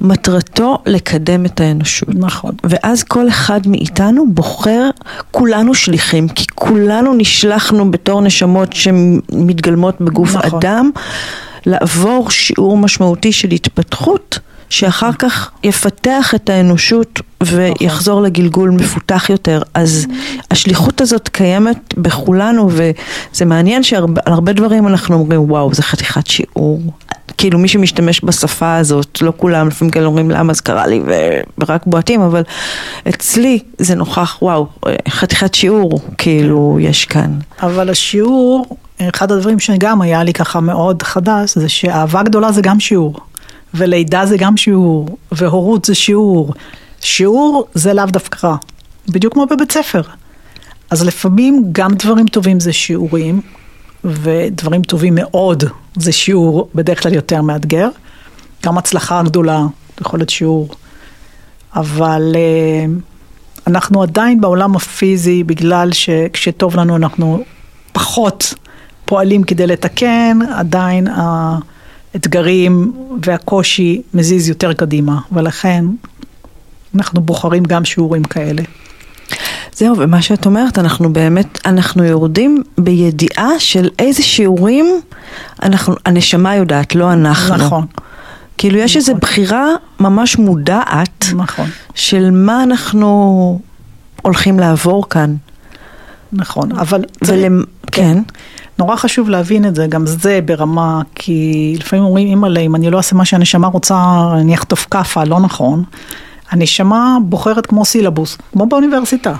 מטרתו 0.00 0.78
לקדם 0.86 1.46
את 1.46 1.60
האנושות. 1.60 2.08
נכון. 2.14 2.52
ואז 2.64 3.02
כל 3.02 3.28
אחד 3.28 3.60
מאיתנו 3.66 4.24
בוחר, 4.28 4.90
כולנו 5.30 5.74
שליחים, 5.74 6.28
כי 6.28 6.44
כולנו 6.54 7.14
נשלחנו 7.14 7.90
בתור 7.90 8.20
נשמות 8.20 8.72
שמתגלמות 8.72 10.00
בגוף 10.00 10.34
נכון. 10.34 10.58
אדם, 10.58 10.90
לעבור 11.66 12.30
שיעור 12.30 12.78
משמעותי 12.78 13.32
של 13.32 13.50
התפתחות. 13.50 14.38
שאחר 14.70 15.12
כך 15.18 15.50
יפתח 15.64 16.32
את 16.34 16.50
האנושות 16.50 17.20
ויחזור 17.42 18.22
לגלגול 18.22 18.70
מפותח 18.70 19.30
יותר. 19.30 19.62
אז 19.74 20.06
השליחות 20.50 21.00
הזאת 21.00 21.28
קיימת 21.28 21.94
בכולנו 21.96 22.70
וזה 22.70 23.44
מעניין 23.44 23.82
שעל 23.82 24.04
הרבה 24.26 24.52
דברים 24.52 24.88
אנחנו 24.88 25.14
אומרים 25.14 25.50
וואו 25.50 25.74
זה 25.74 25.82
חתיכת 25.82 26.26
שיעור. 26.26 26.80
כאילו 27.38 27.58
מי 27.58 27.68
שמשתמש 27.68 28.24
בשפה 28.24 28.76
הזאת, 28.76 29.22
לא 29.22 29.32
כולם 29.36 29.68
לפעמים 29.68 29.90
כאלה 29.90 30.06
אומרים 30.06 30.30
למה 30.30 30.54
זה 30.54 30.62
קרה 30.62 30.86
לי 30.86 31.02
ורק 31.58 31.82
בועטים, 31.86 32.20
אבל 32.20 32.42
אצלי 33.08 33.58
זה 33.78 33.94
נוכח 33.94 34.38
וואו 34.42 34.66
חתיכת 35.08 35.54
שיעור 35.54 36.00
כאילו 36.18 36.78
יש 36.80 37.04
כאן. 37.04 37.38
אבל 37.62 37.90
השיעור, 37.90 38.66
אחד 39.02 39.32
הדברים 39.32 39.58
שגם 39.58 40.02
היה 40.02 40.22
לי 40.22 40.32
ככה 40.32 40.60
מאוד 40.60 41.02
חדש 41.02 41.58
זה 41.58 41.68
שאהבה 41.68 42.22
גדולה 42.22 42.52
זה 42.52 42.60
גם 42.62 42.80
שיעור. 42.80 43.20
ולידה 43.74 44.26
זה 44.26 44.36
גם 44.36 44.56
שיעור, 44.56 45.18
והורות 45.32 45.84
זה 45.84 45.94
שיעור. 45.94 46.54
שיעור 47.00 47.66
זה 47.74 47.92
לאו 47.92 48.06
דווקא 48.06 48.46
רע, 48.46 48.56
בדיוק 49.08 49.32
כמו 49.32 49.46
בבית 49.46 49.72
ספר. 49.72 50.02
אז 50.90 51.04
לפעמים 51.04 51.64
גם 51.72 51.94
דברים 51.94 52.26
טובים 52.26 52.60
זה 52.60 52.72
שיעורים, 52.72 53.40
ודברים 54.04 54.82
טובים 54.82 55.14
מאוד 55.14 55.64
זה 55.96 56.12
שיעור 56.12 56.70
בדרך 56.74 57.02
כלל 57.02 57.14
יותר 57.14 57.42
מאתגר. 57.42 57.88
גם 58.64 58.78
הצלחה 58.78 59.22
גדולה 59.22 59.66
יכול 60.00 60.18
להיות 60.18 60.30
שיעור. 60.30 60.68
אבל 61.76 62.32
uh, 62.34 63.66
אנחנו 63.66 64.02
עדיין 64.02 64.40
בעולם 64.40 64.76
הפיזי, 64.76 65.44
בגלל 65.44 65.92
שכשטוב 65.92 66.76
לנו 66.76 66.96
אנחנו 66.96 67.44
פחות 67.92 68.54
פועלים 69.04 69.42
כדי 69.42 69.66
לתקן, 69.66 70.38
עדיין 70.54 71.08
ה... 71.08 71.58
Uh, 71.58 71.77
האתגרים 72.18 72.92
והקושי 73.26 74.02
מזיז 74.14 74.48
יותר 74.48 74.72
קדימה, 74.72 75.20
ולכן 75.32 75.84
אנחנו 76.94 77.20
בוחרים 77.20 77.62
גם 77.62 77.84
שיעורים 77.84 78.24
כאלה. 78.24 78.62
זהו, 79.72 79.98
ומה 79.98 80.22
שאת 80.22 80.46
אומרת, 80.46 80.78
אנחנו 80.78 81.12
באמת, 81.12 81.58
אנחנו 81.66 82.04
יורדים 82.04 82.62
בידיעה 82.78 83.48
של 83.58 83.90
איזה 83.98 84.22
שיעורים 84.22 85.00
אנחנו, 85.62 85.94
הנשמה 86.06 86.54
יודעת, 86.54 86.94
לא 86.94 87.12
אנחנו. 87.12 87.56
נכון. 87.56 87.86
כאילו 88.58 88.78
יש 88.78 88.96
נכון. 88.96 89.00
איזו 89.00 89.14
בחירה 89.20 89.66
ממש 90.00 90.38
מודעת, 90.38 91.26
נכון. 91.36 91.70
של 91.94 92.30
מה 92.30 92.62
אנחנו 92.62 93.60
הולכים 94.22 94.60
לעבור 94.60 95.08
כאן. 95.08 95.34
נכון, 96.32 96.72
אבל... 96.72 97.04
ולמ... 97.26 97.62
כן. 97.92 98.02
כן. 98.02 98.22
נורא 98.78 98.96
חשוב 98.96 99.28
להבין 99.28 99.64
את 99.64 99.74
זה, 99.74 99.86
גם 99.86 100.06
זה 100.06 100.40
ברמה, 100.44 101.02
כי 101.14 101.74
לפעמים 101.78 102.04
אומרים, 102.04 102.28
אימא'לה, 102.28 102.60
אם 102.60 102.74
אני 102.74 102.90
לא 102.90 102.96
אעשה 102.96 103.16
מה 103.16 103.24
שהנשמה 103.24 103.66
רוצה, 103.66 103.96
אני 104.40 104.54
אחטוף 104.54 104.86
כאפה, 104.90 105.24
לא 105.24 105.40
נכון. 105.40 105.84
הנשמה 106.50 107.18
בוחרת 107.22 107.66
כמו 107.66 107.84
סילבוס, 107.84 108.38
כמו 108.52 108.66
באוניברסיטה. 108.66 109.34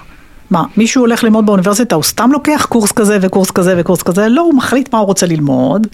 מה, 0.51 0.65
מישהו 0.77 1.03
הולך 1.03 1.25
ללמוד 1.25 1.47
באוניברסיטה, 1.47 1.95
הוא 1.95 2.03
סתם 2.03 2.31
לוקח 2.33 2.67
קורס 2.69 2.93
כזה 2.93 3.19
וקורס 3.21 3.51
כזה 3.51 3.75
וקורס 3.79 4.03
כזה? 4.03 4.29
לא, 4.29 4.41
הוא 4.41 4.55
מחליט 4.55 4.93
מה 4.93 4.99
הוא 4.99 5.07
רוצה 5.07 5.27
ללמוד, 5.27 5.87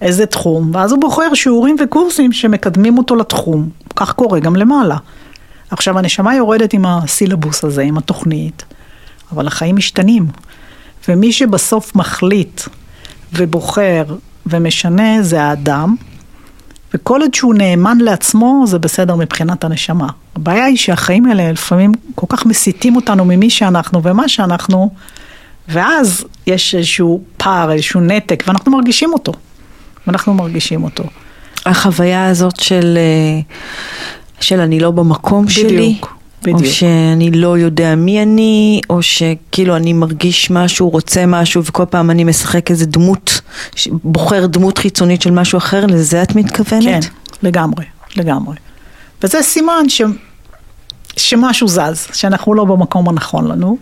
איזה 0.00 0.26
תחום, 0.26 0.70
ואז 0.74 0.92
הוא 0.92 1.00
בוחר 1.00 1.34
שיעורים 1.34 1.76
וקורסים 1.84 2.32
שמקדמים 2.32 2.98
אותו 2.98 3.16
לתחום. 3.16 3.68
כך 3.96 4.12
קורה 4.12 4.40
גם 4.40 4.56
למעלה. 4.56 4.96
עכשיו, 5.70 5.98
הנשמה 5.98 6.34
יורדת 6.34 6.72
עם 6.72 6.86
הסילבוס 6.86 7.64
הזה, 7.64 7.82
עם 7.82 7.98
התוכנית, 7.98 8.64
אבל 9.32 9.46
החיים 9.46 9.76
משתנים. 9.76 10.26
ומי 11.08 11.32
שבסוף 11.32 11.96
מחליט 11.96 12.60
ובוחר 13.32 14.04
ומשנה 14.46 15.22
זה 15.22 15.42
האדם, 15.42 15.96
וכל 16.94 17.20
עוד 17.20 17.34
שהוא 17.34 17.54
נאמן 17.54 17.98
לעצמו 17.98 18.64
זה 18.66 18.78
בסדר 18.78 19.14
מבחינת 19.16 19.64
הנשמה. 19.64 20.08
הבעיה 20.36 20.64
היא 20.64 20.76
שהחיים 20.76 21.26
האלה 21.26 21.52
לפעמים 21.52 21.92
כל 22.14 22.26
כך 22.28 22.46
מסיתים 22.46 22.96
אותנו 22.96 23.24
ממי 23.24 23.50
שאנחנו 23.50 24.02
ומה 24.02 24.28
שאנחנו, 24.28 24.90
ואז 25.68 26.24
יש 26.46 26.74
איזשהו 26.74 27.22
פער, 27.36 27.72
איזשהו 27.72 28.00
נתק, 28.00 28.44
ואנחנו 28.46 28.72
מרגישים 28.72 29.12
אותו. 29.12 29.32
ואנחנו 30.06 30.34
מרגישים 30.34 30.84
אותו. 30.84 31.04
החוויה 31.66 32.26
הזאת 32.26 32.60
של, 32.60 32.98
אה, 32.98 33.40
של 34.40 34.60
אני 34.60 34.80
לא 34.80 34.90
במקום 34.90 35.46
בדיוק. 35.46 35.68
שלי. 35.68 35.88
בדיוק. 35.92 36.19
בדיוק. 36.42 36.60
או 36.60 36.66
שאני 36.66 37.30
לא 37.30 37.58
יודע 37.58 37.94
מי 37.94 38.22
אני, 38.22 38.80
או 38.90 39.02
שכאילו 39.02 39.76
אני 39.76 39.92
מרגיש 39.92 40.50
משהו, 40.50 40.90
רוצה 40.90 41.26
משהו, 41.26 41.64
וכל 41.64 41.84
פעם 41.90 42.10
אני 42.10 42.24
משחק 42.24 42.70
איזה 42.70 42.86
דמות, 42.86 43.40
בוחר 43.90 44.46
דמות 44.46 44.78
חיצונית 44.78 45.22
של 45.22 45.30
משהו 45.30 45.58
אחר, 45.58 45.86
לזה 45.86 46.22
את 46.22 46.36
מתכוונת? 46.36 46.82
כן, 46.82 47.00
לגמרי, 47.42 47.84
לגמרי. 48.16 48.56
וזה 49.22 49.42
סימן 49.42 49.88
ש... 49.88 50.02
שמשהו 51.16 51.68
זז, 51.68 52.06
שאנחנו 52.12 52.54
לא 52.54 52.64
במקום 52.64 53.08
הנכון 53.08 53.48
לנו. 53.48 53.78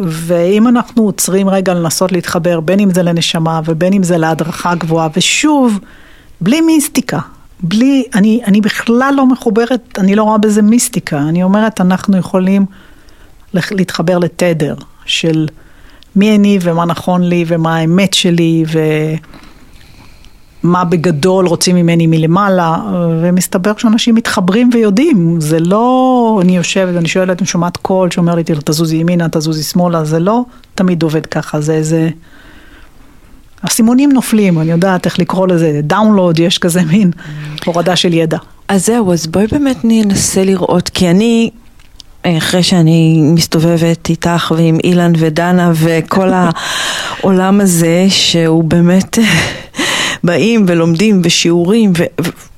ואם 0.00 0.68
אנחנו 0.68 1.02
עוצרים 1.02 1.48
רגע 1.48 1.74
לנסות 1.74 2.12
להתחבר, 2.12 2.60
בין 2.60 2.80
אם 2.80 2.94
זה 2.94 3.02
לנשמה 3.02 3.60
ובין 3.64 3.92
אם 3.92 4.02
זה 4.02 4.18
להדרכה 4.18 4.74
גבוהה, 4.74 5.08
ושוב, 5.16 5.78
בלי 6.40 6.60
מיסטיקה, 6.60 7.18
בלי, 7.62 8.04
אני, 8.14 8.40
אני 8.46 8.60
בכלל 8.60 9.14
לא 9.16 9.26
מחוברת, 9.26 9.98
אני 9.98 10.14
לא 10.14 10.22
רואה 10.22 10.38
בזה 10.38 10.62
מיסטיקה, 10.62 11.18
אני 11.18 11.42
אומרת, 11.42 11.80
אנחנו 11.80 12.16
יכולים 12.16 12.66
להתחבר 13.54 14.18
לתדר 14.18 14.74
של 15.04 15.48
מי 16.16 16.36
אני 16.36 16.58
ומה 16.62 16.84
נכון 16.84 17.22
לי 17.22 17.44
ומה 17.46 17.76
האמת 17.76 18.14
שלי 18.14 18.64
ומה 20.64 20.84
בגדול 20.84 21.46
רוצים 21.46 21.76
ממני 21.76 22.06
מלמעלה, 22.06 22.76
ומסתבר 23.22 23.72
שאנשים 23.76 24.14
מתחברים 24.14 24.70
ויודעים, 24.72 25.40
זה 25.40 25.60
לא, 25.60 26.38
אני 26.42 26.56
יושבת, 26.56 26.96
אני 26.96 27.08
שואלת, 27.08 27.40
אני 27.40 27.46
שומעת 27.46 27.76
קול 27.76 28.10
שאומר 28.10 28.34
לי, 28.34 28.42
תזוזי 28.64 28.96
ימינה, 28.96 29.28
תזוזי 29.28 29.62
שמאלה, 29.62 30.04
זה 30.04 30.18
לא 30.18 30.44
תמיד 30.74 31.02
עובד 31.02 31.26
ככה, 31.26 31.60
זה 31.60 31.72
איזה... 31.72 32.08
הסימונים 33.62 34.12
נופלים, 34.12 34.60
אני 34.60 34.70
יודעת 34.70 35.06
איך 35.06 35.18
לקרוא 35.18 35.48
לזה, 35.48 35.80
דאונלוד, 35.82 36.38
יש 36.38 36.58
כזה 36.58 36.82
מין 36.82 37.10
הורדה 37.64 37.96
של 37.96 38.14
ידע. 38.14 38.38
אז 38.68 38.86
זהו, 38.86 39.12
אז 39.12 39.26
בואי 39.26 39.46
באמת 39.46 39.76
ננסה 39.84 40.44
לראות, 40.44 40.88
כי 40.88 41.10
אני, 41.10 41.50
אחרי 42.24 42.62
שאני 42.62 43.20
מסתובבת 43.22 44.08
איתך 44.08 44.52
ועם 44.56 44.78
אילן 44.84 45.12
ודנה 45.18 45.72
וכל 45.74 46.30
העולם 46.32 47.60
הזה, 47.60 48.06
שהוא 48.08 48.64
באמת 48.64 49.18
באים 50.24 50.64
ולומדים 50.68 51.20
ושיעורים, 51.24 51.92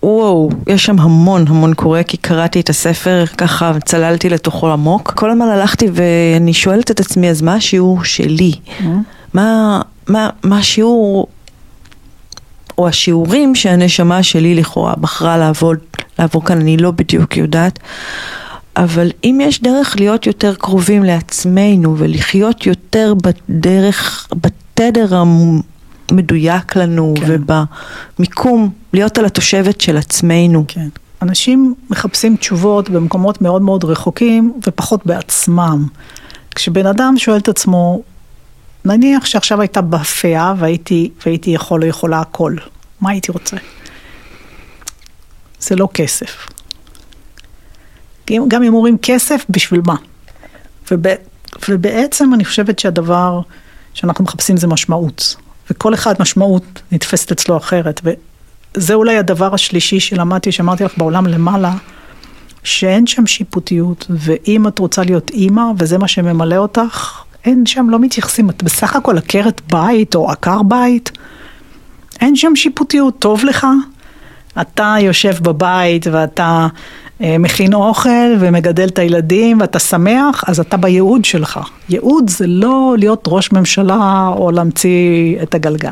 ווואו, 0.03 0.51
יש 0.66 0.85
שם 0.85 1.01
המון 1.01 1.45
המון 1.49 1.74
קורה, 1.74 2.03
כי 2.03 2.16
קראתי 2.16 2.61
את 2.61 2.70
הספר 2.70 3.24
ככה, 3.39 3.72
צללתי 3.85 4.29
לתוכו 4.29 4.72
עמוק. 4.72 5.12
כל 5.16 5.31
הזמן 5.31 5.47
הלכתי 5.49 5.89
ואני 5.93 6.55
שואלת 6.55 6.91
את 6.91 7.01
עצמי, 7.01 7.31
אז 7.31 7.43
מה 7.43 7.55
השיעור 7.55 8.05
שלי? 8.05 8.53
Mm-hmm. 8.53 8.85
מה... 9.35 9.81
מה, 10.09 10.30
מה 10.42 10.59
השיעור 10.59 11.28
או 12.78 12.88
השיעורים 12.88 13.55
שהנשמה 13.55 14.22
שלי 14.22 14.55
לכאורה 14.55 14.94
בחרה 15.00 15.38
לעבוד, 15.38 15.78
לעבור 16.18 16.44
כאן, 16.44 16.61
אני 16.61 16.76
לא 16.76 16.90
בדיוק 16.90 17.36
יודעת. 17.36 17.78
אבל 18.76 19.11
אם 19.24 19.38
יש 19.42 19.62
דרך 19.62 19.96
להיות 19.98 20.26
יותר 20.26 20.55
קרובים 20.55 21.05
לעצמנו 21.05 21.98
ולחיות 21.98 22.66
יותר 22.66 23.14
בדרך, 23.22 24.28
בתדר 24.32 25.22
המדויק 26.11 26.76
לנו 26.76 27.14
כן. 27.16 27.38
ובמיקום, 28.18 28.70
להיות 28.92 29.18
על 29.18 29.24
התושבת 29.24 29.80
של 29.80 29.96
עצמנו. 29.96 30.64
כן. 30.68 30.88
אנשים 31.22 31.74
מחפשים 31.90 32.36
תשובות 32.36 32.90
במקומות 32.90 33.42
מאוד 33.42 33.62
מאוד 33.62 33.84
רחוקים 33.84 34.53
ופחות 34.66 35.07
בעצמם. 35.07 35.86
כשבן 36.55 36.86
אדם 36.86 37.14
שואל 37.18 37.36
את 37.36 37.48
עצמו, 37.48 38.03
נניח 38.85 39.24
שעכשיו 39.24 39.61
הייתה 39.61 39.80
באפייה 39.80 40.55
והייתי, 40.59 41.11
והייתי 41.26 41.51
יכול 41.51 41.83
או 41.83 41.89
יכולה 41.89 42.20
הכל, 42.20 42.57
מה 43.01 43.11
הייתי 43.11 43.33
רוצה? 43.33 43.57
זה 45.61 45.76
לא 45.76 45.89
כסף. 45.95 46.47
גם 48.49 48.62
אם 48.62 48.74
אומרים 48.74 48.99
כסף, 49.03 49.45
בשביל 49.51 49.80
מה? 49.87 49.95
וב, 50.91 51.07
ובעצם 51.68 52.35
אני 52.35 52.45
חושבת 52.45 52.78
שהדבר 52.78 53.41
שאנחנו 53.95 54.24
מחפשים 54.24 54.57
זה 54.57 54.66
משמעות. 54.66 55.37
וכל 55.70 55.95
אחד 55.95 56.14
משמעות 56.20 56.83
נתפסת 56.93 57.33
אצלו 57.33 57.57
אחרת. 57.57 58.01
וזה 58.05 58.95
אולי 58.95 59.18
הדבר 59.18 59.55
השלישי 59.55 60.01
שלמדתי, 60.01 60.53
שאמרתי 60.53 60.85
לך 60.85 60.99
בעולם 60.99 61.26
למעלה, 61.26 61.74
שאין 62.64 63.07
שם 63.07 63.26
שיפוטיות, 63.26 64.07
ואם 64.11 64.68
את 64.68 64.78
רוצה 64.78 65.03
להיות 65.03 65.30
אימא, 65.30 65.62
וזה 65.78 65.99
מה 65.99 66.09
שממלא 66.09 66.57
אותך, 66.57 67.22
אין 67.45 67.66
שם, 67.66 67.90
לא 67.90 67.99
מתייחסים, 67.99 68.51
את 68.51 68.62
בסך 68.62 68.97
הכל 68.97 69.18
עקרת 69.18 69.61
בית 69.72 70.14
או 70.14 70.30
עקר 70.30 70.62
בית, 70.62 71.11
אין 72.20 72.36
שם 72.36 72.57
שיפוטיות, 72.57 73.18
טוב 73.18 73.45
לך, 73.45 73.66
אתה 74.61 74.95
יושב 75.01 75.34
בבית 75.43 76.07
ואתה 76.12 76.66
אה, 77.20 77.36
מכין 77.38 77.74
אוכל 77.74 78.34
ומגדל 78.38 78.88
את 78.88 78.99
הילדים 78.99 79.61
ואתה 79.61 79.78
שמח, 79.78 80.45
אז 80.47 80.61
אתה 80.61 80.76
בייעוד 80.76 81.24
שלך. 81.24 81.61
ייעוד 81.88 82.30
זה 82.30 82.47
לא 82.47 82.95
להיות 82.99 83.24
ראש 83.26 83.53
ממשלה 83.53 84.28
או 84.36 84.51
להמציא 84.51 85.43
את 85.43 85.55
הגלגל. 85.55 85.90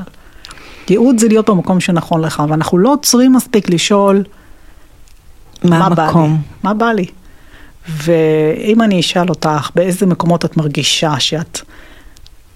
ייעוד 0.89 1.19
זה 1.19 1.29
להיות 1.29 1.51
במקום 1.51 1.81
שנכון 1.81 2.21
לך, 2.21 2.43
ואנחנו 2.49 2.79
לא 2.79 2.93
עוצרים 2.93 3.33
מספיק 3.33 3.71
לשאול 3.71 4.25
מה, 5.65 5.79
מה 5.79 5.87
המקום. 5.87 6.31
בא 6.31 6.37
לי, 6.37 6.37
מה 6.63 6.75
בא 6.75 6.93
לי. 6.93 7.07
ואם 7.91 8.83
אני 8.83 9.01
אשאל 9.01 9.29
אותך 9.29 9.71
באיזה 9.75 10.07
מקומות 10.07 10.45
את 10.45 10.57
מרגישה 10.57 11.21
שאת 11.21 11.61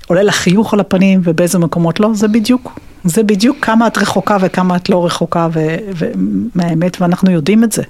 עולה 0.06 0.22
לך 0.22 0.34
חיוך 0.34 0.74
על 0.74 0.80
הפנים 0.80 1.20
ובאיזה 1.24 1.58
מקומות 1.58 2.00
לא, 2.00 2.10
זה 2.14 2.28
בדיוק, 2.28 2.78
זה 3.04 3.22
בדיוק 3.22 3.56
כמה 3.60 3.86
את 3.86 3.98
רחוקה 3.98 4.36
וכמה 4.40 4.76
את 4.76 4.88
לא 4.88 5.06
רחוקה 5.06 5.48
מהאמת 6.54 7.00
ואנחנו 7.00 7.30
יודעים 7.30 7.64
את 7.64 7.72
זה. 7.72 7.82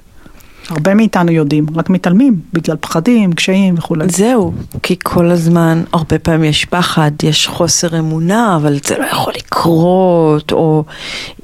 הרבה 0.68 0.94
מאיתנו 0.94 1.32
יודעים, 1.32 1.66
רק 1.74 1.90
מתעלמים 1.90 2.40
בגלל 2.52 2.76
פחדים, 2.80 3.32
קשיים 3.32 3.74
וכולי. 3.78 4.04
זהו, 4.08 4.52
כי 4.82 4.96
כל 5.02 5.30
הזמן, 5.30 5.82
הרבה 5.92 6.18
פעמים 6.18 6.44
יש 6.44 6.64
פחד, 6.64 7.10
יש 7.22 7.46
חוסר 7.46 7.98
אמונה, 7.98 8.56
אבל 8.56 8.78
זה 8.84 8.98
לא 8.98 9.04
יכול 9.04 9.32
לקרות, 9.36 10.52
או 10.52 10.84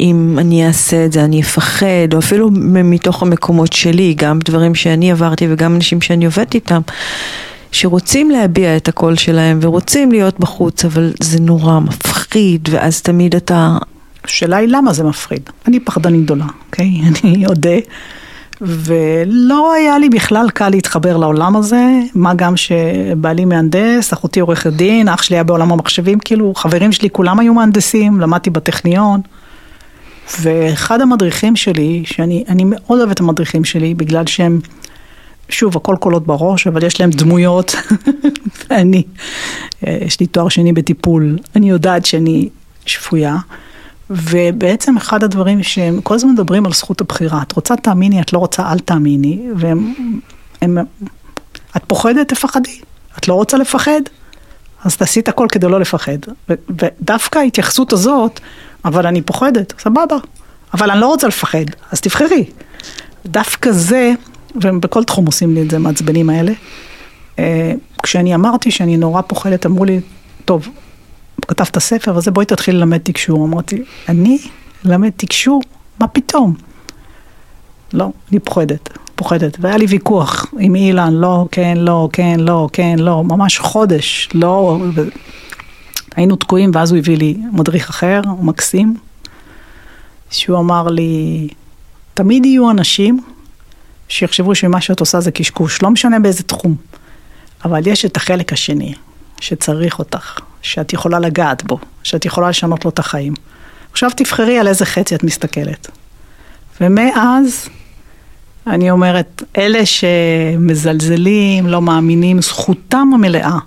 אם 0.01 0.37
אני 0.39 0.67
אעשה 0.67 1.05
את 1.05 1.13
זה 1.13 1.25
אני 1.25 1.43
אפחד, 1.43 2.13
או 2.13 2.19
אפילו 2.19 2.51
מתוך 2.85 3.23
המקומות 3.23 3.73
שלי, 3.73 4.15
גם 4.15 4.39
דברים 4.45 4.75
שאני 4.75 5.11
עברתי 5.11 5.47
וגם 5.51 5.75
אנשים 5.77 6.01
שאני 6.01 6.25
עובדת 6.25 6.55
איתם. 6.55 6.81
שרוצים 7.73 8.31
להביע 8.31 8.77
את 8.77 8.89
הקול 8.89 9.17
שלהם 9.17 9.59
ורוצים 9.63 10.13
להיות 10.13 10.41
בחוץ, 10.41 10.85
אבל 10.85 11.13
זה 11.21 11.41
נורא 11.41 11.81
מפחיד, 11.81 12.69
ואז 12.73 13.03
תמיד 13.03 13.37
אתה... 13.37 13.79
השאלה 14.25 14.57
היא 14.57 14.69
למה 14.69 14.93
זה 14.93 15.05
מפחיד. 15.05 15.51
אני 15.67 15.81
פחדנית 15.81 16.25
גדולה, 16.25 16.47
אוקיי? 16.67 16.91
אני 17.25 17.47
אודה. 17.47 17.77
ולא 18.61 19.73
היה 19.73 19.99
לי 19.99 20.09
בכלל 20.09 20.51
קל 20.51 20.69
להתחבר 20.69 21.17
לעולם 21.17 21.57
הזה, 21.57 21.85
מה 22.15 22.35
גם 22.35 22.57
שבעלי 22.57 23.45
מהנדס, 23.45 24.13
אחותי 24.13 24.41
עורכת 24.41 24.73
דין, 24.73 25.09
אח 25.09 25.23
שלי 25.23 25.37
היה 25.37 25.45
בעולם 25.45 25.73
המחשבים, 25.73 26.19
כאילו 26.19 26.55
חברים 26.55 26.93
שלי 26.93 27.11
כולם 27.11 27.39
היו 27.39 27.55
מהנדסים, 27.55 28.21
למדתי 28.21 28.51
בטכניון. 28.51 29.21
ואחד 30.41 31.01
המדריכים 31.01 31.57
שלי, 31.57 32.03
שאני 32.07 32.65
מאוד 32.67 32.99
אוהבת 32.99 33.15
את 33.15 33.21
המדריכים 33.21 33.65
שלי, 33.65 33.95
בגלל 33.95 34.27
שהם, 34.27 34.61
שוב, 35.49 35.77
הכל 35.77 35.97
קולות 36.01 36.27
בראש, 36.27 36.67
אבל 36.67 36.83
יש 36.85 37.01
להם 37.01 37.11
דמויות, 37.11 37.75
ואני, 38.71 39.03
יש 39.83 40.21
לי 40.21 40.27
תואר 40.27 40.49
שני 40.49 40.73
בטיפול, 40.73 41.39
אני 41.57 41.71
יודעת 41.71 42.07
שאני 42.07 42.49
שפויה. 42.87 43.37
ובעצם 44.11 44.97
אחד 44.97 45.25
הדברים 45.25 45.63
שהם 45.63 46.01
כל 46.01 46.15
הזמן 46.15 46.31
מדברים 46.31 46.67
על 46.67 46.73
זכות 46.73 47.01
הבחירה, 47.01 47.43
את 47.43 47.53
רוצה 47.53 47.77
תאמיני, 47.77 48.21
את 48.21 48.33
לא 48.33 48.39
רוצה 48.39 48.73
אל 48.73 48.79
תאמיני, 48.79 49.49
והם, 49.57 49.95
הם, 50.63 50.79
את 51.77 51.83
פוחדת, 51.87 52.29
תפחדי, 52.29 52.81
את 53.19 53.29
לא 53.29 53.35
רוצה 53.35 53.57
לפחד, 53.57 54.01
אז 54.85 54.97
תעשי 54.97 55.21
את 55.21 55.29
הכל 55.29 55.47
כדי 55.53 55.69
לא 55.69 55.81
לפחד. 55.81 56.19
ו, 56.49 56.55
ודווקא 56.69 57.39
ההתייחסות 57.39 57.93
הזאת, 57.93 58.41
אבל 58.85 59.07
אני 59.07 59.23
פוחדת, 59.23 59.73
סבבה, 59.79 60.17
אבל 60.75 60.91
אני 60.91 61.01
לא 61.01 61.07
רוצה 61.07 61.29
לפחד, 61.29 61.65
אז 61.91 62.01
תבחרי. 62.01 62.45
דווקא 63.27 63.73
זה, 63.73 64.13
ובכל 64.55 65.05
תחום 65.05 65.27
עושים 65.27 65.55
לי 65.55 65.63
את 65.63 65.71
זה, 65.71 65.79
מעצבנים 65.79 66.31
האלה, 66.31 66.53
אה, 67.39 67.73
כשאני 68.03 68.35
אמרתי 68.35 68.71
שאני 68.71 68.97
נורא 68.97 69.23
פוחדת, 69.23 69.67
אמרו 69.67 69.85
לי, 69.85 70.01
טוב, 70.45 70.69
כתבת 71.49 71.79
ספר 71.79 72.17
וזה, 72.17 72.31
בואי 72.31 72.47
תתחיל 72.47 72.77
ללמד 72.77 72.99
תקשור. 72.99 73.47
אמרתי, 73.47 73.83
אני 74.09 74.39
ללמד 74.85 75.11
תקשור? 75.17 75.63
מה 76.01 76.09
פתאום? 76.09 76.55
לא, 77.93 78.11
אני 78.31 78.39
פוחדת, 78.39 78.99
פוחדת. 79.15 79.57
והיה 79.61 79.77
לי 79.77 79.87
ויכוח 79.87 80.47
עם 80.59 80.75
אילן, 80.75 81.15
לא, 81.15 81.47
כן, 81.51 81.77
לא, 81.77 82.09
כן, 82.13 82.41
לא, 82.41 82.69
כן, 82.73 82.97
לא, 82.99 83.25
ממש 83.25 83.59
חודש, 83.59 84.29
לא. 84.35 84.79
ו... 84.95 85.03
היינו 86.17 86.37
תקועים, 86.37 86.71
ואז 86.75 86.91
הוא 86.91 86.99
הביא 86.99 87.17
לי 87.17 87.37
מדריך 87.53 87.89
אחר, 87.89 88.21
מקסים, 88.41 88.97
שהוא 90.31 90.59
אמר 90.59 90.89
לי, 90.89 91.49
תמיד 92.15 92.47
יהיו 92.47 92.71
אנשים 92.71 93.21
שיחשבו 94.09 94.55
שמה 94.55 94.81
שאת 94.81 95.01
עושה 95.01 95.21
זה 95.21 95.31
קשקוש, 95.31 95.83
לא 95.83 95.91
משנה 95.91 96.19
באיזה 96.19 96.43
תחום, 96.43 96.75
אבל 97.65 97.87
יש 97.87 98.05
את 98.05 98.17
החלק 98.17 98.53
השני, 98.53 98.95
שצריך 99.41 99.99
אותך, 99.99 100.39
שאת 100.63 100.93
יכולה 100.93 101.19
לגעת 101.19 101.65
בו, 101.65 101.79
שאת 102.03 102.25
יכולה 102.25 102.49
לשנות 102.49 102.85
לו 102.85 102.91
את 102.91 102.99
החיים. 102.99 103.35
עכשיו 103.93 104.11
תבחרי 104.17 104.59
על 104.59 104.69
איזה 104.69 104.87
חצי 104.87 105.15
את 105.15 105.25
מסתכלת. 105.25 105.91
ומאז, 106.81 107.69
אני 108.67 108.91
אומרת, 108.91 109.43
אלה 109.59 109.87
שמזלזלים, 109.87 111.67
לא 111.67 111.83
מאמינים, 111.83 112.43
זכותם 112.43 113.11
המלאה. 113.15 113.59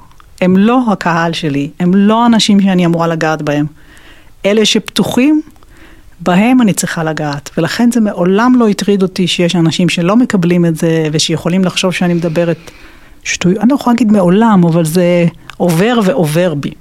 הם 0.42 0.58
לא 0.58 0.82
הקהל 0.92 1.34
שלי, 1.34 1.70
הם 1.80 1.96
לא 1.96 2.24
האנשים 2.24 2.62
שאני 2.62 2.86
אמורה 2.86 3.08
לגעת 3.08 3.42
בהם. 3.42 3.66
אלה 4.46 4.66
שפתוחים, 4.66 5.42
בהם 6.20 6.62
אני 6.62 6.74
צריכה 6.74 7.04
לגעת. 7.04 7.50
ולכן 7.58 7.92
זה 7.92 8.02
מעולם 8.02 8.56
לא 8.58 8.68
הטריד 8.68 9.02
אותי 9.02 9.28
שיש 9.28 9.56
אנשים 9.56 9.90
שלא 9.90 10.16
מקבלים 10.16 10.66
את 10.66 10.76
זה, 10.76 11.08
ושיכולים 11.12 11.66
לחשוב 11.66 11.92
שאני 11.92 12.14
מדברת 12.14 12.72
שטויות. 13.24 13.60
אני 13.62 13.70
לא 13.70 13.76
יכולה 13.76 13.94
להגיד 13.94 14.12
מעולם, 14.12 14.64
אבל 14.64 14.86
זה 14.86 15.26
עובר 15.58 16.00
ועובר 16.04 16.54
בי. 16.54 16.72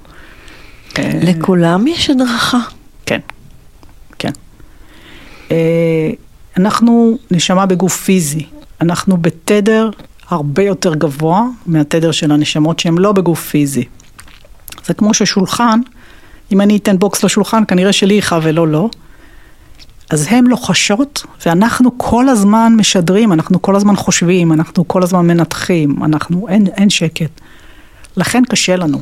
לכולם 0.99 1.87
יש 1.87 2.09
הדרכה. 2.09 2.59
כן, 3.05 3.19
כן. 4.19 4.31
אה, 5.51 6.11
אנחנו 6.57 7.17
נשמה 7.31 7.65
בגוף 7.65 8.03
פיזי, 8.03 8.45
אנחנו 8.81 9.17
בתדר 9.17 9.89
הרבה 10.29 10.63
יותר 10.63 10.95
גבוה 10.95 11.43
מהתדר 11.65 12.11
של 12.11 12.31
הנשמות 12.31 12.79
שהן 12.79 12.97
לא 12.97 13.11
בגוף 13.11 13.49
פיזי. 13.49 13.83
זה 14.85 14.93
כמו 14.93 15.13
ששולחן, 15.13 15.79
אם 16.51 16.61
אני 16.61 16.77
אתן 16.77 16.99
בוקס 16.99 17.23
לשולחן, 17.23 17.63
כנראה 17.67 17.93
שלי 17.93 18.13
יכאב 18.13 18.41
ולא 18.45 18.67
לא. 18.67 18.89
אז 20.09 20.27
הן 20.29 20.45
לוחשות, 20.45 21.23
ואנחנו 21.45 21.97
כל 21.97 22.29
הזמן 22.29 22.73
משדרים, 22.77 23.33
אנחנו 23.33 23.61
כל 23.61 23.75
הזמן 23.75 23.95
חושבים, 23.95 24.53
אנחנו 24.53 24.87
כל 24.87 25.03
הזמן 25.03 25.27
מנתחים, 25.27 26.03
אנחנו, 26.03 26.47
אין, 26.47 26.67
אין 26.67 26.89
שקט. 26.89 27.41
לכן 28.17 28.43
קשה 28.49 28.75
לנו. 28.75 28.99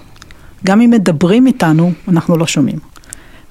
גם 0.66 0.82
אם 0.82 0.89
מדברים 0.89 1.47
איתנו, 1.47 1.91
אנחנו 2.07 2.38
לא 2.38 2.47
שומעים. 2.47 2.80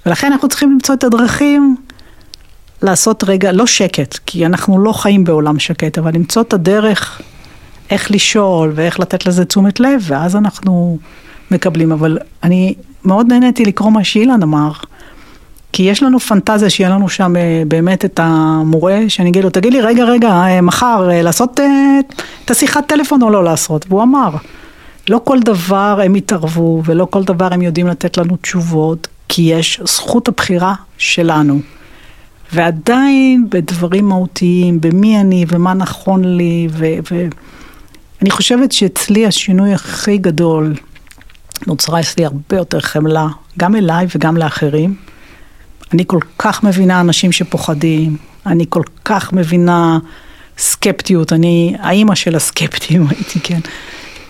ולכן 0.06 0.32
אנחנו 0.32 0.48
צריכים 0.48 0.72
למצוא 0.72 0.94
את 0.94 1.04
הדרכים 1.04 1.76
לעשות 2.82 3.24
רגע, 3.24 3.52
לא 3.52 3.66
שקט, 3.66 4.18
כי 4.26 4.46
אנחנו 4.46 4.84
לא 4.84 4.92
חיים 4.92 5.24
בעולם 5.24 5.58
שקט, 5.58 5.98
אבל 5.98 6.14
למצוא 6.14 6.42
את 6.42 6.52
הדרך 6.52 7.20
איך 7.90 8.10
לשאול 8.10 8.72
ואיך 8.74 9.00
לתת 9.00 9.26
לזה 9.26 9.44
תשומת 9.44 9.80
לב, 9.80 10.02
ואז 10.02 10.36
אנחנו 10.36 10.98
מקבלים. 11.50 11.92
אבל 11.92 12.18
אני 12.42 12.74
מאוד 13.04 13.26
נהניתי 13.26 13.64
לקרוא 13.64 13.90
מה 13.90 14.04
שאילן 14.04 14.42
אמר, 14.42 14.72
כי 15.72 15.82
יש 15.82 16.02
לנו 16.02 16.20
פנטזיה 16.20 16.70
שיהיה 16.70 16.90
לנו 16.90 17.08
שם 17.08 17.36
אה, 17.36 17.62
באמת 17.68 18.04
את 18.04 18.20
המורה, 18.22 19.00
שאני 19.08 19.30
אגיד 19.30 19.44
לו, 19.44 19.50
תגיד 19.50 19.72
לי, 19.72 19.80
רגע, 19.80 20.04
רגע, 20.04 20.28
אה, 20.28 20.60
מחר 20.60 21.10
אה, 21.10 21.22
לעשות 21.22 21.60
את 22.44 22.50
השיחת 22.50 22.86
טלפון 22.86 23.22
או 23.22 23.30
לא 23.30 23.44
לעשות? 23.44 23.86
והוא 23.88 24.02
אמר, 24.02 24.30
לא 25.10 25.20
כל 25.24 25.40
דבר 25.40 26.00
הם 26.04 26.16
יתערבו 26.16 26.82
ולא 26.84 27.06
כל 27.10 27.24
דבר 27.24 27.48
הם 27.54 27.62
יודעים 27.62 27.86
לתת 27.86 28.16
לנו 28.16 28.36
תשובות, 28.36 29.08
כי 29.28 29.42
יש 29.42 29.80
זכות 29.84 30.28
הבחירה 30.28 30.74
שלנו. 30.98 31.60
ועדיין 32.52 33.46
בדברים 33.48 34.08
מהותיים, 34.08 34.80
במי 34.80 35.20
אני 35.20 35.44
ומה 35.48 35.74
נכון 35.74 36.36
לי, 36.36 36.68
ואני 36.72 38.30
חושבת 38.30 38.72
שאצלי 38.72 39.26
השינוי 39.26 39.74
הכי 39.74 40.18
גדול, 40.18 40.74
נוצרה 41.66 42.00
אצלי 42.00 42.24
הרבה 42.24 42.56
יותר 42.56 42.80
חמלה, 42.80 43.28
גם 43.58 43.76
אליי 43.76 44.06
וגם 44.14 44.36
לאחרים. 44.36 44.94
אני 45.92 46.04
כל 46.06 46.20
כך 46.38 46.64
מבינה 46.64 47.00
אנשים 47.00 47.32
שפוחדים, 47.32 48.16
אני 48.46 48.64
כל 48.68 48.82
כך 49.04 49.32
מבינה 49.32 49.98
סקפטיות, 50.58 51.32
אני 51.32 51.74
האימא 51.80 52.14
של 52.14 52.36
הסקפטים 52.36 53.06
הייתי, 53.10 53.40
כן. 53.40 53.60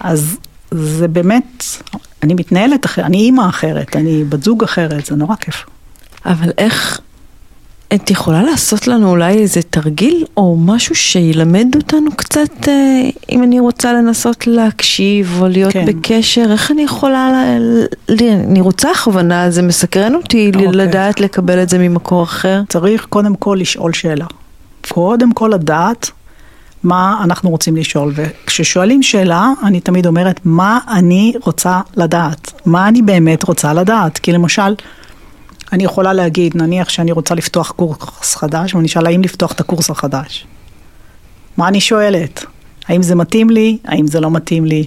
אז 0.00 0.36
זה 0.70 1.08
באמת, 1.08 1.64
אני 2.22 2.34
מתנהלת 2.34 2.86
אחרת, 2.86 3.04
אני 3.04 3.18
אימא 3.18 3.48
אחרת, 3.48 3.96
אני 3.96 4.24
בת 4.24 4.42
זוג 4.42 4.62
אחרת, 4.64 5.06
זה 5.06 5.16
נורא 5.16 5.34
כיף. 5.36 5.66
אבל 6.26 6.50
איך, 6.58 7.00
את 7.94 8.10
יכולה 8.10 8.42
לעשות 8.42 8.88
לנו 8.88 9.10
אולי 9.10 9.38
איזה 9.38 9.62
תרגיל 9.62 10.24
או 10.36 10.56
משהו 10.56 10.94
שילמד 10.94 11.66
אותנו 11.74 12.10
קצת, 12.16 12.68
אה, 12.68 13.08
אם 13.30 13.42
אני 13.42 13.60
רוצה 13.60 13.92
לנסות 13.92 14.46
להקשיב 14.46 15.38
או 15.40 15.48
להיות 15.48 15.72
כן. 15.72 15.86
בקשר, 15.86 16.46
איך 16.52 16.70
אני 16.70 16.82
יכולה, 16.82 17.56
ל... 18.08 18.20
אני 18.20 18.60
רוצה 18.60 18.90
הכוונה, 18.90 19.50
זה 19.50 19.62
מסקרן 19.62 20.14
אותי 20.14 20.50
אוקיי. 20.54 20.72
לדעת 20.72 21.20
לקבל 21.20 21.62
את 21.62 21.68
זה 21.68 21.78
ממקור 21.78 22.22
אחר. 22.22 22.62
צריך 22.68 23.06
קודם 23.06 23.36
כל 23.36 23.58
לשאול 23.60 23.92
שאלה. 23.92 24.26
קודם 24.88 25.32
כל 25.32 25.50
לדעת 25.54 26.10
מה 26.82 27.20
אנחנו 27.24 27.50
רוצים 27.50 27.76
לשאול, 27.76 28.12
וכששואלים 28.14 29.02
שאלה, 29.02 29.52
אני 29.62 29.80
תמיד 29.80 30.06
אומרת, 30.06 30.40
מה 30.44 30.78
אני 30.88 31.32
רוצה 31.44 31.80
לדעת? 31.96 32.52
מה 32.66 32.88
אני 32.88 33.02
באמת 33.02 33.42
רוצה 33.42 33.72
לדעת? 33.72 34.18
כי 34.18 34.32
למשל, 34.32 34.74
אני 35.72 35.84
יכולה 35.84 36.12
להגיד, 36.12 36.56
נניח 36.56 36.88
שאני 36.88 37.12
רוצה 37.12 37.34
לפתוח 37.34 37.70
קורס 37.70 38.34
חדש, 38.34 38.74
ואני 38.74 38.86
אשאל 38.86 39.06
האם 39.06 39.22
לפתוח 39.22 39.52
את 39.52 39.60
הקורס 39.60 39.90
החדש. 39.90 40.46
מה 41.56 41.68
אני 41.68 41.80
שואלת? 41.80 42.44
האם 42.88 43.02
זה 43.02 43.14
מתאים 43.14 43.50
לי? 43.50 43.78
האם 43.84 44.06
זה 44.06 44.20
לא 44.20 44.30
מתאים 44.30 44.64
לי? 44.64 44.84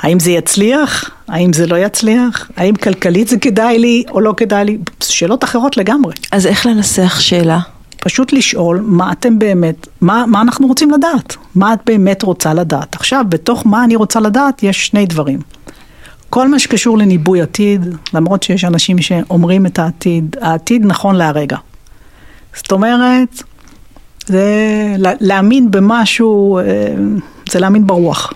האם 0.00 0.20
זה 0.20 0.30
יצליח? 0.30 1.10
האם 1.28 1.52
זה 1.52 1.66
לא 1.66 1.76
יצליח? 1.76 2.50
האם 2.56 2.74
כלכלית 2.74 3.28
זה 3.28 3.38
כדאי 3.38 3.78
לי 3.78 4.04
או 4.10 4.20
לא 4.20 4.34
כדאי 4.36 4.64
לי? 4.64 4.78
שאלות 5.02 5.44
אחרות 5.44 5.76
לגמרי. 5.76 6.14
אז 6.32 6.46
איך 6.46 6.66
לנסח 6.66 7.20
שאלה? 7.20 7.58
פשוט 8.06 8.32
לשאול 8.32 8.80
מה 8.84 9.12
אתם 9.12 9.38
באמת, 9.38 9.86
מה, 10.00 10.24
מה 10.26 10.40
אנחנו 10.40 10.66
רוצים 10.66 10.90
לדעת, 10.90 11.36
מה 11.54 11.72
את 11.72 11.78
באמת 11.86 12.22
רוצה 12.22 12.54
לדעת. 12.54 12.94
עכשיו, 12.94 13.24
בתוך 13.28 13.66
מה 13.66 13.84
אני 13.84 13.96
רוצה 13.96 14.20
לדעת, 14.20 14.62
יש 14.62 14.86
שני 14.86 15.06
דברים. 15.06 15.40
כל 16.30 16.48
מה 16.48 16.58
שקשור 16.58 16.98
לניבוי 16.98 17.42
עתיד, 17.42 17.86
למרות 18.14 18.42
שיש 18.42 18.64
אנשים 18.64 18.98
שאומרים 18.98 19.66
את 19.66 19.78
העתיד, 19.78 20.36
העתיד 20.40 20.86
נכון 20.86 21.16
להרגע. 21.16 21.56
זאת 22.56 22.72
אומרת, 22.72 23.42
זה 24.26 24.44
להאמין 24.98 25.70
במשהו, 25.70 26.58
אה, 26.58 26.64
זה 27.50 27.60
להאמין 27.60 27.86
ברוח. 27.86 28.32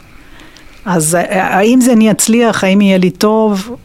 אז 0.85 1.15
אה, 1.15 1.57
האם 1.57 1.81
זה 1.81 1.93
אני 1.93 2.11
אצליח, 2.11 2.65
האם 2.65 2.81
יהיה 2.81 2.99
לי 2.99 3.11
טוב, 3.11 3.77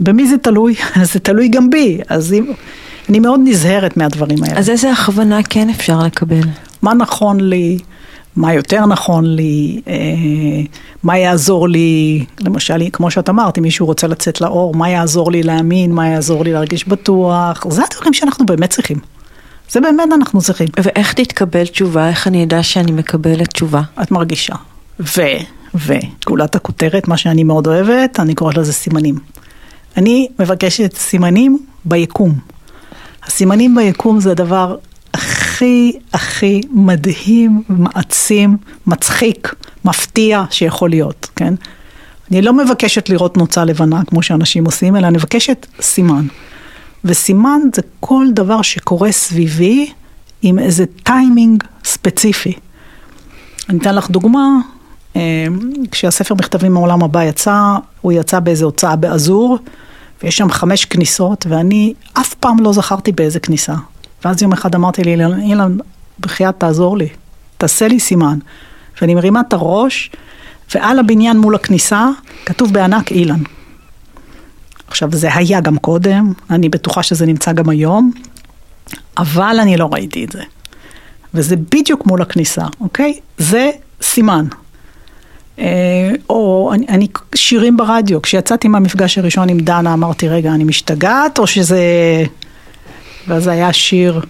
במי 0.00 0.26
זה 0.28 0.38
תלוי? 0.38 0.74
זה 1.12 1.20
תלוי 1.20 1.48
גם 1.48 1.70
בי. 1.70 2.00
אז 2.08 2.32
אם... 2.32 2.52
אני 3.08 3.20
מאוד 3.20 3.40
נזהרת 3.44 3.96
מהדברים 3.96 4.44
האלה. 4.44 4.58
אז 4.58 4.70
איזה 4.70 4.92
הכוונה 4.92 5.42
כן 5.42 5.70
אפשר 5.70 5.98
לקבל? 5.98 6.40
מה 6.82 6.94
נכון 6.94 7.40
לי, 7.40 7.78
מה 8.36 8.54
יותר 8.54 8.86
נכון 8.86 9.24
לי, 9.36 9.80
אה, 9.88 9.94
מה 11.02 11.18
יעזור 11.18 11.68
לי, 11.68 12.24
למשל, 12.40 12.82
כמו 12.92 13.10
שאת 13.10 13.28
אמרת, 13.28 13.58
אם 13.58 13.62
מישהו 13.62 13.86
רוצה 13.86 14.06
לצאת 14.06 14.40
לאור, 14.40 14.74
מה 14.74 14.88
יעזור 14.88 15.30
לי 15.30 15.42
להאמין, 15.42 15.92
מה 15.92 16.08
יעזור 16.08 16.44
לי 16.44 16.52
להרגיש 16.52 16.88
בטוח, 16.88 17.66
זה 17.70 17.82
הדברים 17.90 18.12
שאנחנו 18.12 18.46
באמת 18.46 18.70
צריכים. 18.70 18.98
זה 19.70 19.80
באמת 19.80 20.08
אנחנו 20.14 20.40
צריכים. 20.40 20.68
ואיך 20.82 21.12
תתקבל 21.12 21.66
תשובה? 21.66 22.08
איך 22.08 22.26
אני 22.26 22.44
אדע 22.44 22.62
שאני 22.62 22.92
מקבלת 22.92 23.48
תשובה? 23.48 23.82
את 24.02 24.10
מרגישה. 24.10 24.54
ו, 25.00 25.22
ו, 25.74 25.94
גולת 26.26 26.54
הכותרת, 26.54 27.08
מה 27.08 27.16
שאני 27.16 27.44
מאוד 27.44 27.66
אוהבת, 27.66 28.20
אני 28.20 28.34
קוראת 28.34 28.56
לזה 28.56 28.72
סימנים. 28.72 29.18
אני 29.96 30.28
מבקשת 30.38 30.96
סימנים 30.96 31.58
ביקום. 31.84 32.53
הסימנים 33.26 33.74
ביקום 33.74 34.20
זה 34.20 34.30
הדבר 34.30 34.76
הכי 35.14 35.92
הכי 36.12 36.60
מדהים, 36.70 37.62
מעצים, 37.68 38.56
מצחיק, 38.86 39.54
מפתיע 39.84 40.44
שיכול 40.50 40.90
להיות, 40.90 41.30
כן? 41.36 41.54
אני 42.30 42.42
לא 42.42 42.52
מבקשת 42.52 43.08
לראות 43.08 43.36
נוצה 43.36 43.64
לבנה 43.64 44.04
כמו 44.06 44.22
שאנשים 44.22 44.64
עושים, 44.64 44.96
אלא 44.96 45.06
אני 45.06 45.16
מבקשת 45.16 45.66
סימן. 45.80 46.26
וסימן 47.04 47.60
זה 47.74 47.82
כל 48.00 48.26
דבר 48.32 48.62
שקורה 48.62 49.12
סביבי 49.12 49.90
עם 50.42 50.58
איזה 50.58 50.84
טיימינג 51.02 51.64
ספציפי. 51.84 52.52
אני 53.68 53.78
אתן 53.78 53.94
לך 53.94 54.10
דוגמה, 54.10 54.48
אה, 55.16 55.46
כשהספר 55.90 56.34
מכתבים 56.34 56.72
מעולם 56.72 57.02
הבא 57.02 57.24
יצא, 57.24 57.76
הוא 58.00 58.12
יצא 58.12 58.40
באיזה 58.40 58.64
הוצאה 58.64 58.96
באזור. 58.96 59.58
ויש 60.24 60.36
שם 60.36 60.50
חמש 60.50 60.84
כניסות, 60.84 61.46
ואני 61.48 61.94
אף 62.12 62.34
פעם 62.34 62.60
לא 62.60 62.72
זכרתי 62.72 63.12
באיזה 63.12 63.40
כניסה. 63.40 63.74
ואז 64.24 64.42
יום 64.42 64.52
אחד 64.52 64.74
אמרתי 64.74 65.04
לי, 65.04 65.16
אילן, 65.42 65.76
בחייאת 66.20 66.54
תעזור 66.58 66.98
לי, 66.98 67.08
תעשה 67.58 67.88
לי 67.88 68.00
סימן. 68.00 68.38
ואני 69.00 69.14
מרימה 69.14 69.40
את 69.40 69.52
הראש, 69.52 70.10
ועל 70.74 70.98
הבניין 70.98 71.38
מול 71.38 71.54
הכניסה 71.54 72.08
כתוב 72.46 72.72
בענק 72.72 73.12
אילן. 73.12 73.42
עכשיו, 74.88 75.08
זה 75.12 75.34
היה 75.34 75.60
גם 75.60 75.78
קודם, 75.78 76.32
אני 76.50 76.68
בטוחה 76.68 77.02
שזה 77.02 77.26
נמצא 77.26 77.52
גם 77.52 77.68
היום, 77.68 78.10
אבל 79.18 79.56
אני 79.62 79.76
לא 79.76 79.88
ראיתי 79.92 80.24
את 80.24 80.32
זה. 80.32 80.42
וזה 81.34 81.56
בדיוק 81.56 82.06
מול 82.06 82.22
הכניסה, 82.22 82.66
אוקיי? 82.80 83.18
זה 83.38 83.70
סימן. 84.02 84.46
אה, 85.58 86.10
או 86.30 86.70
אני, 86.74 86.86
אני, 86.88 87.08
שירים 87.34 87.76
ברדיו, 87.76 88.22
כשיצאתי 88.22 88.68
מהמפגש 88.68 89.18
הראשון 89.18 89.48
עם 89.48 89.58
דנה 89.58 89.92
אמרתי 89.92 90.28
רגע 90.28 90.54
אני 90.54 90.64
משתגעת? 90.64 91.38
או 91.38 91.46
שזה... 91.46 91.82
ואז 93.28 93.46
היה 93.46 93.72
שיר 93.72 94.20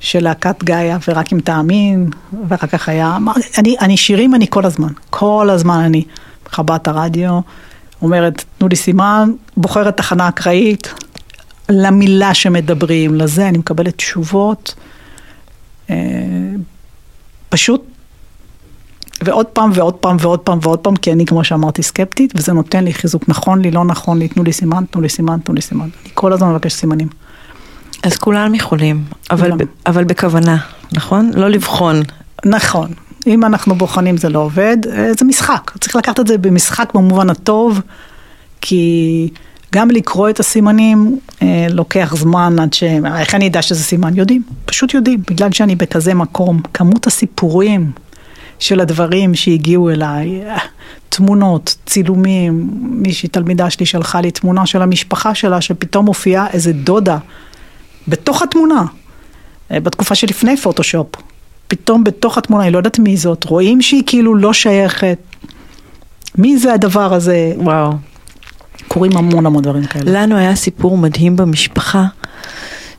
של 0.00 0.24
להקת 0.24 0.64
גאיה 0.64 0.98
ורק 1.08 1.32
אם 1.32 1.40
תאמין 1.40 2.10
ואחר 2.48 2.66
כך 2.66 2.88
היה, 2.88 3.18
אני, 3.58 3.76
אני 3.80 3.96
שירים 3.96 4.34
אני 4.34 4.46
כל 4.50 4.64
הזמן, 4.64 4.92
כל 5.10 5.50
הזמן 5.50 5.78
אני 5.78 6.04
מכבה 6.46 6.76
את 6.76 6.88
הרדיו, 6.88 7.40
אומרת 8.02 8.44
תנו 8.58 8.68
לי 8.68 8.76
סימן, 8.76 9.32
בוחרת 9.56 9.96
תחנה 9.96 10.28
אקראית 10.28 10.94
למילה 11.68 12.34
שמדברים, 12.34 13.14
לזה 13.14 13.48
אני 13.48 13.58
מקבלת 13.58 13.96
תשובות, 13.96 14.74
אה, 15.90 15.96
פשוט 17.48 17.84
ועוד 19.24 19.46
פעם 19.46 19.70
ועוד 19.74 19.94
פעם 19.94 20.16
ועוד 20.20 20.40
פעם 20.40 20.58
ועוד 20.62 20.78
פעם, 20.78 20.96
כי 20.96 21.12
אני 21.12 21.26
כמו 21.26 21.44
שאמרתי 21.44 21.82
סקפטית, 21.82 22.32
וזה 22.36 22.52
נותן 22.52 22.84
לי 22.84 22.92
חיזוק, 22.92 23.28
נכון 23.28 23.62
לי, 23.62 23.70
לא 23.70 23.84
נכון 23.84 24.18
לי, 24.18 24.28
תנו 24.28 24.42
לי 24.42 24.52
סימן, 24.52 24.84
תנו 24.90 25.00
לי 25.00 25.08
סימן, 25.08 25.38
תנו 25.44 25.54
לי 25.54 25.60
סימן. 25.60 25.88
אני 26.02 26.10
כל 26.14 26.32
הזמן 26.32 26.50
מבקש 26.50 26.72
סימנים. 26.72 27.08
אז 28.02 28.16
כולם 28.16 28.54
יכולים, 28.54 29.04
אבל, 29.30 29.52
ב, 29.52 29.62
אבל 29.86 30.04
בכוונה, 30.04 30.56
נכון? 30.92 31.30
לא 31.34 31.48
לבחון. 31.48 32.02
נכון. 32.44 32.88
אם 33.26 33.44
אנחנו 33.44 33.74
בוחנים 33.74 34.16
זה 34.16 34.28
לא 34.28 34.38
עובד, 34.38 34.76
אה, 34.92 35.10
זה 35.18 35.24
משחק. 35.24 35.70
צריך 35.80 35.96
לקחת 35.96 36.20
את 36.20 36.26
זה 36.26 36.38
במשחק 36.38 36.94
במובן 36.94 37.30
הטוב, 37.30 37.80
כי 38.60 39.28
גם 39.74 39.90
לקרוא 39.90 40.30
את 40.30 40.40
הסימנים 40.40 41.18
אה, 41.42 41.66
לוקח 41.70 42.14
זמן 42.16 42.56
עד 42.58 42.72
ש... 42.72 42.82
איך 43.18 43.34
אני 43.34 43.48
אדע 43.48 43.62
שזה 43.62 43.82
סימן? 43.82 44.14
יודעים, 44.14 44.42
פשוט 44.64 44.94
יודעים. 44.94 45.22
בגלל 45.30 45.52
שאני 45.52 45.76
בכזה 45.76 46.14
מקום, 46.14 46.60
כמות 46.74 47.06
הסיפורים 47.06 47.92
של 48.58 48.80
הדברים 48.80 49.34
שהגיעו 49.34 49.90
אליי, 49.90 50.40
תמונות, 51.08 51.76
צילומים, 51.86 52.70
מישהי, 52.80 53.28
תלמידה 53.28 53.70
שלי 53.70 53.86
שלחה 53.86 54.20
לי 54.20 54.30
תמונה 54.30 54.66
של 54.66 54.82
המשפחה 54.82 55.34
שלה, 55.34 55.60
שפתאום 55.60 56.04
מופיעה 56.04 56.46
איזה 56.52 56.72
דודה 56.72 57.18
בתוך 58.08 58.42
התמונה, 58.42 58.84
אה, 59.70 59.80
בתקופה 59.80 60.14
שלפני 60.14 60.56
פוטושופ. 60.56 61.06
פתאום 61.68 62.04
בתוך 62.04 62.38
התמונה, 62.38 62.64
אני 62.64 62.72
לא 62.72 62.78
יודעת 62.78 62.98
מי 62.98 63.16
זאת, 63.16 63.44
רואים 63.44 63.82
שהיא 63.82 64.02
כאילו 64.06 64.34
לא 64.34 64.52
שייכת. 64.52 65.18
מי 66.38 66.58
זה 66.58 66.72
הדבר 66.72 67.14
הזה? 67.14 67.52
וואו. 67.56 67.92
קורים 68.88 69.16
המון 69.16 69.46
המון 69.46 69.62
דברים 69.62 69.86
כאלה. 69.86 70.22
לנו 70.22 70.36
היה 70.36 70.56
סיפור 70.56 70.98
מדהים 70.98 71.36
במשפחה, 71.36 72.04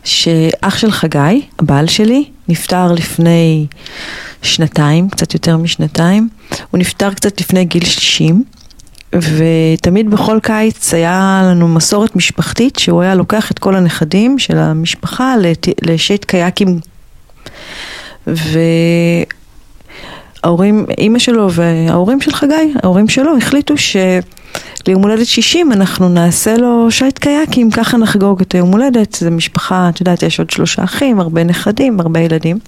שאח 0.03 0.77
של 0.77 0.91
חגי, 0.91 1.41
הבעל 1.59 1.87
שלי, 1.87 2.25
נפטר 2.47 2.91
לפני 2.91 3.67
שנתיים, 4.41 5.09
קצת 5.09 5.33
יותר 5.33 5.57
משנתיים. 5.57 6.29
הוא 6.71 6.79
נפטר 6.79 7.13
קצת 7.13 7.41
לפני 7.41 7.65
גיל 7.65 7.85
60, 7.85 8.43
ותמיד 9.15 10.09
בכל 10.09 10.39
קיץ 10.43 10.93
היה 10.93 11.41
לנו 11.45 11.67
מסורת 11.67 12.15
משפחתית 12.15 12.79
שהוא 12.79 13.01
היה 13.01 13.15
לוקח 13.15 13.51
את 13.51 13.59
כל 13.59 13.75
הנכדים 13.75 14.39
של 14.39 14.57
המשפחה 14.57 15.35
לשייט 15.81 16.25
קייקים. 16.25 16.79
ההורים, 20.43 20.85
אימא 20.97 21.19
שלו 21.19 21.51
וההורים 21.51 22.21
של 22.21 22.33
חגי, 22.33 22.73
ההורים 22.83 23.09
שלו 23.09 23.37
החליטו 23.37 23.73
שליום 23.77 25.01
הולדת 25.01 25.25
60 25.25 25.71
אנחנו 25.71 26.09
נעשה 26.09 26.57
לו 26.57 26.91
שייט 26.91 27.17
קייקים, 27.17 27.71
ככה 27.71 27.97
נחגוג 27.97 28.41
את 28.41 28.53
היום 28.55 28.71
הולדת, 28.71 29.13
זה 29.13 29.29
משפחה, 29.29 29.89
את 29.89 29.99
יודעת, 29.99 30.23
יש 30.23 30.39
עוד 30.39 30.49
שלושה 30.49 30.83
אחים, 30.83 31.19
הרבה 31.19 31.43
נכדים, 31.43 31.99
הרבה 31.99 32.19
ילדים. 32.19 32.59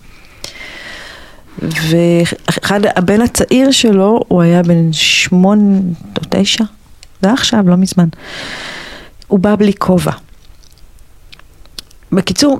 ואחד, 1.61 2.79
הבן 2.95 3.21
הצעיר 3.21 3.71
שלו, 3.71 4.19
הוא 4.27 4.41
היה 4.41 4.63
בן 4.63 4.93
שמונה 4.93 5.79
או 6.17 6.23
תשע, 6.29 6.63
זה 7.21 7.31
עכשיו, 7.31 7.63
לא 7.69 7.75
מזמן. 7.75 8.07
הוא 9.27 9.39
בא 9.39 9.55
בלי 9.55 9.73
כובע. 9.73 10.11
בקיצור, 12.11 12.59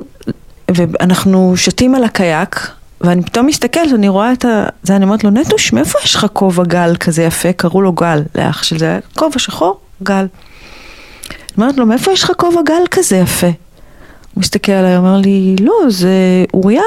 ואנחנו 0.75 1.53
שתים 1.57 1.95
על 1.95 2.03
הקייק, 2.03 2.71
ואני 3.01 3.23
פתאום 3.23 3.45
מסתכלת, 3.45 3.93
אני 3.95 4.07
רואה 4.07 4.33
את 4.33 4.45
ה... 4.45 4.65
זה, 4.83 4.95
אני 4.95 5.05
אומרת 5.05 5.23
לו, 5.23 5.29
נטוש, 5.29 5.73
מאיפה 5.73 5.99
יש 6.03 6.15
לך 6.15 6.25
כובע 6.33 6.63
גל 6.63 6.95
כזה 6.99 7.23
יפה? 7.23 7.53
קראו 7.53 7.81
לו 7.81 7.91
גל, 7.91 8.23
לאח 8.35 8.63
של 8.63 8.79
זה, 8.79 8.99
כובע 9.15 9.39
שחור, 9.39 9.79
גל. 10.03 10.15
אני 10.15 10.27
אומרת 11.57 11.77
לו, 11.77 11.85
מאיפה 11.85 12.11
יש 12.11 12.23
לך 12.23 12.31
כובע 12.37 12.61
גל 12.65 12.83
כזה 12.91 13.17
יפה? 13.17 13.47
הוא 13.47 14.41
מסתכל 14.41 14.71
עליי, 14.71 14.97
אומר 14.97 15.17
לי, 15.17 15.55
לא, 15.59 15.73
זה 15.89 16.45
אוריה, 16.53 16.83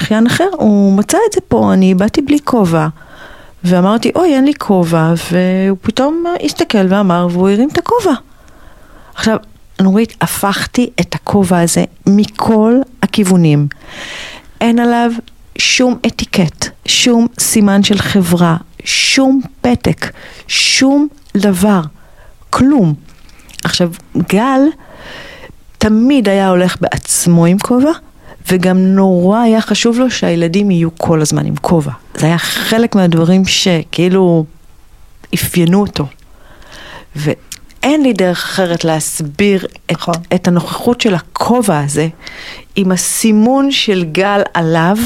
אחיין 0.00 0.26
אחר, 0.26 0.48
הוא 0.52 0.96
מצא 0.96 1.18
את 1.28 1.32
זה 1.32 1.40
פה, 1.48 1.72
אני 1.72 1.94
באתי 1.94 2.22
בלי 2.22 2.38
כובע. 2.44 2.88
ואמרתי, 3.64 4.12
אוי, 4.14 4.34
אין 4.34 4.44
לי 4.44 4.54
כובע, 4.54 5.12
והוא 5.32 5.78
פתאום 5.82 6.24
הסתכל 6.44 6.86
ואמר, 6.88 7.28
והוא 7.30 7.48
הרים 7.48 7.68
את 7.68 7.78
הכובע. 7.78 8.12
עכשיו, 9.14 9.36
נורית, 9.80 10.16
הפכתי 10.20 10.90
את 11.00 11.14
הכובע 11.14 11.60
הזה 11.60 11.84
מכל 12.06 12.74
הכיוונים. 13.02 13.68
אין 14.60 14.78
עליו 14.78 15.10
שום 15.58 15.98
אתיקט, 16.06 16.66
שום 16.86 17.26
סימן 17.38 17.82
של 17.82 17.98
חברה, 17.98 18.56
שום 18.84 19.40
פתק, 19.60 20.10
שום 20.48 21.08
דבר, 21.36 21.80
כלום. 22.50 22.94
עכשיו, 23.64 23.92
גל 24.28 24.60
תמיד 25.78 26.28
היה 26.28 26.48
הולך 26.48 26.76
בעצמו 26.80 27.46
עם 27.46 27.58
כובע, 27.58 27.92
וגם 28.50 28.78
נורא 28.78 29.40
היה 29.40 29.60
חשוב 29.60 29.98
לו 29.98 30.10
שהילדים 30.10 30.70
יהיו 30.70 30.88
כל 30.98 31.20
הזמן 31.20 31.46
עם 31.46 31.56
כובע. 31.56 31.92
זה 32.14 32.26
היה 32.26 32.38
חלק 32.38 32.94
מהדברים 32.94 33.44
שכאילו 33.44 34.44
אפיינו 35.34 35.80
אותו. 35.80 36.06
ואין 37.16 38.02
לי 38.02 38.12
דרך 38.12 38.38
אחרת 38.44 38.84
להסביר 38.84 39.64
את, 39.64 39.92
נכון. 39.92 40.14
את 40.34 40.48
הנוכחות 40.48 41.00
של 41.00 41.14
הכובע 41.14 41.78
הזה 41.78 42.08
עם 42.76 42.92
הסימון 42.92 43.72
של 43.72 44.04
גל 44.12 44.42
עליו, 44.54 44.96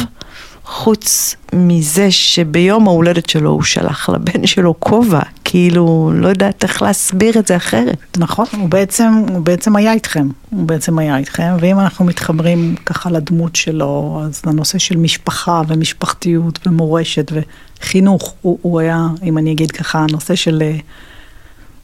חוץ 0.65 1.37
מזה 1.53 2.11
שביום 2.11 2.89
ההולדת 2.89 3.29
שלו 3.29 3.51
הוא 3.51 3.63
שלח 3.63 4.09
לבן 4.09 4.47
שלו 4.47 4.75
כובע, 4.79 5.21
כאילו, 5.45 6.11
לא 6.15 6.29
יודעת 6.29 6.63
איך 6.63 6.83
להסביר 6.83 7.39
את 7.39 7.47
זה 7.47 7.57
אחרת. 7.57 8.19
נכון, 8.19 8.47
הוא 8.59 8.69
בעצם, 8.69 9.25
הוא 9.31 9.41
בעצם 9.41 9.77
היה 9.77 9.93
איתכם, 9.93 10.29
הוא 10.51 10.67
בעצם 10.67 10.99
היה 10.99 11.17
איתכם, 11.17 11.57
ואם 11.61 11.81
אנחנו 11.81 12.05
מתחברים 12.05 12.75
ככה 12.87 13.11
לדמות 13.11 13.57
שלו, 13.57 14.23
אז 14.27 14.43
לנושא 14.47 14.79
של 14.79 14.97
משפחה 14.97 15.63
ומשפחתיות 15.69 16.67
ומורשת 16.67 17.33
וחינוך, 17.81 18.35
הוא, 18.43 18.59
הוא 18.63 18.81
היה, 18.81 19.07
אם 19.23 19.39
אני 19.39 19.53
אגיד 19.53 19.71
ככה, 19.71 19.99
הנושא 19.99 20.35
של, 20.35 20.63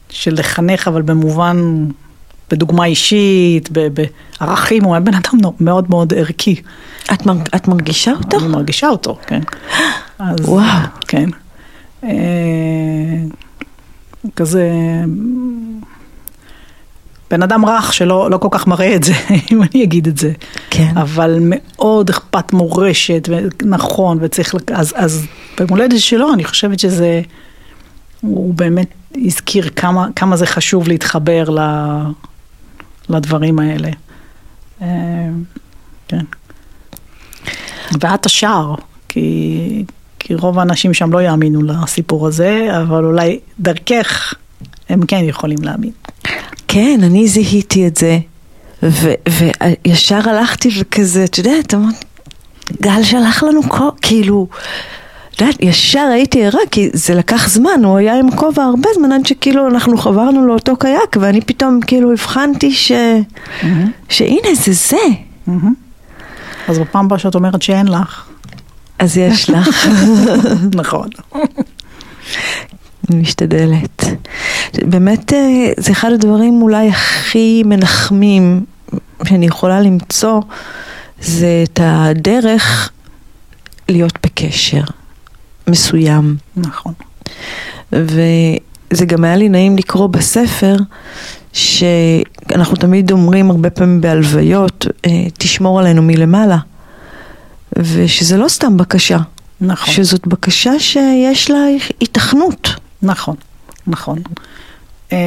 של 0.09 0.33
לחנך, 0.33 0.87
אבל 0.87 1.01
במובן, 1.01 1.87
בדוגמה 2.51 2.85
אישית, 2.85 3.69
בערכים, 4.39 4.83
הוא 4.83 4.93
היה 4.93 4.99
בן 4.99 5.13
אדם 5.13 5.39
מאוד 5.59 5.85
מאוד 5.89 6.13
ערכי. 6.13 6.61
את, 7.13 7.25
מרג, 7.25 7.47
את 7.55 7.67
מרגישה 7.67 8.11
אותו? 8.11 8.39
אני 8.39 8.47
מרגישה 8.47 8.87
אותו, 8.87 9.17
כן. 9.27 9.41
אז, 10.19 10.35
וואו. 10.39 10.87
כן. 11.07 11.29
אה, 12.03 12.09
כזה, 14.35 14.69
בן 17.31 17.43
אדם 17.43 17.65
רך 17.65 17.93
שלא 17.93 18.31
לא 18.31 18.37
כל 18.37 18.47
כך 18.51 18.67
מראה 18.67 18.95
את 18.95 19.03
זה, 19.03 19.13
אם 19.51 19.63
אני 19.63 19.83
אגיד 19.83 20.07
את 20.07 20.17
זה. 20.17 20.31
כן. 20.69 20.97
אבל 20.97 21.37
מאוד 21.41 22.09
אכפת 22.09 22.53
מורשת, 22.53 23.29
ונכון, 23.31 24.17
וצריך, 24.21 24.55
אז, 24.73 24.93
אז 24.95 25.25
במולדת 25.59 25.99
שלו, 25.99 26.33
אני 26.33 26.43
חושבת 26.43 26.79
שזה, 26.79 27.21
הוא 28.21 28.53
באמת 28.53 28.87
הזכיר 29.25 29.69
כמה, 29.69 30.07
כמה 30.15 30.35
זה 30.35 30.45
חשוב 30.45 30.87
להתחבר 30.87 31.49
ל, 31.49 31.59
לדברים 33.09 33.59
האלה. 33.59 33.89
אה, 34.81 34.87
כן. 36.07 36.25
ואת 38.01 38.25
השער, 38.25 38.75
כי, 39.09 39.85
כי 40.19 40.35
רוב 40.35 40.59
האנשים 40.59 40.93
שם 40.93 41.13
לא 41.13 41.21
יאמינו 41.21 41.61
לסיפור 41.61 42.27
הזה, 42.27 42.67
אבל 42.81 43.05
אולי 43.05 43.39
דרכך 43.59 44.33
הם 44.89 45.05
כן 45.05 45.21
יכולים 45.23 45.57
להאמין. 45.61 45.91
כן, 46.67 46.99
אני 47.03 47.27
זיהיתי 47.27 47.87
את 47.87 47.97
זה, 47.97 48.19
וישר 48.83 50.29
הלכתי 50.29 50.69
וכזה, 50.79 51.23
את 51.23 51.37
יודעת, 51.37 51.73
גל 52.81 53.03
שלח 53.03 53.43
לנו 53.43 53.63
כובע, 53.69 53.91
כאילו, 54.01 54.47
יודעת, 55.41 55.61
ישר 55.61 56.09
הייתי 56.13 56.45
ערה, 56.45 56.59
כי 56.71 56.89
זה 56.93 57.15
לקח 57.15 57.49
זמן, 57.49 57.81
הוא 57.83 57.97
היה 57.97 58.19
עם 58.19 58.35
כובע 58.35 58.63
הרבה 58.63 58.89
זמן 58.95 59.11
עד 59.11 59.25
שכאילו 59.25 59.67
אנחנו 59.67 59.97
חברנו 59.97 60.47
לאותו 60.47 60.75
קייק, 60.75 61.17
ואני 61.19 61.41
פתאום 61.41 61.79
כאילו 61.87 62.11
הבחנתי 62.11 62.71
ש... 62.71 62.91
שהנה 64.09 64.55
זה 64.55 64.73
זה, 64.73 64.97
מהמם. 65.47 65.73
אז 66.67 66.79
בפעם 66.79 67.05
הבאה 67.05 67.19
שאת 67.19 67.35
אומרת 67.35 67.61
שאין 67.61 67.87
לך, 67.87 68.25
אז 68.99 69.17
יש 69.17 69.49
לך, 69.49 69.87
נכון. 70.81 71.09
אני 73.09 73.21
משתדלת. 73.21 74.03
באמת, 74.73 75.33
אה, 75.33 75.71
זה 75.77 75.91
אחד 75.91 76.11
הדברים 76.11 76.61
אולי 76.61 76.89
הכי 76.89 77.63
מנחמים 77.65 78.65
שאני 79.25 79.45
יכולה 79.45 79.81
למצוא, 79.81 80.41
זה 81.21 81.63
את 81.63 81.79
הדרך 81.83 82.91
להיות 83.89 84.13
בקשר 84.23 84.83
מסוים. 85.71 86.35
נכון. 86.57 86.93
וזה 87.91 89.05
גם 89.05 89.23
היה 89.23 89.35
לי 89.35 89.49
נעים 89.49 89.77
לקרוא 89.77 90.07
בספר, 90.07 90.75
שאנחנו 91.53 92.75
תמיד 92.75 93.11
אומרים 93.11 93.51
הרבה 93.51 93.69
פעמים 93.69 94.01
בהלוויות, 94.01 94.85
אה, 95.05 95.25
תשמור 95.33 95.79
עלינו 95.79 96.01
מלמעלה. 96.01 96.57
ושזה 97.77 98.37
לא 98.37 98.47
סתם 98.47 98.77
בקשה, 98.77 99.17
נכון. 99.61 99.93
שזאת 99.93 100.27
בקשה 100.27 100.79
שיש 100.79 101.51
לה 101.51 101.57
היתכנות. 101.99 102.69
נכון, 103.01 103.35
נכון. 103.87 104.19
אה, 105.11 105.17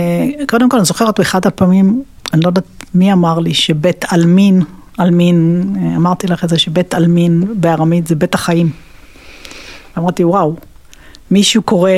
קודם 0.48 0.68
כל, 0.68 0.76
אני 0.76 0.86
זוכרת 0.86 1.18
באחד 1.18 1.46
הפעמים, 1.46 2.02
אני 2.32 2.40
לא 2.42 2.48
יודעת 2.48 2.64
מי 2.94 3.12
אמר 3.12 3.38
לי 3.38 3.54
שבית 3.54 4.04
עלמין, 4.08 4.62
עלמין, 4.98 5.66
אה, 5.76 5.96
אמרתי 5.96 6.26
לך 6.26 6.44
את 6.44 6.48
זה, 6.48 6.58
שבית 6.58 6.94
עלמין 6.94 7.44
בארמית 7.56 8.06
זה 8.06 8.14
בית 8.14 8.34
החיים. 8.34 8.70
אמרתי, 9.98 10.24
וואו, 10.24 10.54
מישהו 11.30 11.62
קורא 11.62 11.90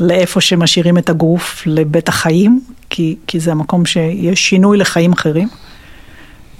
לאיפה 0.00 0.40
שמשאירים 0.40 0.98
את 0.98 1.10
הגוף 1.10 1.62
לבית 1.66 2.08
החיים, 2.08 2.60
כי, 2.90 3.16
כי 3.26 3.40
זה 3.40 3.52
המקום 3.52 3.86
שיש 3.86 4.48
שינוי 4.48 4.78
לחיים 4.78 5.12
אחרים. 5.12 5.48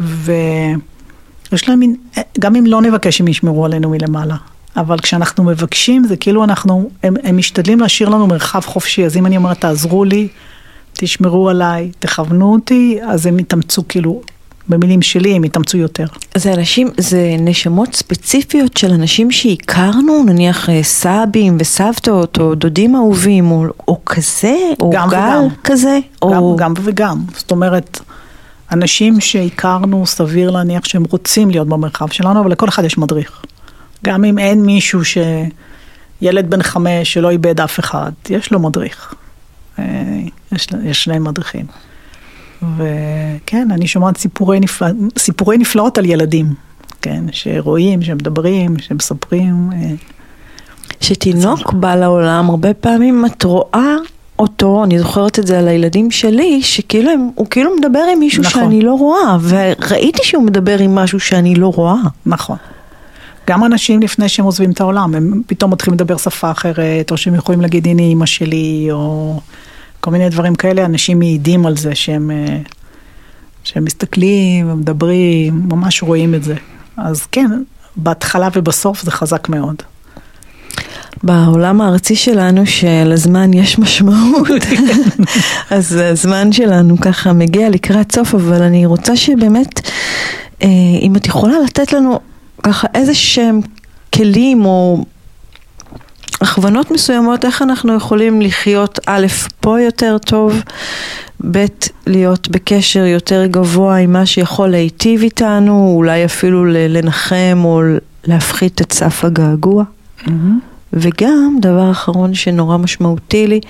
ויש 0.00 1.68
להם 1.68 1.78
מין, 1.78 1.96
גם 2.38 2.56
אם 2.56 2.66
לא 2.66 2.82
נבקש 2.82 3.16
שהם 3.18 3.28
ישמרו 3.28 3.64
עלינו 3.64 3.90
מלמעלה, 3.90 4.36
אבל 4.76 4.98
כשאנחנו 4.98 5.44
מבקשים 5.44 6.04
זה 6.04 6.16
כאילו 6.16 6.44
אנחנו, 6.44 6.90
הם, 7.02 7.14
הם 7.22 7.36
משתדלים 7.36 7.80
להשאיר 7.80 8.08
לנו 8.08 8.26
מרחב 8.26 8.60
חופשי, 8.60 9.04
אז 9.04 9.16
אם 9.16 9.26
אני 9.26 9.36
אומרת 9.36 9.60
תעזרו 9.60 10.04
לי, 10.04 10.28
תשמרו 10.92 11.48
עליי, 11.48 11.90
תכוונו 11.98 12.52
אותי, 12.52 12.98
אז 13.08 13.26
הם 13.26 13.38
יתאמצו 13.38 13.82
כאילו, 13.88 14.22
במילים 14.68 15.02
שלי 15.02 15.36
הם 15.36 15.44
יתאמצו 15.44 15.78
יותר. 15.78 16.06
זה 16.34 16.52
אנשים, 16.52 16.90
זה 16.98 17.36
נשמות 17.38 17.94
ספציפיות 17.94 18.76
של 18.76 18.92
אנשים 18.92 19.30
שהכרנו, 19.30 20.24
נניח 20.26 20.70
אה, 20.70 20.82
סבים 20.82 21.56
וסבתות, 21.60 22.38
או 22.38 22.54
דודים 22.54 22.96
אהובים, 22.96 23.50
או, 23.50 23.64
או 23.88 24.00
כזה, 24.06 24.56
או 24.80 24.90
גם 24.94 25.08
גל 25.08 25.16
וגם. 25.16 25.48
כזה, 25.64 25.98
או... 26.22 26.56
גם, 26.56 26.74
גם 26.74 26.74
וגם, 26.84 27.24
זאת 27.36 27.50
אומרת, 27.50 28.00
אנשים 28.72 29.20
שהכרנו, 29.20 30.06
סביר 30.06 30.50
להניח 30.50 30.84
שהם 30.84 31.04
רוצים 31.10 31.50
להיות 31.50 31.68
במרחב 31.68 32.08
שלנו, 32.08 32.40
אבל 32.40 32.50
לכל 32.50 32.68
אחד 32.68 32.84
יש 32.84 32.98
מדריך. 32.98 33.42
גם 34.04 34.24
אם 34.24 34.38
אין 34.38 34.62
מישהו 34.62 35.04
ש... 35.04 35.18
ילד 36.20 36.50
בן 36.50 36.62
חמש 36.62 37.12
שלא 37.12 37.30
איבד 37.30 37.60
אף 37.60 37.80
אחד, 37.80 38.12
יש 38.30 38.52
לו 38.52 38.60
מדריך. 38.60 39.14
אה, 39.78 39.84
יש, 40.52 40.68
יש 40.84 41.04
שני 41.04 41.18
מדריכים. 41.18 41.66
וכן, 42.62 43.68
אני 43.70 43.86
שומעת 43.86 44.16
סיפורי, 44.16 44.60
נפלא, 44.60 44.88
סיפורי 45.18 45.58
נפלאות 45.58 45.98
על 45.98 46.04
ילדים, 46.04 46.54
כן, 47.02 47.24
שרואים, 47.32 48.02
שמדברים, 48.02 48.78
שמספרים. 48.78 49.70
אה, 49.72 49.90
שתינוק 51.00 51.72
בא 51.72 51.94
לעולם, 51.94 52.50
הרבה 52.50 52.74
פעמים 52.74 53.26
את 53.26 53.42
רואה 53.44 53.94
אותו, 54.38 54.84
אני 54.84 54.98
זוכרת 54.98 55.38
את 55.38 55.46
זה 55.46 55.58
על 55.58 55.68
הילדים 55.68 56.10
שלי, 56.10 56.62
שכאילו 56.62 57.10
הם, 57.10 57.28
הוא 57.34 57.46
כאילו 57.50 57.70
מדבר 57.76 58.02
עם 58.12 58.18
מישהו 58.18 58.42
נכון. 58.42 58.62
שאני 58.62 58.82
לא 58.82 58.94
רואה, 58.94 59.36
וראיתי 59.42 60.20
שהוא 60.22 60.42
מדבר 60.42 60.78
עם 60.78 60.94
משהו 60.94 61.20
שאני 61.20 61.54
לא 61.54 61.72
רואה. 61.76 61.96
נכון. 62.26 62.56
גם 63.46 63.64
אנשים 63.64 64.02
לפני 64.02 64.28
שהם 64.28 64.44
עוזבים 64.44 64.70
את 64.70 64.80
העולם, 64.80 65.14
הם 65.14 65.42
פתאום 65.46 65.70
מתחילים 65.70 65.94
לדבר 65.94 66.16
שפה 66.16 66.50
אחרת, 66.50 67.10
או 67.10 67.16
שהם 67.16 67.34
יכולים 67.34 67.60
להגיד 67.60 67.86
הנה 67.86 68.02
אימא 68.02 68.26
שלי, 68.26 68.88
או 68.90 69.40
כל 70.06 70.12
מיני 70.12 70.28
דברים 70.28 70.54
כאלה, 70.54 70.84
אנשים 70.84 71.18
מעידים 71.18 71.66
על 71.66 71.76
זה 71.76 71.94
שהם, 71.94 72.30
אה, 72.30 72.58
שהם 73.64 73.84
מסתכלים 73.84 74.70
ומדברים, 74.70 75.62
ממש 75.68 76.02
רואים 76.02 76.34
את 76.34 76.42
זה. 76.44 76.54
אז 76.96 77.26
כן, 77.32 77.50
בהתחלה 77.96 78.48
ובסוף 78.54 79.02
זה 79.02 79.10
חזק 79.10 79.48
מאוד. 79.48 79.76
בעולם 81.22 81.80
הארצי 81.80 82.16
שלנו 82.16 82.66
שלזמן 82.66 83.54
יש 83.54 83.78
משמעות, 83.78 84.62
אז 85.70 85.96
הזמן 85.96 86.52
שלנו 86.52 87.00
ככה 87.00 87.32
מגיע 87.32 87.70
לקראת 87.70 88.12
סוף, 88.12 88.34
אבל 88.34 88.62
אני 88.62 88.86
רוצה 88.86 89.16
שבאמת, 89.16 89.90
אה, 90.62 90.68
אם 91.02 91.16
את 91.16 91.26
יכולה 91.26 91.54
לתת 91.64 91.92
לנו 91.92 92.20
ככה 92.62 92.86
איזה 92.94 93.14
שהם 93.14 93.60
כלים 94.14 94.64
או 94.64 95.04
הכוונות 96.40 96.90
מסוימות, 96.90 97.44
איך 97.44 97.62
אנחנו 97.62 97.94
יכולים 97.94 98.40
לחיות 98.40 98.98
א', 99.06 99.26
פה 99.60 99.80
יותר 99.80 100.18
טוב, 100.18 100.60
ב', 101.50 101.64
להיות 102.06 102.48
בקשר 102.48 103.04
יותר 103.04 103.46
גבוה 103.46 103.96
עם 103.96 104.12
מה 104.12 104.26
שיכול 104.26 104.68
להיטיב 104.68 105.22
איתנו, 105.22 105.92
אולי 105.96 106.24
אפילו 106.24 106.64
לנחם 106.64 107.60
או 107.64 107.82
להפחית 108.24 108.80
את 108.80 108.92
סף 108.92 109.24
הגעגוע. 109.24 109.84
Mm-hmm. 110.18 110.30
וגם, 110.92 111.56
דבר 111.60 111.90
אחרון 111.90 112.34
שנורא 112.34 112.76
משמעותי 112.76 113.46
לי, 113.46 113.60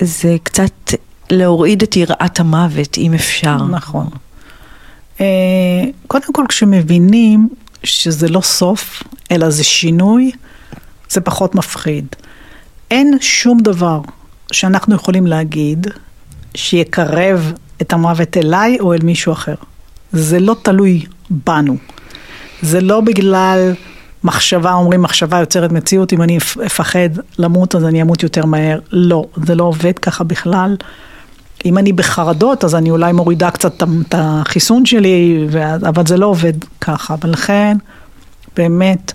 זה 0.00 0.36
קצת 0.42 0.94
להוריד 1.30 1.82
את 1.82 1.96
יראת 1.96 2.40
המוות, 2.40 2.98
אם 2.98 3.14
אפשר. 3.14 3.56
נכון. 3.56 4.06
אה, 5.20 5.26
קודם 6.06 6.32
כל, 6.32 6.44
כשמבינים 6.48 7.48
שזה 7.84 8.28
לא 8.28 8.40
סוף, 8.40 9.02
אלא 9.30 9.50
זה 9.50 9.64
שינוי, 9.64 10.30
זה 11.10 11.20
פחות 11.20 11.54
מפחיד. 11.54 12.06
אין 12.90 13.16
שום 13.20 13.58
דבר 13.60 14.00
שאנחנו 14.52 14.94
יכולים 14.94 15.26
להגיד 15.26 15.86
שיקרב 16.54 17.52
את 17.82 17.92
המוות 17.92 18.36
אליי 18.36 18.76
או 18.80 18.92
אל 18.92 18.98
מישהו 19.02 19.32
אחר. 19.32 19.54
זה 20.12 20.40
לא 20.40 20.56
תלוי 20.62 21.04
בנו. 21.30 21.76
זה 22.62 22.80
לא 22.80 23.00
בגלל 23.00 23.72
מחשבה, 24.24 24.72
אומרים 24.72 25.02
מחשבה 25.02 25.38
יוצרת 25.38 25.72
מציאות, 25.72 26.12
אם 26.12 26.22
אני 26.22 26.38
אפחד 26.66 27.08
למות 27.38 27.74
אז 27.74 27.84
אני 27.84 28.02
אמות 28.02 28.22
יותר 28.22 28.46
מהר. 28.46 28.78
לא, 28.92 29.24
זה 29.46 29.54
לא 29.54 29.64
עובד 29.64 29.98
ככה 29.98 30.24
בכלל. 30.24 30.76
אם 31.64 31.78
אני 31.78 31.92
בחרדות 31.92 32.64
אז 32.64 32.74
אני 32.74 32.90
אולי 32.90 33.12
מורידה 33.12 33.50
קצת 33.50 33.82
את 33.82 34.14
החיסון 34.18 34.86
שלי, 34.86 35.46
אבל 35.88 36.06
זה 36.06 36.16
לא 36.16 36.26
עובד 36.26 36.52
ככה. 36.80 37.14
ולכן 37.24 37.76
באמת 38.56 39.12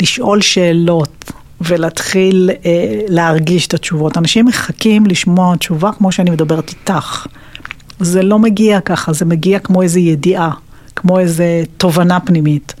לשאול 0.00 0.40
שאלות 0.40 1.32
ולהתחיל 1.60 2.50
אה, 2.64 3.00
להרגיש 3.08 3.66
את 3.66 3.74
התשובות. 3.74 4.18
אנשים 4.18 4.44
מחכים 4.46 5.06
לשמוע 5.06 5.56
תשובה 5.56 5.92
כמו 5.92 6.12
שאני 6.12 6.30
מדברת 6.30 6.68
איתך. 6.68 7.26
זה 8.00 8.22
לא 8.22 8.38
מגיע 8.38 8.80
ככה, 8.80 9.12
זה 9.12 9.24
מגיע 9.24 9.58
כמו 9.58 9.82
איזו 9.82 9.98
ידיעה, 9.98 10.50
כמו 10.96 11.18
איזו 11.18 11.44
תובנה 11.76 12.20
פנימית. 12.20 12.74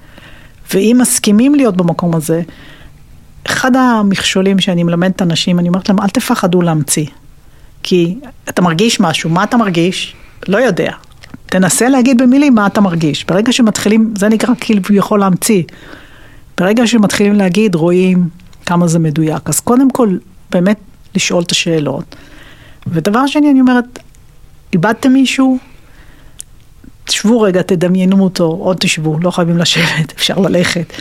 ואם 0.74 0.98
מסכימים 1.00 1.54
להיות 1.54 1.76
במקום 1.76 2.14
הזה, 2.14 2.42
אחד 3.46 3.76
המכשולים 3.76 4.58
שאני 4.58 4.82
מלמדת 4.82 5.22
אנשים, 5.22 5.58
אני 5.58 5.68
אומרת 5.68 5.88
להם, 5.88 6.00
אל 6.00 6.08
תפחדו 6.08 6.62
להמציא. 6.62 7.06
כי 7.82 8.18
אתה 8.48 8.62
מרגיש 8.62 9.00
משהו, 9.00 9.30
מה 9.30 9.44
אתה 9.44 9.56
מרגיש? 9.56 10.14
לא 10.48 10.58
יודע. 10.58 10.92
תנסה 11.46 11.88
להגיד 11.88 12.22
במילים 12.22 12.54
מה 12.54 12.66
אתה 12.66 12.80
מרגיש. 12.80 13.24
ברגע 13.24 13.52
שמתחילים, 13.52 14.14
זה 14.18 14.28
נקרא 14.28 14.54
כאילו 14.60 14.82
יכול 14.90 15.20
להמציא. 15.20 15.62
ברגע 16.60 16.86
שמתחילים 16.86 17.34
להגיד, 17.34 17.74
רואים 17.74 18.28
כמה 18.66 18.88
זה 18.88 18.98
מדויק. 18.98 19.48
אז 19.48 19.60
קודם 19.60 19.90
כל, 19.90 20.16
באמת 20.50 20.78
לשאול 21.14 21.42
את 21.42 21.50
השאלות. 21.50 22.16
ודבר 22.86 23.26
שני, 23.26 23.50
אני 23.50 23.60
אומרת, 23.60 23.98
איבדתם 24.72 25.12
מישהו? 25.12 25.58
תשבו 27.04 27.40
רגע, 27.40 27.62
תדמיינו 27.62 28.24
אותו, 28.24 28.44
עוד 28.44 28.76
תשבו, 28.80 29.18
לא 29.20 29.30
חייבים 29.30 29.58
לשבת, 29.58 30.12
אפשר 30.16 30.38
ללכת. 30.38 30.92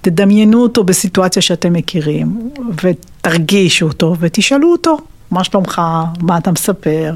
תדמיינו 0.00 0.62
אותו 0.62 0.84
בסיטואציה 0.84 1.42
שאתם 1.42 1.72
מכירים, 1.72 2.50
ותרגישו 2.82 3.86
אותו, 3.86 4.16
ותשאלו 4.20 4.72
אותו, 4.72 4.98
מה 5.30 5.44
שלומך, 5.44 5.82
מה 6.20 6.38
אתה 6.38 6.52
מספר. 6.52 7.14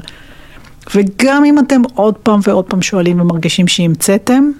וגם 0.95 1.45
אם 1.45 1.59
אתם 1.59 1.81
עוד 1.95 2.15
פעם 2.15 2.39
ועוד 2.43 2.65
פעם 2.65 2.81
שואלים 2.81 3.21
ומרגישים 3.21 3.67
שהמצאתם, 3.67 4.51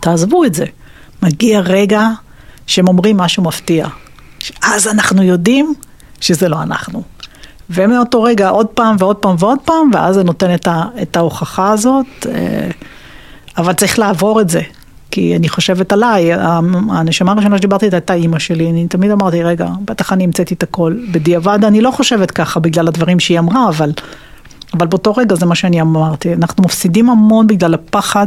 תעזבו 0.00 0.44
את 0.44 0.54
זה. 0.54 0.64
מגיע 1.22 1.60
רגע 1.60 2.08
שהם 2.72 2.88
אומרים 2.88 3.16
משהו 3.16 3.42
מפתיע. 3.42 3.86
אז 4.62 4.88
אנחנו 4.88 5.22
יודעים 5.22 5.74
שזה 6.20 6.48
לא 6.48 6.62
אנחנו. 6.62 7.02
ומאותו 7.70 8.22
רגע 8.22 8.48
עוד 8.48 8.66
פעם 8.66 8.96
ועוד 8.98 9.16
פעם 9.16 9.36
ועוד 9.38 9.58
פעם, 9.64 9.90
ואז 9.92 10.14
זה 10.14 10.24
נותן 10.24 10.54
את, 10.54 10.66
ה, 10.66 10.84
את 11.02 11.16
ההוכחה 11.16 11.70
הזאת, 11.70 12.06
אה, 12.26 12.68
אבל 13.58 13.72
צריך 13.72 13.98
לעבור 13.98 14.40
את 14.40 14.48
זה. 14.48 14.60
כי 15.10 15.36
אני 15.36 15.48
חושבת 15.48 15.92
עליי, 15.92 16.30
הנשמה 16.90 17.32
הראשונה 17.32 17.58
שדיברתי 17.58 17.86
איתה 17.86 17.96
הייתה 17.96 18.14
אימא 18.14 18.38
שלי, 18.38 18.70
אני 18.70 18.88
תמיד 18.88 19.10
אמרתי, 19.10 19.42
רגע, 19.42 19.68
בטח 19.84 20.12
אני 20.12 20.24
המצאתי 20.24 20.54
את 20.54 20.62
הכל. 20.62 20.96
בדיעבד 21.12 21.64
אני 21.64 21.80
לא 21.80 21.90
חושבת 21.90 22.30
ככה 22.30 22.60
בגלל 22.60 22.88
הדברים 22.88 23.20
שהיא 23.20 23.38
אמרה, 23.38 23.68
אבל, 23.68 23.92
אבל 24.74 24.86
באותו 24.86 25.12
רגע 25.12 25.34
זה 25.34 25.46
מה 25.46 25.54
שאני 25.54 25.80
אמרתי. 25.80 26.34
אנחנו 26.34 26.64
מפסידים 26.64 27.10
המון 27.10 27.46
בגלל 27.46 27.74
הפחד, 27.74 28.26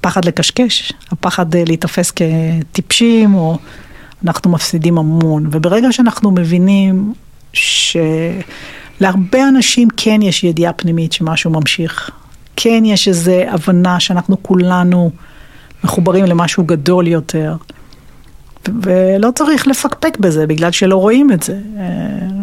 הפחד 0.00 0.24
לקשקש, 0.24 0.92
הפחד 1.10 1.54
אה, 1.54 1.64
להיתפס 1.66 2.10
כטיפשים, 2.10 3.34
או 3.34 3.58
אנחנו 4.24 4.50
מפסידים 4.50 4.98
המון. 4.98 5.46
וברגע 5.50 5.92
שאנחנו 5.92 6.30
מבינים 6.30 7.14
שלהרבה 7.52 9.48
אנשים 9.48 9.88
כן 9.96 10.22
יש 10.22 10.44
ידיעה 10.44 10.72
פנימית 10.72 11.12
שמשהו 11.12 11.50
ממשיך. 11.50 12.10
כן 12.56 12.82
יש 12.84 13.08
איזו 13.08 13.32
הבנה 13.48 14.00
שאנחנו 14.00 14.42
כולנו 14.42 15.10
מחוברים 15.84 16.24
למשהו 16.24 16.64
גדול 16.64 17.06
יותר. 17.06 17.56
ולא 18.82 19.30
צריך 19.34 19.66
לפקפק 19.66 20.18
בזה 20.20 20.46
בגלל 20.46 20.70
שלא 20.70 20.96
רואים 20.96 21.32
את 21.32 21.42
זה. 21.42 21.58
אה, 21.78 21.84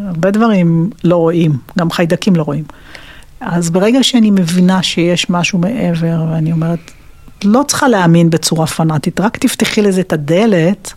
הרבה 0.08 0.32
דברים 0.32 0.90
לא 1.04 1.16
רואים, 1.16 1.58
גם 1.80 1.92
חיידקים 1.92 2.36
לא 2.36 2.44
רואים. 2.44 2.64
אז 3.40 3.70
ברגע 3.70 4.04
שאני 4.04 4.32
מבינה 4.32 4.84
שיש 4.84 5.30
משהו 5.30 5.60
מעבר, 5.60 6.26
ואני 6.32 6.52
אומרת, 6.52 6.92
לא 7.44 7.64
צריכה 7.68 7.88
להאמין 7.88 8.30
בצורה 8.30 8.68
פנאטית, 8.68 9.20
רק 9.20 9.38
תפתחי 9.38 9.82
לזה 9.82 10.02
את 10.02 10.14
הדלת, 10.14 10.94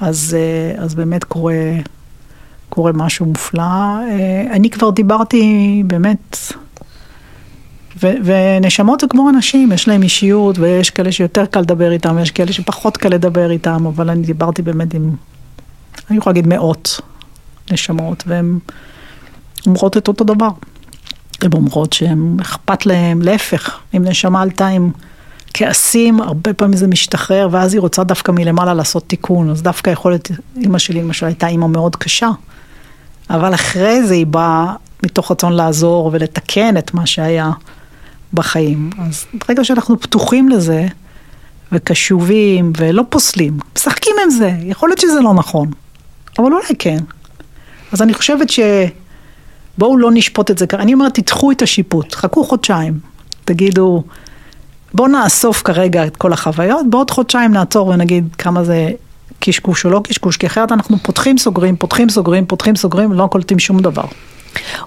אז, 0.00 0.36
אה, 0.38 0.82
אז 0.82 0.94
באמת 0.94 1.24
קורה, 1.24 1.72
קורה 2.68 2.92
משהו 2.92 3.26
מופלא. 3.26 3.62
אה, 3.62 4.42
אני 4.50 4.70
כבר 4.70 4.90
דיברתי 4.90 5.82
באמת, 5.86 6.36
ו- 8.02 8.14
ונשמות 8.24 9.00
זה 9.00 9.06
כמו 9.06 9.28
אנשים, 9.28 9.72
יש 9.72 9.88
להם 9.88 10.02
אישיות 10.02 10.58
ויש 10.58 10.90
כאלה 10.90 11.12
שיותר 11.12 11.46
קל 11.46 11.60
לדבר 11.60 11.92
איתם, 11.92 12.16
ויש 12.16 12.30
כאלה 12.30 12.52
שפחות 12.52 12.96
קל 12.96 13.08
לדבר 13.08 13.50
איתם, 13.50 13.86
אבל 13.86 14.10
אני 14.10 14.22
דיברתי 14.22 14.62
באמת 14.62 14.94
עם, 14.94 15.10
אני 16.10 16.18
יכולה 16.18 16.34
להגיד 16.34 16.46
מאות 16.46 17.00
נשמות, 17.70 18.24
והן 18.26 18.58
אומרות 19.66 19.96
את 19.96 20.08
אותו 20.08 20.24
דבר. 20.24 20.48
הן 21.42 21.52
אומרות 21.52 21.92
שהן 21.92 22.36
אכפת 22.40 22.86
להן, 22.86 23.22
להפך, 23.22 23.78
אם 23.96 24.04
נשמה 24.04 24.42
עלתה 24.42 24.66
עם 24.66 24.90
כעסים, 25.54 26.20
הרבה 26.20 26.54
פעמים 26.54 26.76
זה 26.76 26.86
משתחרר, 26.86 27.48
ואז 27.50 27.74
היא 27.74 27.80
רוצה 27.80 28.04
דווקא 28.04 28.32
מלמעלה 28.32 28.74
לעשות 28.74 29.04
תיקון, 29.06 29.50
אז 29.50 29.62
דווקא 29.62 29.90
יכולת, 29.90 30.30
אימא 30.56 30.78
שלי 30.78 31.02
למשל 31.02 31.26
הייתה 31.26 31.46
אימא 31.46 31.66
מאוד 31.66 31.96
קשה. 31.96 32.30
אבל 33.30 33.54
אחרי 33.54 34.02
זה 34.02 34.14
היא 34.14 34.26
באה 34.26 34.74
מתוך 35.02 35.30
רצון 35.30 35.52
לעזור 35.52 36.10
ולתקן 36.12 36.76
את 36.76 36.94
מה 36.94 37.06
שהיה 37.06 37.50
בחיים. 38.34 38.90
אז 39.08 39.26
ברגע 39.48 39.64
שאנחנו 39.64 40.00
פתוחים 40.00 40.48
לזה, 40.48 40.86
וקשובים, 41.72 42.72
ולא 42.76 43.02
פוסלים, 43.08 43.58
משחקים 43.76 44.16
עם 44.24 44.30
זה, 44.30 44.52
יכול 44.62 44.88
להיות 44.88 45.00
שזה 45.00 45.20
לא 45.20 45.34
נכון, 45.34 45.70
אבל 46.38 46.52
אולי 46.52 46.74
כן. 46.78 46.98
אז 47.92 48.02
אני 48.02 48.14
חושבת 48.14 48.50
ש... 48.50 48.60
בואו 49.78 49.96
לא 49.96 50.10
נשפוט 50.12 50.50
את 50.50 50.58
זה 50.58 50.66
ככה. 50.66 50.82
אני 50.82 50.94
אומרת, 50.94 51.14
תדחו 51.14 51.52
את 51.52 51.62
השיפוט, 51.62 52.14
חכו 52.14 52.44
חודשיים. 52.44 53.00
תגידו, 53.44 54.04
בואו 54.94 55.08
נאסוף 55.08 55.62
כרגע 55.62 56.06
את 56.06 56.16
כל 56.16 56.32
החוויות, 56.32 56.86
בעוד 56.90 57.10
חודשיים 57.10 57.52
נעצור 57.52 57.86
ונגיד 57.86 58.28
כמה 58.38 58.64
זה 58.64 58.90
קשקוש 59.40 59.84
או 59.84 59.90
לא 59.90 60.00
קשקוש, 60.04 60.36
כי 60.36 60.46
אחרת 60.46 60.72
אנחנו 60.72 60.98
פותחים 61.02 61.38
סוגרים, 61.38 61.76
פותחים 61.76 62.08
סוגרים, 62.08 62.46
פותחים 62.46 62.76
סוגרים, 62.76 63.10
ולא 63.10 63.28
קולטים 63.30 63.58
שום 63.58 63.80
דבר. 63.80 64.04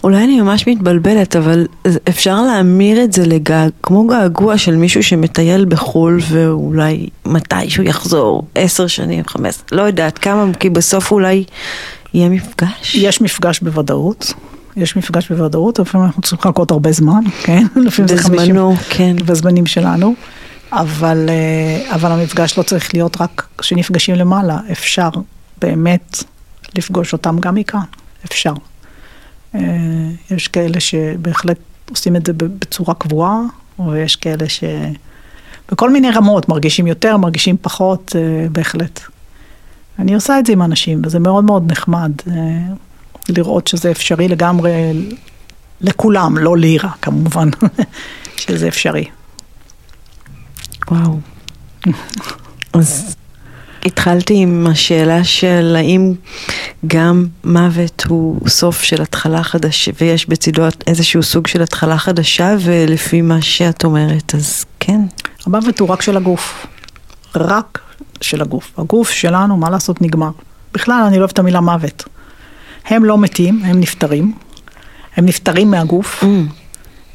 אולי 0.04 0.24
אני 0.24 0.42
ממש 0.42 0.68
מתבלבלת, 0.68 1.36
אבל 1.36 1.68
אפשר 2.10 2.42
להמיר 2.42 3.04
את 3.04 3.14
זה 3.14 3.26
לגע... 3.26 3.66
כמו 3.84 4.08
געגוע 4.08 4.58
של 4.58 4.76
מישהו 4.76 5.04
שמטייל 5.04 5.66
בחו"ל 5.66 6.20
ואולי 6.30 7.10
מתישהו 7.26 7.84
יחזור, 7.84 8.44
עשר 8.56 8.88
שנים, 8.88 9.24
חמש, 9.28 9.56
לא 9.72 9.82
יודעת 9.82 10.18
כמה, 10.18 10.46
כי 10.60 10.70
בסוף 10.70 11.12
אולי 11.12 11.44
יהיה 12.14 12.30
מפגש. 12.30 12.96
יש 12.96 13.22
מפגש 13.22 13.60
בוודאות. 13.60 14.34
יש 14.78 14.96
מפגש 14.96 15.32
בוודאות, 15.32 15.80
לפעמים 15.80 16.08
אנחנו 16.08 16.22
צריכים 16.22 16.40
לחכות 16.40 16.72
הרבה 16.72 16.92
זמן, 16.92 17.22
כן? 17.46 17.64
בזמנו, 18.06 18.76
כן. 18.90 19.16
בזמנים 19.26 19.66
שלנו. 19.66 20.16
אבל, 20.72 21.30
אה, 21.30 21.96
אבל 21.96 22.12
המפגש 22.12 22.58
לא 22.58 22.64
צריך 22.64 22.94
להיות 22.94 23.22
רק 23.22 23.48
כשנפגשים 23.58 24.16
למעלה, 24.16 24.58
אפשר 24.72 25.10
באמת 25.62 26.24
לפגוש 26.78 27.14
אותם 27.14 27.40
גם 27.40 27.56
מכאן, 27.56 27.80
אפשר. 28.26 28.54
אה, 29.56 29.62
יש 30.32 30.48
כאלה 30.48 30.80
שבהחלט 30.80 31.58
עושים 31.90 32.16
את 32.16 32.26
זה 32.26 32.34
בצורה 32.34 32.94
קבועה, 32.94 33.40
ויש 33.88 34.16
כאלה 34.16 34.46
שבכל 34.50 35.90
מיני 35.90 36.12
רמות, 36.12 36.50
מרגישים 36.50 36.88
יותר, 36.88 37.18
מרגישים 37.18 37.56
פחות, 37.62 38.16
אה, 38.16 38.50
בהחלט. 38.52 39.00
אני 40.00 40.16
עושה 40.16 40.40
את 40.40 40.46
זה 40.46 40.54
עם 40.54 40.62
אנשים, 40.62 41.02
וזה 41.06 41.20
מאוד 41.20 41.44
מאוד 41.44 41.72
נחמד 41.72 42.12
לראות 43.30 43.68
שזה 43.68 43.92
אפשרי 43.92 44.28
לגמרי 44.28 44.72
לכולם, 45.82 46.38
לא 46.38 46.58
לירה 46.58 46.90
כמובן, 47.02 47.50
שזה 48.42 48.68
אפשרי. 48.68 49.06
וואו. 50.92 51.20
אז 52.74 53.16
התחלתי 53.86 54.34
עם 54.38 54.68
השאלה 54.72 55.24
של 55.24 55.76
האם 55.78 56.14
גם 56.88 57.26
מוות 57.44 58.04
הוא 58.08 58.50
סוף 58.50 58.84
של 58.84 59.02
התחלה 59.02 59.44
חדשה, 59.44 59.92
ויש 60.02 60.30
בצידו 60.30 60.64
איזשהו 60.88 61.24
סוג 61.24 61.48
של 61.48 61.62
התחלה 61.62 61.98
חדשה, 61.98 62.56
ולפי 62.60 63.22
מה 63.22 63.42
שאת 63.42 63.84
אומרת, 63.84 64.36
אז 64.36 64.66
כן. 64.80 65.02
המוות 65.46 65.80
הוא 65.80 65.90
רק 65.90 66.02
של 66.02 66.18
הגוף. 66.18 66.68
רק 67.36 67.80
של 68.22 68.42
הגוף. 68.42 68.72
הגוף 68.78 69.10
שלנו, 69.10 69.58
מה 69.58 69.70
לעשות, 69.70 70.02
נגמר. 70.02 70.32
בכלל, 70.74 71.04
אני 71.08 71.16
לא 71.16 71.20
אוהבת 71.20 71.34
את 71.34 71.40
המילה 71.40 71.62
מוות. 71.62 72.04
הם 72.86 73.06
לא 73.06 73.18
מתים, 73.18 73.62
הם 73.64 73.80
נפטרים. 73.80 74.34
הם 75.16 75.26
נפטרים 75.26 75.72
מהגוף. 75.72 76.24
Mm. 76.24 76.26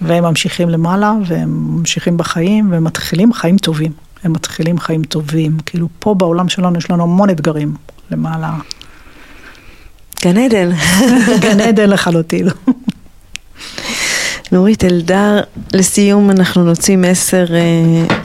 והם 0.01 0.25
ממשיכים 0.25 0.69
למעלה, 0.69 1.13
והם 1.27 1.79
ממשיכים 1.79 2.17
בחיים, 2.17 2.73
והם 2.73 2.85
מתחילים 2.85 3.33
חיים 3.33 3.59
טובים. 3.59 3.93
הם 4.25 4.33
מתחילים 4.33 4.79
חיים 4.79 5.05
טובים. 5.05 5.59
כאילו, 5.67 5.89
פה 5.99 6.15
בעולם 6.15 6.49
שלנו 6.49 6.79
יש 6.79 6.91
לנו 6.91 7.03
המון 7.03 7.31
אתגרים 7.31 7.75
למעלה. 8.11 8.55
גן 10.25 10.37
עדן. 10.37 10.71
גן 11.43 11.61
עדן 11.61 11.91
לחלוטין. 11.91 12.49
נורית 14.53 14.85
אלדר, 14.85 15.41
לסיום 15.75 16.31
אנחנו 16.31 16.65
נוציא 16.65 16.97
מסר, 16.97 17.45
אה, 17.55 18.17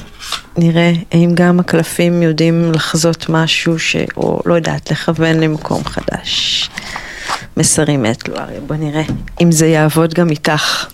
נראה 0.58 0.92
האם 1.12 1.32
גם 1.34 1.60
הקלפים 1.60 2.22
יודעים 2.22 2.72
לחזות 2.72 3.26
משהו, 3.30 3.80
ש... 3.80 3.96
או 4.18 4.42
לא 4.46 4.54
יודעת, 4.54 4.92
לכוון 4.92 5.40
למקום 5.40 5.84
חדש. 5.84 6.70
מסרים 7.58 8.02
מאת 8.02 8.28
לואריה, 8.28 8.60
בוא 8.60 8.76
נראה 8.76 9.04
אם 9.42 9.52
זה 9.52 9.68
יעבוד 9.68 10.14
גם 10.14 10.30
איתך. 10.30 10.86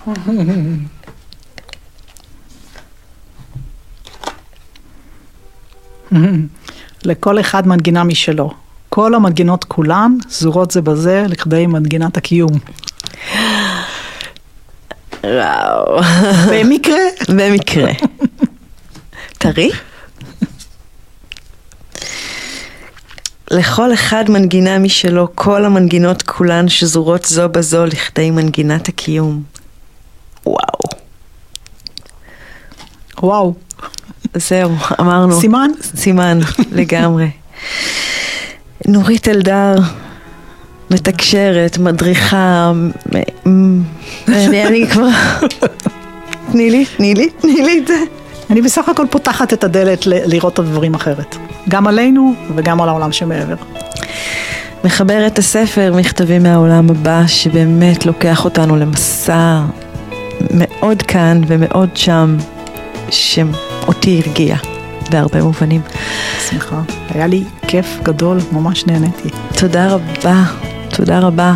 לכל 7.06 7.40
אחד 7.40 7.68
מנגינה 7.68 8.04
משלו. 8.04 8.52
כל 8.90 9.16
המנגינות 9.16 9.64
כולן 9.64 10.18
זורות 10.30 10.72
זה 10.72 10.82
בזה 10.82 11.26
לכדי 11.28 11.68
מנגינת 11.68 12.18
הקיום. 12.18 12.52
וואו. 15.24 16.02
במקרה? 16.52 17.00
במקרה. 17.30 17.92
טרי? 19.40 19.72
לכל 23.52 23.94
אחד 23.94 24.24
מנגינה 24.30 24.80
משלו, 24.80 25.28
כל 25.36 25.66
המנגינות 25.66 26.22
כולן 26.22 26.70
שזורות 26.70 27.26
זו 27.26 27.50
בזו 27.50 27.86
לכדי 27.86 28.32
מנגינת 28.32 28.88
הקיום. 28.90 29.44
וואו. 30.46 30.90
וואו. 33.22 33.54
זהו, 34.34 34.72
אמרנו. 35.00 35.40
סימן? 35.40 35.72
סימן, 35.96 36.40
לגמרי. 36.72 37.30
נורית 38.88 39.28
אלדר, 39.28 39.76
מתקשרת, 40.92 41.78
מדריכה, 41.78 42.72
אני, 44.28 44.88
כבר... 44.92 45.10
תני 46.52 46.72
לי, 46.72 46.86
תני 46.98 47.14
לי, 47.14 47.30
תני 47.30 47.62
לי 47.62 47.80
את 47.80 47.88
זה. 47.88 48.19
אני 48.50 48.62
בסך 48.62 48.90
הכל 48.90 49.06
פותחת 49.10 49.54
את 49.54 49.64
הדלת 49.64 50.08
ל- 50.08 50.14
לראות 50.34 50.54
את 50.54 50.60
הדברים 50.60 50.94
אחרת. 50.94 51.36
גם 51.70 51.88
עלינו 51.88 52.34
וגם 52.56 52.82
על 52.82 52.90
העולם 52.90 53.12
שמעבר. 53.12 53.56
מחבר 54.84 55.28
את 55.28 55.40
הספר 55.40 55.94
מכתבים 55.96 56.44
מהעולם 56.44 56.90
הבא, 56.90 57.24
שבאמת 57.28 58.06
לוקח 58.06 58.46
אותנו 58.46 58.78
למסע 58.78 59.62
מאוד 60.52 61.02
כאן 61.02 61.42
ומאוד 61.48 61.90
שם, 61.96 62.38
שאותי 63.10 64.22
הרגיע 64.26 64.56
בהרבה 65.12 65.44
מובנים. 65.44 65.82
שמחה. 66.50 66.82
היה 67.10 67.28
לי 67.28 67.44
כיף 67.68 67.98
גדול, 68.04 68.38
ממש 68.52 68.86
נהניתי. 68.86 69.30
תודה 69.60 69.88
רבה, 69.88 70.44
תודה 71.00 71.20
רבה. 71.20 71.54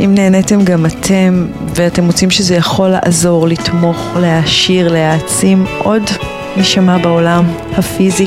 אם 0.00 0.14
נהניתם 0.14 0.64
גם 0.64 0.86
אתם, 0.86 1.46
ואתם 1.74 2.04
מוצאים 2.04 2.30
שזה 2.30 2.54
יכול 2.54 2.88
לעזור, 2.88 3.48
לתמוך, 3.48 4.16
להעשיר, 4.20 4.92
להעצים 4.92 5.66
עוד 5.78 6.02
נשמה 6.56 6.98
בעולם 6.98 7.44
הפיזי, 7.72 8.26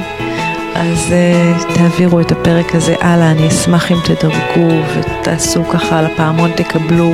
אז 0.76 0.98
uh, 1.10 1.74
תעבירו 1.74 2.20
את 2.20 2.32
הפרק 2.32 2.76
הזה 2.76 2.96
הלאה, 3.02 3.32
אני 3.32 3.48
אשמח 3.48 3.92
אם 3.92 3.98
תדרגו 4.06 4.74
ותעשו 4.94 5.64
ככה 5.66 6.00
על 6.00 6.06
הפעמון, 6.06 6.52
תקבלו 6.56 7.14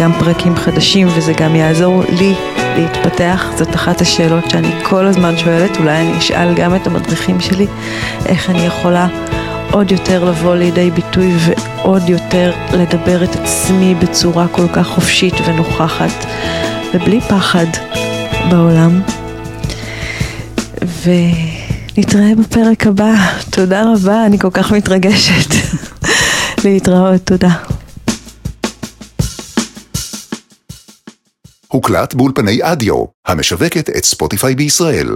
גם 0.00 0.12
פרקים 0.18 0.56
חדשים 0.56 1.08
וזה 1.16 1.32
גם 1.32 1.56
יעזור 1.56 2.02
לי 2.18 2.34
להתפתח. 2.76 3.52
זאת 3.56 3.74
אחת 3.74 4.00
השאלות 4.00 4.50
שאני 4.50 4.72
כל 4.82 5.06
הזמן 5.06 5.36
שואלת, 5.36 5.76
אולי 5.76 6.00
אני 6.00 6.18
אשאל 6.18 6.54
גם 6.54 6.76
את 6.76 6.86
המדריכים 6.86 7.40
שלי, 7.40 7.66
איך 8.26 8.50
אני 8.50 8.66
יכולה 8.66 9.06
עוד 9.72 9.90
יותר 9.90 10.24
לבוא 10.24 10.54
לידי 10.54 10.90
ביטוי 10.90 11.32
ועוד 11.38 12.08
יותר 12.08 12.52
לדבר 12.72 13.24
את 13.24 13.36
עצמי 13.36 13.94
בצורה 13.94 14.48
כל 14.48 14.68
כך 14.72 14.86
חופשית 14.86 15.34
ונוכחת 15.46 16.26
ובלי 16.94 17.20
פחד 17.20 17.66
בעולם. 18.50 19.02
ונתראה 21.02 22.34
בפרק 22.34 22.86
הבא. 22.86 23.14
תודה 23.50 23.92
רבה, 23.92 24.26
אני 24.26 24.38
כל 24.38 24.50
כך 24.52 24.72
מתרגשת. 24.72 25.54
להתראות, 26.64 27.20
תודה. 27.24 27.54
הוקלט 31.68 32.14
באולפני 32.14 32.58
אדיו, 32.62 33.04
המשווקת 33.26 33.90
את 33.90 34.04
ספוטיפיי 34.04 34.54
בישראל. 34.54 35.08